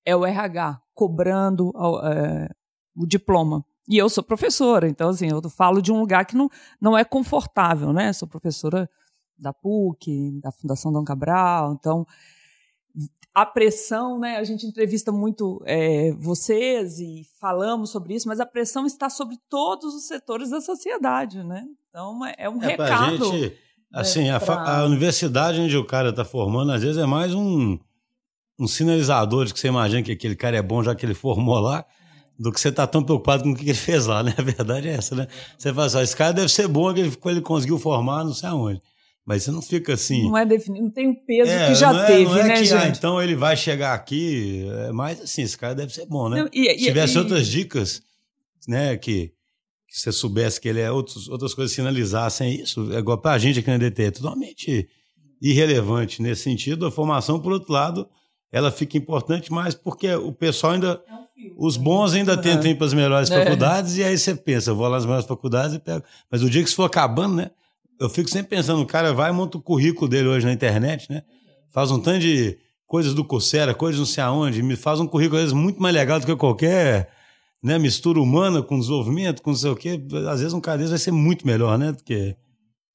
é 0.02 0.16
o 0.16 0.24
RH, 0.24 0.80
cobrando 0.94 1.70
é, 2.04 2.48
o 2.96 3.06
diploma. 3.06 3.62
E 3.86 3.98
eu 3.98 4.08
sou 4.08 4.24
professora, 4.24 4.88
então 4.88 5.10
assim, 5.10 5.28
eu 5.28 5.42
falo 5.50 5.82
de 5.82 5.92
um 5.92 6.00
lugar 6.00 6.24
que 6.24 6.34
não, 6.34 6.48
não 6.80 6.96
é 6.96 7.04
confortável, 7.04 7.92
né? 7.92 8.14
Sou 8.14 8.26
professora 8.26 8.88
da 9.36 9.52
PUC, 9.52 10.40
da 10.40 10.50
Fundação 10.50 10.90
Dom 10.90 11.04
Cabral, 11.04 11.74
então 11.74 12.06
a 13.34 13.44
pressão, 13.44 14.18
né? 14.18 14.38
A 14.38 14.44
gente 14.44 14.64
entrevista 14.64 15.12
muito 15.12 15.62
é, 15.66 16.12
vocês 16.12 16.98
e 16.98 17.26
falamos 17.38 17.90
sobre 17.90 18.14
isso, 18.14 18.26
mas 18.26 18.40
a 18.40 18.46
pressão 18.46 18.86
está 18.86 19.10
sobre 19.10 19.36
todos 19.50 19.94
os 19.94 20.06
setores 20.06 20.48
da 20.48 20.62
sociedade, 20.62 21.44
né? 21.44 21.66
Então 21.90 22.24
é, 22.38 22.48
um 22.48 22.62
é, 22.62 22.68
recado. 22.68 23.32
Gente, 23.32 23.67
assim, 23.92 24.30
é, 24.30 24.38
pra... 24.38 24.54
a, 24.54 24.80
a, 24.80 24.84
universidade 24.84 25.60
onde 25.60 25.76
o 25.76 25.84
cara 25.84 26.10
está 26.10 26.24
formando, 26.24 26.72
às 26.72 26.82
vezes 26.82 26.98
é 26.98 27.06
mais 27.06 27.34
um, 27.34 27.78
um 28.58 28.66
sinalizador 28.66 29.44
de 29.44 29.54
que 29.54 29.60
você 29.60 29.68
imagina 29.68 30.02
que 30.02 30.12
aquele 30.12 30.36
cara 30.36 30.56
é 30.56 30.62
bom 30.62 30.82
já 30.82 30.94
que 30.94 31.04
ele 31.04 31.14
formou 31.14 31.58
lá, 31.58 31.84
do 32.38 32.52
que 32.52 32.60
você 32.60 32.68
está 32.68 32.86
tão 32.86 33.02
preocupado 33.02 33.42
com 33.42 33.50
o 33.50 33.56
que 33.56 33.64
ele 33.64 33.74
fez 33.74 34.06
lá, 34.06 34.22
né? 34.22 34.34
A 34.38 34.42
verdade 34.42 34.88
é 34.88 34.92
essa, 34.92 35.14
né? 35.14 35.26
Você 35.56 35.72
fala 35.72 35.86
assim, 35.86 36.00
esse 36.00 36.16
cara 36.16 36.32
deve 36.32 36.48
ser 36.48 36.68
bom 36.68 36.92
que 36.94 37.00
ele, 37.00 37.12
ele 37.26 37.40
conseguiu 37.40 37.78
formar, 37.78 38.24
não 38.24 38.32
sei 38.32 38.48
aonde. 38.48 38.80
Mas 39.28 39.42
você 39.42 39.50
não 39.50 39.60
fica 39.60 39.92
assim. 39.92 40.22
Não 40.22 40.38
é 40.38 40.46
definido, 40.46 40.84
não 40.84 40.90
tem 40.90 41.10
o 41.10 41.14
peso 41.14 41.50
é, 41.50 41.68
que 41.68 41.74
já 41.74 41.92
não 41.92 42.00
é, 42.00 42.06
teve, 42.06 42.24
não 42.24 42.38
é 42.38 42.42
né, 42.44 42.54
que, 42.54 42.60
ah, 42.60 42.64
gente? 42.64 42.74
Ah, 42.82 42.88
então 42.88 43.22
ele 43.22 43.36
vai 43.36 43.56
chegar 43.58 43.92
aqui. 43.92 44.66
É 44.86 44.92
mais 44.92 45.20
assim, 45.20 45.42
esse 45.42 45.58
cara 45.58 45.74
deve 45.74 45.92
ser 45.92 46.06
bom, 46.06 46.30
né? 46.30 46.40
Não, 46.40 46.48
e, 46.50 46.70
Se 46.78 46.84
tivesse 46.86 47.14
e, 47.14 47.18
outras 47.18 47.46
dicas, 47.46 48.00
né, 48.66 48.96
que, 48.96 49.30
que 49.88 49.98
você 49.98 50.12
soubesse 50.12 50.60
que 50.60 50.68
ele 50.68 50.80
é 50.80 50.90
outros, 50.90 51.28
outras 51.28 51.54
coisas 51.54 51.74
sinalizassem 51.74 52.60
isso, 52.60 52.92
é 52.92 52.98
igual 52.98 53.18
pra 53.18 53.38
gente 53.38 53.58
aqui 53.58 53.70
na 53.70 53.78
DT, 53.78 54.02
é 54.02 54.10
totalmente 54.10 54.88
irrelevante 55.40 56.20
nesse 56.20 56.42
sentido. 56.42 56.86
A 56.86 56.90
formação, 56.90 57.40
por 57.40 57.52
outro 57.52 57.72
lado, 57.72 58.06
ela 58.52 58.70
fica 58.70 58.98
importante 58.98 59.50
mais 59.52 59.74
porque 59.74 60.14
o 60.14 60.32
pessoal 60.32 60.74
ainda. 60.74 61.02
É 61.24 61.28
os 61.56 61.76
bons 61.76 62.14
ainda 62.14 62.34
uhum. 62.34 62.40
tentam 62.40 62.68
ir 62.68 62.74
para 62.74 62.86
as 62.88 62.92
melhores 62.92 63.30
é. 63.30 63.44
faculdades, 63.44 63.96
e 63.96 64.02
aí 64.02 64.18
você 64.18 64.34
pensa, 64.34 64.70
eu 64.70 64.76
vou 64.76 64.88
lá 64.88 64.96
nas 64.96 65.06
melhores 65.06 65.24
faculdades 65.24 65.76
e 65.76 65.78
pego. 65.78 66.04
Mas 66.28 66.42
o 66.42 66.50
dia 66.50 66.60
que 66.60 66.68
isso 66.68 66.74
for 66.74 66.84
acabando, 66.84 67.36
né? 67.36 67.50
eu 67.98 68.08
fico 68.08 68.30
sempre 68.30 68.56
pensando, 68.56 68.80
o 68.80 68.86
cara 68.86 69.12
vai 69.12 69.30
e 69.30 69.32
monta 69.32 69.58
o 69.58 69.60
currículo 69.60 70.08
dele 70.08 70.28
hoje 70.28 70.46
na 70.46 70.52
internet, 70.52 71.10
né? 71.10 71.22
Faz 71.70 71.90
um 71.90 71.98
tanto 71.98 72.20
de 72.20 72.56
coisas 72.86 73.12
do 73.12 73.24
Coursera, 73.24 73.74
coisas 73.74 73.98
não 73.98 74.06
sei 74.06 74.22
aonde, 74.22 74.62
me 74.62 74.76
faz 74.76 75.00
um 75.00 75.06
currículo 75.06 75.36
às 75.36 75.44
vezes 75.44 75.52
muito 75.52 75.82
mais 75.82 75.94
legal 75.94 76.20
do 76.20 76.26
que 76.26 76.34
qualquer 76.36 77.10
né, 77.62 77.78
mistura 77.78 78.20
humana 78.20 78.62
com 78.62 78.78
desenvolvimento, 78.78 79.42
com 79.42 79.50
não 79.50 79.56
sei 79.56 79.70
o 79.70 79.76
quê. 79.76 80.00
Às 80.30 80.40
vezes 80.40 80.52
um 80.52 80.60
cara 80.60 80.78
desse 80.78 80.90
vai 80.90 80.98
ser 80.98 81.12
muito 81.12 81.46
melhor, 81.46 81.78
né? 81.78 81.92
Do 81.92 82.02
que... 82.02 82.36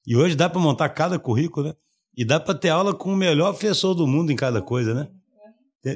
E 0.06 0.16
hoje 0.16 0.34
dá 0.34 0.48
para 0.48 0.60
montar 0.60 0.88
cada 0.90 1.18
currículo, 1.18 1.68
né? 1.68 1.74
E 2.16 2.24
dá 2.24 2.38
para 2.38 2.54
ter 2.54 2.68
aula 2.68 2.94
com 2.94 3.12
o 3.12 3.16
melhor 3.16 3.52
professor 3.52 3.94
do 3.94 4.06
mundo 4.06 4.30
em 4.30 4.36
cada 4.36 4.62
coisa, 4.62 4.94
né? 4.94 5.08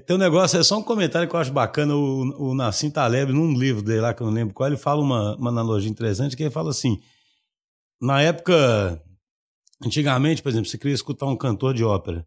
Tem 0.07 0.17
um 0.17 0.19
negócio, 0.19 0.59
é 0.61 0.63
só 0.63 0.77
um 0.77 0.83
comentário 0.83 1.27
que 1.27 1.35
eu 1.35 1.41
acho 1.41 1.51
bacana. 1.51 1.97
O, 1.97 2.51
o 2.51 2.55
Nassim 2.55 2.91
Taleb, 2.91 3.33
num 3.33 3.55
livro 3.55 3.83
dele 3.83 4.03
lá, 4.03 4.13
que 4.13 4.21
eu 4.21 4.27
não 4.27 4.35
lembro 4.35 4.53
qual, 4.53 4.69
ele 4.69 4.77
fala 4.77 5.01
uma, 5.01 5.35
uma 5.37 5.49
analogia 5.49 5.91
interessante, 5.91 6.37
que 6.37 6.43
ele 6.43 6.51
fala 6.51 6.69
assim: 6.69 7.01
na 7.99 8.21
época, 8.21 9.03
antigamente, 9.83 10.43
por 10.43 10.51
exemplo, 10.51 10.69
você 10.69 10.77
queria 10.77 10.95
escutar 10.95 11.25
um 11.25 11.37
cantor 11.37 11.73
de 11.73 11.85
ópera. 11.85 12.27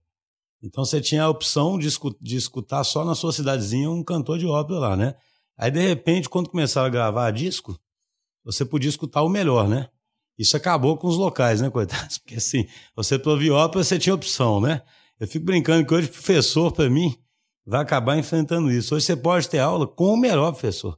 Então 0.64 0.84
você 0.84 1.00
tinha 1.00 1.24
a 1.24 1.30
opção 1.30 1.78
de 1.78 2.36
escutar 2.36 2.84
só 2.84 3.06
na 3.06 3.14
sua 3.14 3.32
cidadezinha 3.32 3.92
um 3.92 4.04
cantor 4.04 4.40
de 4.40 4.48
ópera 4.48 4.80
lá, 4.80 4.96
né? 4.96 5.16
Aí, 5.62 5.70
de 5.70 5.80
repente, 5.80 6.28
quando 6.28 6.50
começaram 6.50 6.88
a 6.88 6.90
gravar 6.90 7.30
disco, 7.30 7.80
você 8.44 8.66
podia 8.66 8.90
escutar 8.90 9.22
o 9.22 9.30
melhor, 9.30 9.70
né? 9.70 9.90
Isso 10.36 10.58
acabou 10.58 10.98
com 10.98 11.08
os 11.08 11.18
locais, 11.18 11.62
né, 11.62 11.70
coitados? 11.70 12.18
Porque 12.20 12.38
assim, 12.38 12.66
você 12.96 13.20
para 13.20 13.34
ópera, 13.54 13.84
você 13.84 14.00
tinha 14.00 14.16
opção, 14.16 14.60
né? 14.60 14.82
Eu 15.20 15.28
fico 15.28 15.46
brincando 15.46 15.86
que 15.86 15.94
hoje 15.94 16.08
professor, 16.08 16.72
para 16.72 16.90
mim, 16.90 17.16
vai 17.64 17.80
acabar 17.80 18.18
enfrentando 18.18 18.72
isso. 18.72 18.96
Hoje 18.96 19.06
você 19.06 19.16
pode 19.16 19.48
ter 19.48 19.60
aula 19.60 19.86
com 19.86 20.16
o 20.16 20.18
melhor 20.18 20.52
professor. 20.52 20.98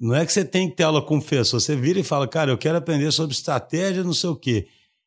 Não 0.00 0.16
é 0.16 0.26
que 0.26 0.32
você 0.32 0.44
tem 0.44 0.68
que 0.68 0.74
ter 0.74 0.82
aula 0.82 1.00
com 1.00 1.18
o 1.18 1.20
professor. 1.20 1.60
Você 1.60 1.76
vira 1.76 2.00
e 2.00 2.02
fala, 2.02 2.26
cara, 2.26 2.50
eu 2.50 2.58
quero 2.58 2.76
aprender 2.76 3.12
sobre 3.12 3.36
estratégia, 3.36 4.02
não 4.02 4.12
sei 4.12 4.30
o 4.30 4.36
quê. 4.36 4.66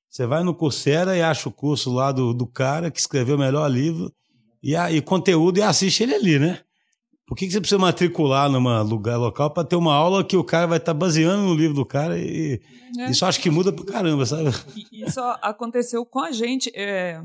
Você 0.09 0.26
vai 0.26 0.41
no 0.41 0.55
Coursera 0.55 1.18
e 1.18 1.22
acha 1.22 1.49
o 1.49 1.51
curso 1.51 1.91
lá 1.91 2.14
do, 2.14 2.34
do 2.34 2.47
cara 2.47 2.89
que 2.89 2.99
escreveu 3.01 3.36
o 3.36 3.39
melhor 3.39 3.70
livro 3.70 4.09
e, 4.61 4.74
a, 4.74 4.89
e 4.89 5.01
conteúdo 5.01 5.57
e 5.57 5.61
assiste 5.61 6.03
ele 6.03 6.16
ali, 6.16 6.39
né? 6.39 6.61
Por 7.26 7.36
que, 7.36 7.45
que 7.45 7.53
você 7.53 7.59
precisa 7.59 7.80
matricular 7.80 8.49
num 8.49 8.84
lugar 8.84 9.17
local 9.17 9.49
para 9.49 9.63
ter 9.63 9.76
uma 9.76 9.93
aula 9.93 10.24
que 10.24 10.36
o 10.36 10.43
cara 10.43 10.67
vai 10.67 10.78
estar 10.78 10.93
tá 10.93 10.99
baseando 10.99 11.43
no 11.43 11.55
livro 11.55 11.76
do 11.76 11.86
cara? 11.86 12.17
E 12.19 12.61
é. 12.97 13.09
isso 13.09 13.26
acho 13.26 13.39
que 13.39 13.49
muda 13.49 13.71
pra 13.71 13.86
caramba, 13.86 14.26
sabe? 14.26 14.49
Isso 14.91 15.19
aconteceu 15.41 16.05
com 16.05 16.19
a 16.19 16.32
gente. 16.32 16.71
É, 16.76 17.21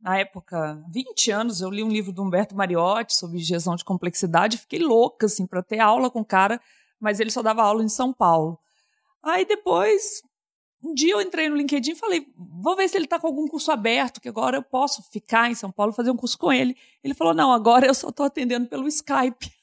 na 0.00 0.18
época, 0.18 0.82
20 0.92 1.30
anos, 1.30 1.60
eu 1.60 1.70
li 1.70 1.82
um 1.82 1.88
livro 1.88 2.12
do 2.12 2.22
Humberto 2.22 2.56
Mariotti 2.56 3.14
sobre 3.14 3.38
gestão 3.38 3.76
de 3.76 3.84
complexidade, 3.84 4.58
fiquei 4.58 4.80
louca 4.80 5.26
assim 5.26 5.46
para 5.46 5.62
ter 5.62 5.78
aula 5.78 6.10
com 6.10 6.20
o 6.20 6.24
cara 6.24 6.60
mas 7.00 7.20
ele 7.20 7.30
só 7.30 7.42
dava 7.42 7.62
aula 7.62 7.82
em 7.82 7.88
São 7.88 8.12
Paulo. 8.12 8.58
Aí 9.22 9.44
depois, 9.44 10.22
um 10.82 10.94
dia 10.94 11.14
eu 11.14 11.20
entrei 11.20 11.48
no 11.48 11.56
LinkedIn 11.56 11.92
e 11.92 11.96
falei, 11.96 12.26
vou 12.36 12.76
ver 12.76 12.88
se 12.88 12.96
ele 12.96 13.06
está 13.06 13.18
com 13.18 13.26
algum 13.26 13.46
curso 13.46 13.70
aberto, 13.72 14.20
que 14.20 14.28
agora 14.28 14.58
eu 14.58 14.62
posso 14.62 15.02
ficar 15.10 15.50
em 15.50 15.54
São 15.54 15.70
Paulo 15.70 15.92
fazer 15.92 16.10
um 16.10 16.16
curso 16.16 16.38
com 16.38 16.52
ele. 16.52 16.76
Ele 17.02 17.14
falou, 17.14 17.34
não, 17.34 17.52
agora 17.52 17.86
eu 17.86 17.94
só 17.94 18.08
estou 18.08 18.26
atendendo 18.26 18.68
pelo 18.68 18.86
Skype. 18.88 19.50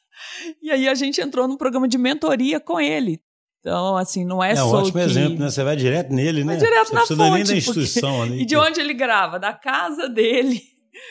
E 0.61 0.69
aí 0.69 0.87
a 0.87 0.93
gente 0.93 1.19
entrou 1.19 1.47
num 1.47 1.57
programa 1.57 1.87
de 1.87 1.97
mentoria 1.97 2.59
com 2.59 2.79
ele. 2.79 3.19
Então, 3.59 3.97
assim, 3.97 4.23
não 4.23 4.43
é, 4.43 4.51
é 4.51 4.55
só. 4.55 4.61
É 4.61 4.65
um 4.65 4.73
ótimo 4.73 4.93
que... 4.93 4.99
exemplo, 4.99 5.39
né? 5.39 5.49
Você 5.49 5.63
vai 5.63 5.75
direto 5.75 6.13
nele, 6.13 6.43
né? 6.43 6.55
Vai 6.55 6.57
direto 6.57 6.89
Você 6.89 6.93
na 6.93 7.05
fonte. 7.05 7.33
nem 7.33 7.43
da 7.43 7.55
instituição 7.55 8.17
porque... 8.17 8.33
ali. 8.33 8.41
E 8.43 8.45
de 8.45 8.55
onde 8.55 8.79
ele 8.79 8.93
grava? 8.93 9.39
Da 9.39 9.53
casa 9.53 10.07
dele, 10.07 10.61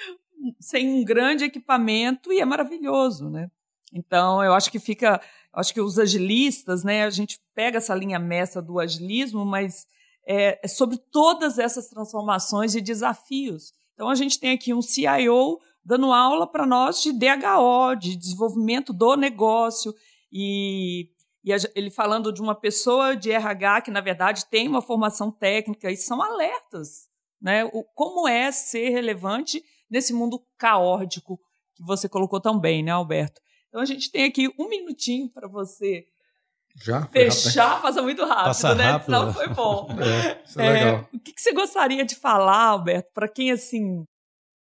sem 0.60 0.88
um 0.88 1.04
grande 1.04 1.44
equipamento, 1.44 2.32
e 2.32 2.40
é 2.40 2.44
maravilhoso, 2.44 3.28
né? 3.28 3.50
Então, 3.92 4.42
eu 4.42 4.54
acho 4.54 4.70
que 4.70 4.78
fica 4.78 5.20
acho 5.52 5.74
que 5.74 5.80
os 5.80 5.98
agilistas, 5.98 6.82
né, 6.82 7.04
a 7.04 7.10
gente 7.10 7.38
pega 7.54 7.78
essa 7.78 7.94
linha 7.94 8.18
mestra 8.18 8.62
do 8.62 8.78
agilismo, 8.78 9.44
mas 9.44 9.86
é, 10.26 10.58
é 10.62 10.68
sobre 10.68 10.96
todas 10.96 11.58
essas 11.58 11.88
transformações 11.88 12.74
e 12.74 12.80
desafios. 12.80 13.72
Então, 13.94 14.08
a 14.08 14.14
gente 14.14 14.40
tem 14.40 14.52
aqui 14.52 14.72
um 14.72 14.80
CIO 14.80 15.58
dando 15.84 16.12
aula 16.12 16.46
para 16.46 16.66
nós 16.66 17.02
de 17.02 17.12
DHO, 17.12 17.96
de 17.98 18.16
desenvolvimento 18.16 18.92
do 18.92 19.16
negócio, 19.16 19.94
e, 20.32 21.10
e 21.44 21.50
ele 21.74 21.90
falando 21.90 22.32
de 22.32 22.40
uma 22.40 22.54
pessoa 22.54 23.14
de 23.16 23.30
RH 23.30 23.82
que, 23.82 23.90
na 23.90 24.00
verdade, 24.00 24.46
tem 24.46 24.68
uma 24.68 24.80
formação 24.80 25.30
técnica, 25.30 25.90
e 25.90 25.96
são 25.96 26.22
alertas. 26.22 27.08
Né? 27.40 27.64
O, 27.64 27.84
como 27.94 28.28
é 28.28 28.50
ser 28.52 28.90
relevante 28.90 29.62
nesse 29.90 30.14
mundo 30.14 30.40
caótico 30.56 31.38
que 31.74 31.82
você 31.82 32.08
colocou 32.08 32.40
tão 32.40 32.58
bem, 32.58 32.82
né, 32.82 32.92
Alberto? 32.92 33.40
Então 33.72 33.80
a 33.80 33.86
gente 33.86 34.12
tem 34.12 34.24
aqui 34.24 34.52
um 34.58 34.68
minutinho 34.68 35.30
para 35.30 35.48
você 35.48 36.04
já? 36.76 37.06
fechar, 37.06 37.80
passa 37.80 38.02
muito 38.02 38.22
rápido, 38.22 38.44
passa 38.44 38.74
né? 38.74 38.84
Rápido. 38.84 39.06
Senão 39.06 39.32
foi 39.32 39.48
bom. 39.48 39.88
é, 40.58 40.62
é, 40.62 40.66
é 40.66 40.70
legal. 40.70 41.08
O 41.10 41.18
que, 41.18 41.32
que 41.32 41.40
você 41.40 41.54
gostaria 41.54 42.04
de 42.04 42.14
falar, 42.14 42.64
Alberto, 42.66 43.10
para 43.14 43.26
quem 43.26 43.50
assim 43.50 44.04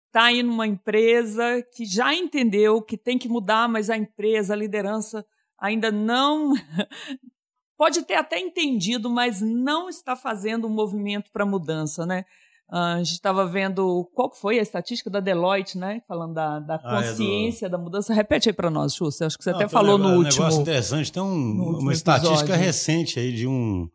está 0.08 0.24
aí 0.24 0.42
numa 0.42 0.66
empresa 0.66 1.64
que 1.72 1.84
já 1.84 2.12
entendeu 2.12 2.82
que 2.82 2.98
tem 2.98 3.16
que 3.16 3.28
mudar, 3.28 3.68
mas 3.68 3.90
a 3.90 3.96
empresa, 3.96 4.54
a 4.54 4.56
liderança 4.56 5.24
ainda 5.56 5.92
não 5.92 6.52
pode 7.78 8.04
ter 8.04 8.14
até 8.14 8.40
entendido, 8.40 9.08
mas 9.08 9.40
não 9.40 9.88
está 9.88 10.16
fazendo 10.16 10.66
um 10.66 10.70
movimento 10.70 11.30
para 11.30 11.46
mudança, 11.46 12.04
né? 12.04 12.24
Uh, 12.68 12.76
a 12.76 12.98
gente 12.98 13.12
estava 13.12 13.46
vendo 13.46 14.08
qual 14.12 14.32
foi 14.34 14.58
a 14.58 14.62
estatística 14.62 15.08
da 15.08 15.20
Deloitte, 15.20 15.78
né? 15.78 16.02
Falando 16.08 16.34
da, 16.34 16.58
da 16.58 16.78
consciência 16.78 17.66
ah, 17.66 17.68
é 17.68 17.70
do... 17.70 17.72
da 17.72 17.78
mudança. 17.78 18.12
Repete 18.12 18.48
aí 18.48 18.52
para 18.52 18.68
nós, 18.70 18.94
Xuxa. 18.94 19.26
Acho 19.26 19.38
que 19.38 19.44
você 19.44 19.50
Não, 19.50 19.58
até 19.58 19.68
falou 19.68 19.96
no 19.96 20.16
último. 20.16 20.42
Um 20.42 20.46
negócio 20.46 20.62
interessante. 20.62 21.12
Tem 21.12 21.22
um, 21.22 21.78
uma 21.78 21.92
estatística 21.92 22.56
recente 22.56 23.20
aí 23.20 23.32
de 23.32 23.46
um. 23.46 23.88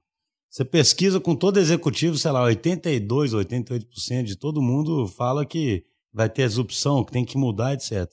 Você 0.49 0.63
pesquisa 0.63 1.19
com 1.19 1.35
todo 1.35 1.59
executivo, 1.59 2.17
sei 2.17 2.31
lá, 2.31 2.43
82, 2.43 3.33
88% 3.33 4.23
de 4.23 4.35
todo 4.35 4.61
mundo 4.61 5.07
fala 5.07 5.45
que 5.45 5.85
vai 6.13 6.29
ter 6.29 6.47
disrupção, 6.47 7.03
que 7.03 7.11
tem 7.11 7.23
que 7.25 7.37
mudar, 7.37 7.73
etc. 7.73 8.09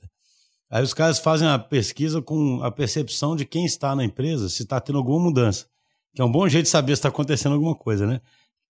Aí 0.71 0.83
os 0.83 0.93
caras 0.93 1.19
fazem 1.19 1.49
a 1.49 1.59
pesquisa 1.59 2.21
com 2.21 2.63
a 2.63 2.71
percepção 2.71 3.35
de 3.35 3.45
quem 3.45 3.65
está 3.65 3.95
na 3.95 4.05
empresa, 4.05 4.49
se 4.49 4.63
está 4.63 4.81
tendo 4.81 4.99
alguma 4.99 5.21
mudança. 5.21 5.67
Que 6.15 6.21
é 6.21 6.25
um 6.25 6.31
bom 6.31 6.49
jeito 6.49 6.65
de 6.65 6.71
saber 6.71 6.95
se 6.97 7.01
está 7.01 7.09
acontecendo 7.09 7.53
alguma 7.55 7.75
coisa, 7.75 8.07
né? 8.07 8.21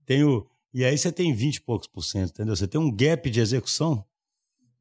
Tem 0.07 0.23
o 0.23 0.47
e 0.73 0.85
aí 0.85 0.97
você 0.97 1.11
tem 1.11 1.33
20 1.35 1.57
e 1.57 1.61
poucos 1.61 1.87
por 1.87 2.03
cento, 2.03 2.31
entendeu? 2.31 2.55
Você 2.55 2.69
tem 2.69 2.81
um 2.81 2.91
gap 2.95 3.29
de 3.31 3.41
execução 3.41 4.05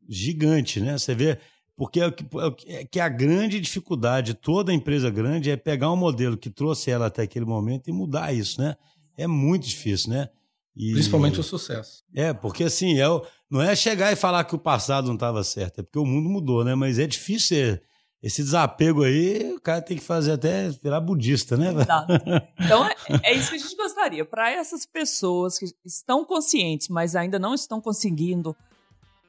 gigante, 0.07 0.79
né? 0.79 0.97
Você 0.97 1.15
vê. 1.15 1.37
Porque 1.75 2.01
é, 2.01 2.07
é, 2.07 2.73
é 2.81 2.85
que 2.85 2.99
a 2.99 3.07
grande 3.07 3.59
dificuldade 3.59 4.27
de 4.27 4.33
toda 4.33 4.73
empresa 4.73 5.11
grande 5.11 5.51
é 5.51 5.55
pegar 5.55 5.91
um 5.91 5.95
modelo 5.95 6.35
que 6.35 6.49
trouxe 6.49 6.89
ela 6.89 7.05
até 7.05 7.21
aquele 7.21 7.45
momento 7.45 7.87
e 7.87 7.93
mudar 7.93 8.33
isso, 8.33 8.59
né? 8.59 8.75
É 9.15 9.27
muito 9.27 9.67
difícil, 9.67 10.09
né? 10.09 10.29
E, 10.75 10.93
Principalmente 10.93 11.39
o 11.39 11.43
sucesso. 11.43 12.03
É, 12.15 12.33
porque 12.33 12.63
assim, 12.63 12.99
é, 12.99 13.05
não 13.49 13.61
é 13.61 13.75
chegar 13.75 14.11
e 14.11 14.15
falar 14.15 14.43
que 14.43 14.55
o 14.55 14.59
passado 14.59 15.07
não 15.07 15.15
estava 15.15 15.43
certo, 15.43 15.79
é 15.79 15.83
porque 15.83 15.99
o 15.99 16.05
mundo 16.05 16.29
mudou, 16.29 16.63
né? 16.63 16.75
Mas 16.75 16.99
é 16.99 17.07
difícil 17.07 17.47
ser 17.47 17.83
esse 18.21 18.41
desapego 18.41 19.03
aí, 19.03 19.53
o 19.53 19.61
cara 19.61 19.81
tem 19.81 19.95
que 19.95 20.03
fazer 20.03 20.33
até 20.33 20.69
virar 20.69 20.99
budista, 20.99 21.55
né? 21.55 21.71
Exato. 21.71 22.13
Então, 22.59 22.85
é, 22.85 22.95
é 23.23 23.33
isso 23.33 23.51
que 23.51 23.55
a 23.55 23.59
gente 23.59 23.75
gostaria. 23.75 24.25
Para 24.25 24.51
essas 24.51 24.85
pessoas 24.85 25.57
que 25.57 25.65
estão 25.85 26.25
conscientes, 26.25 26.89
mas 26.89 27.15
ainda 27.15 27.37
não 27.37 27.53
estão 27.53 27.79
conseguindo 27.79 28.55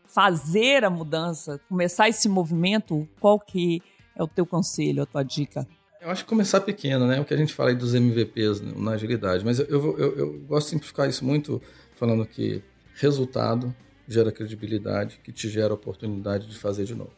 fazer 0.06 0.84
a 0.84 0.90
mudança, 0.90 1.60
começar 1.68 2.08
esse 2.08 2.28
movimento, 2.28 3.06
qual 3.20 3.38
que 3.38 3.82
é 4.16 4.22
o 4.22 4.26
teu 4.26 4.46
conselho, 4.46 5.02
a 5.02 5.06
tua 5.06 5.22
dica? 5.22 5.68
Eu 6.00 6.10
acho 6.10 6.24
que 6.24 6.28
começar 6.28 6.60
pequeno, 6.62 7.06
né? 7.06 7.20
O 7.20 7.24
que 7.24 7.34
a 7.34 7.36
gente 7.36 7.52
fala 7.52 7.70
aí 7.70 7.76
dos 7.76 7.94
MVPs 7.94 8.60
na 8.60 8.92
agilidade. 8.92 9.44
Mas 9.44 9.58
eu, 9.58 9.66
eu, 9.66 9.98
eu, 9.98 10.18
eu 10.18 10.38
gosto 10.40 10.66
de 10.66 10.70
simplificar 10.70 11.08
isso 11.08 11.24
muito 11.24 11.60
falando 11.94 12.24
que 12.24 12.62
resultado 12.94 13.74
gera 14.06 14.32
credibilidade, 14.32 15.20
que 15.22 15.30
te 15.30 15.48
gera 15.48 15.74
oportunidade 15.74 16.46
de 16.46 16.58
fazer 16.58 16.84
de 16.84 16.94
novo. 16.94 17.17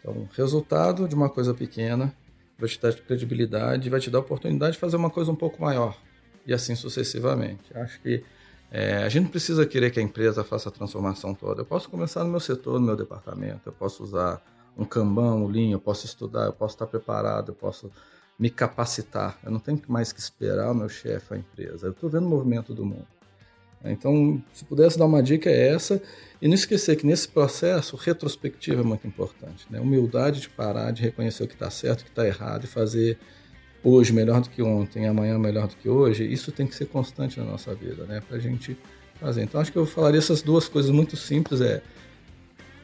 Então, 0.00 0.28
resultado 0.36 1.06
de 1.06 1.14
uma 1.14 1.28
coisa 1.28 1.54
pequena 1.54 2.12
vai 2.58 2.68
te 2.68 2.80
dar 2.80 2.92
credibilidade, 2.94 3.88
vai 3.88 4.00
te 4.00 4.10
dar 4.10 4.18
oportunidade 4.18 4.72
de 4.72 4.78
fazer 4.78 4.96
uma 4.96 5.10
coisa 5.10 5.30
um 5.30 5.36
pouco 5.36 5.62
maior 5.62 5.96
e 6.46 6.52
assim 6.52 6.74
sucessivamente. 6.74 7.76
Acho 7.76 8.00
que 8.00 8.24
é, 8.70 8.98
a 9.04 9.08
gente 9.08 9.24
não 9.24 9.30
precisa 9.30 9.66
querer 9.66 9.90
que 9.90 9.98
a 9.98 10.02
empresa 10.02 10.44
faça 10.44 10.68
a 10.68 10.72
transformação 10.72 11.34
toda. 11.34 11.62
Eu 11.62 11.66
posso 11.66 11.88
começar 11.88 12.24
no 12.24 12.30
meu 12.30 12.40
setor, 12.40 12.78
no 12.78 12.86
meu 12.86 12.96
departamento, 12.96 13.62
eu 13.66 13.72
posso 13.72 14.02
usar 14.02 14.42
um 14.76 14.84
Kanban, 14.84 15.34
um 15.34 15.46
Lean, 15.46 15.70
eu 15.70 15.80
posso 15.80 16.06
estudar, 16.06 16.46
eu 16.46 16.52
posso 16.52 16.74
estar 16.74 16.86
preparado, 16.86 17.50
eu 17.50 17.54
posso 17.54 17.90
me 18.38 18.48
capacitar. 18.48 19.38
Eu 19.44 19.50
não 19.50 19.58
tenho 19.58 19.80
mais 19.88 20.12
que 20.12 20.20
esperar 20.20 20.70
o 20.70 20.74
meu 20.74 20.88
chefe, 20.88 21.34
a 21.34 21.36
empresa. 21.36 21.86
Eu 21.86 21.92
estou 21.92 22.08
vendo 22.08 22.26
o 22.26 22.30
movimento 22.30 22.72
do 22.72 22.84
mundo. 22.84 23.06
Então, 23.84 24.42
se 24.52 24.64
pudesse 24.64 24.98
dar 24.98 25.06
uma 25.06 25.22
dica 25.22 25.48
é 25.48 25.68
essa. 25.68 26.02
E 26.40 26.48
não 26.48 26.54
esquecer 26.54 26.96
que 26.96 27.06
nesse 27.06 27.28
processo, 27.28 27.96
retrospectiva 27.96 28.80
é 28.80 28.84
muito 28.84 29.06
importante. 29.06 29.66
Né? 29.70 29.80
Humildade 29.80 30.40
de 30.40 30.48
parar, 30.48 30.90
de 30.90 31.02
reconhecer 31.02 31.42
o 31.44 31.48
que 31.48 31.54
está 31.54 31.70
certo, 31.70 32.00
o 32.00 32.04
que 32.04 32.10
está 32.10 32.26
errado 32.26 32.64
e 32.64 32.66
fazer 32.66 33.18
hoje 33.82 34.12
melhor 34.12 34.40
do 34.40 34.50
que 34.50 34.62
ontem, 34.62 35.06
amanhã 35.06 35.38
melhor 35.38 35.66
do 35.66 35.76
que 35.76 35.88
hoje. 35.88 36.30
Isso 36.30 36.52
tem 36.52 36.66
que 36.66 36.74
ser 36.74 36.86
constante 36.86 37.38
na 37.38 37.44
nossa 37.44 37.74
vida, 37.74 38.04
né? 38.04 38.22
Para 38.26 38.36
a 38.36 38.40
gente 38.40 38.76
fazer. 39.20 39.42
Então, 39.42 39.60
acho 39.60 39.72
que 39.72 39.78
eu 39.78 39.86
falaria 39.86 40.18
essas 40.18 40.42
duas 40.42 40.68
coisas 40.68 40.90
muito 40.90 41.16
simples: 41.16 41.60
é 41.60 41.82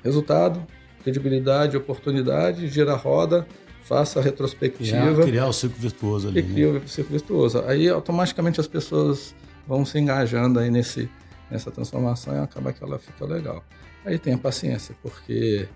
resultado, 0.05 0.67
credibilidade, 1.03 1.77
oportunidade, 1.77 2.69
gira 2.69 2.93
a 2.93 2.97
roda, 2.97 3.47
faça 3.83 4.21
a 4.21 4.23
retrospectiva. 4.23 5.15
Criar, 5.15 5.27
criar 5.27 5.47
o 5.47 5.53
ciclo 5.53 5.79
virtuoso 5.79 6.29
ali. 6.29 6.41
E 6.41 6.43
cria 6.43 6.73
né? 6.73 6.81
o 6.85 6.89
ciclo 6.89 7.13
virtuoso. 7.13 7.63
Aí, 7.67 7.89
automaticamente, 7.89 8.61
as 8.61 8.67
pessoas 8.67 9.35
vão 9.67 9.85
se 9.85 9.99
engajando 9.99 10.59
aí 10.59 10.71
nesse, 10.71 11.11
nessa 11.51 11.71
transformação 11.71 12.35
e 12.35 12.39
acaba 12.39 12.73
que 12.73 12.83
ela 12.83 12.99
fica 12.99 13.25
legal. 13.25 13.65
Aí 14.05 14.19
tenha 14.19 14.39
paciência, 14.39 14.95
porque 15.03 15.69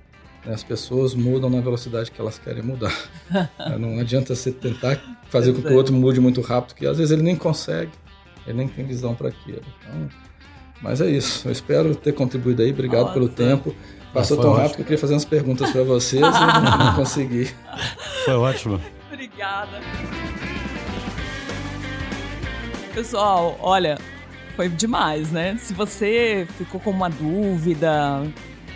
né, 0.45 0.55
as 0.55 0.63
pessoas 0.63 1.15
mudam 1.15 1.51
na 1.51 1.61
velocidade 1.61 2.11
que 2.11 2.21
elas 2.21 2.39
querem 2.39 2.63
mudar. 2.63 2.95
Não 3.79 3.99
adianta 3.99 4.35
você 4.35 4.53
tentar 4.53 5.01
fazer 5.29 5.53
com 5.53 5.63
que 5.63 5.73
o 5.73 5.77
outro 5.77 5.95
mude 5.95 6.21
muito 6.21 6.41
rápido, 6.41 6.75
que 6.75 6.87
às 6.87 6.97
vezes 6.97 7.13
ele 7.13 7.23
nem 7.23 7.37
consegue, 7.37 7.93
ele 8.47 8.59
nem 8.59 8.69
tem 8.69 8.85
visão 8.85 9.15
para 9.15 9.29
aquilo. 9.29 9.63
Então, 9.81 10.09
mas 10.81 11.01
é 11.01 11.11
isso. 11.11 11.47
Eu 11.47 11.53
espero 11.53 11.95
ter 11.95 12.13
contribuído 12.13 12.63
aí. 12.63 12.71
Obrigado 12.71 13.03
Nossa. 13.03 13.15
pelo 13.15 13.29
tempo. 13.29 13.75
Passou 14.13 14.37
tão 14.37 14.51
rápido 14.53 14.65
ótimo. 14.65 14.77
que 14.77 14.81
eu 14.81 14.85
queria 14.87 14.99
fazer 14.99 15.15
umas 15.15 15.25
perguntas 15.25 15.71
para 15.71 15.85
vocês 15.85 16.23
e 16.23 16.41
não, 16.41 16.79
não 16.79 16.95
consegui. 16.95 17.51
Foi 18.25 18.35
ótimo. 18.35 18.81
Obrigada. 19.13 19.81
Pessoal, 22.95 23.57
olha, 23.61 23.99
foi 24.57 24.69
demais, 24.69 25.31
né? 25.31 25.57
Se 25.59 25.73
você 25.73 26.47
ficou 26.59 26.81
com 26.81 26.91
uma 26.91 27.09
dúvida, 27.09 28.23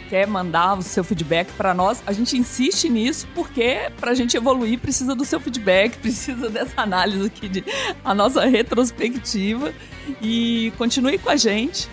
quer 0.09 0.27
mandar 0.27 0.79
o 0.79 0.83
seu 0.83 1.03
feedback 1.03 1.51
para 1.53 1.75
nós, 1.75 2.03
a 2.07 2.13
gente 2.13 2.37
insiste 2.37 2.89
nisso 2.89 3.27
porque 3.35 3.91
para 3.99 4.13
a 4.13 4.15
gente 4.15 4.37
evoluir 4.37 4.79
precisa 4.79 5.15
do 5.15 5.25
seu 5.25 5.41
feedback, 5.41 5.99
precisa 5.99 6.49
dessa 6.49 6.81
análise 6.81 7.27
aqui 7.27 7.49
de 7.49 7.65
a 8.05 8.15
nossa 8.15 8.45
retrospectiva 8.45 9.73
e 10.23 10.73
continue 10.79 11.19
com 11.19 11.31
a 11.31 11.37
gente. 11.37 11.89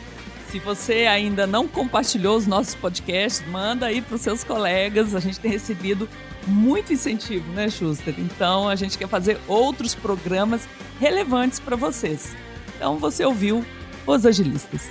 Se 0.51 0.59
você 0.59 1.05
ainda 1.05 1.47
não 1.47 1.67
compartilhou 1.67 2.37
os 2.37 2.45
nossos 2.45 2.75
podcasts, 2.75 3.43
manda 3.49 3.87
aí 3.87 4.01
para 4.01 4.15
os 4.15 4.21
seus 4.21 4.43
colegas. 4.43 5.15
A 5.15 5.19
gente 5.21 5.39
tem 5.39 5.49
recebido 5.49 6.09
muito 6.47 6.93
incentivo, 6.93 7.51
né, 7.53 7.69
Schuster? 7.69 8.13
Então 8.17 8.67
a 8.67 8.75
gente 8.75 8.97
quer 8.97 9.07
fazer 9.07 9.39
outros 9.47 9.95
programas 9.95 10.67
relevantes 10.99 11.59
para 11.59 11.75
vocês. 11.75 12.35
Então 12.75 12.97
você 12.97 13.23
ouviu 13.25 13.65
Os 14.05 14.25
Agilistas. 14.25 14.89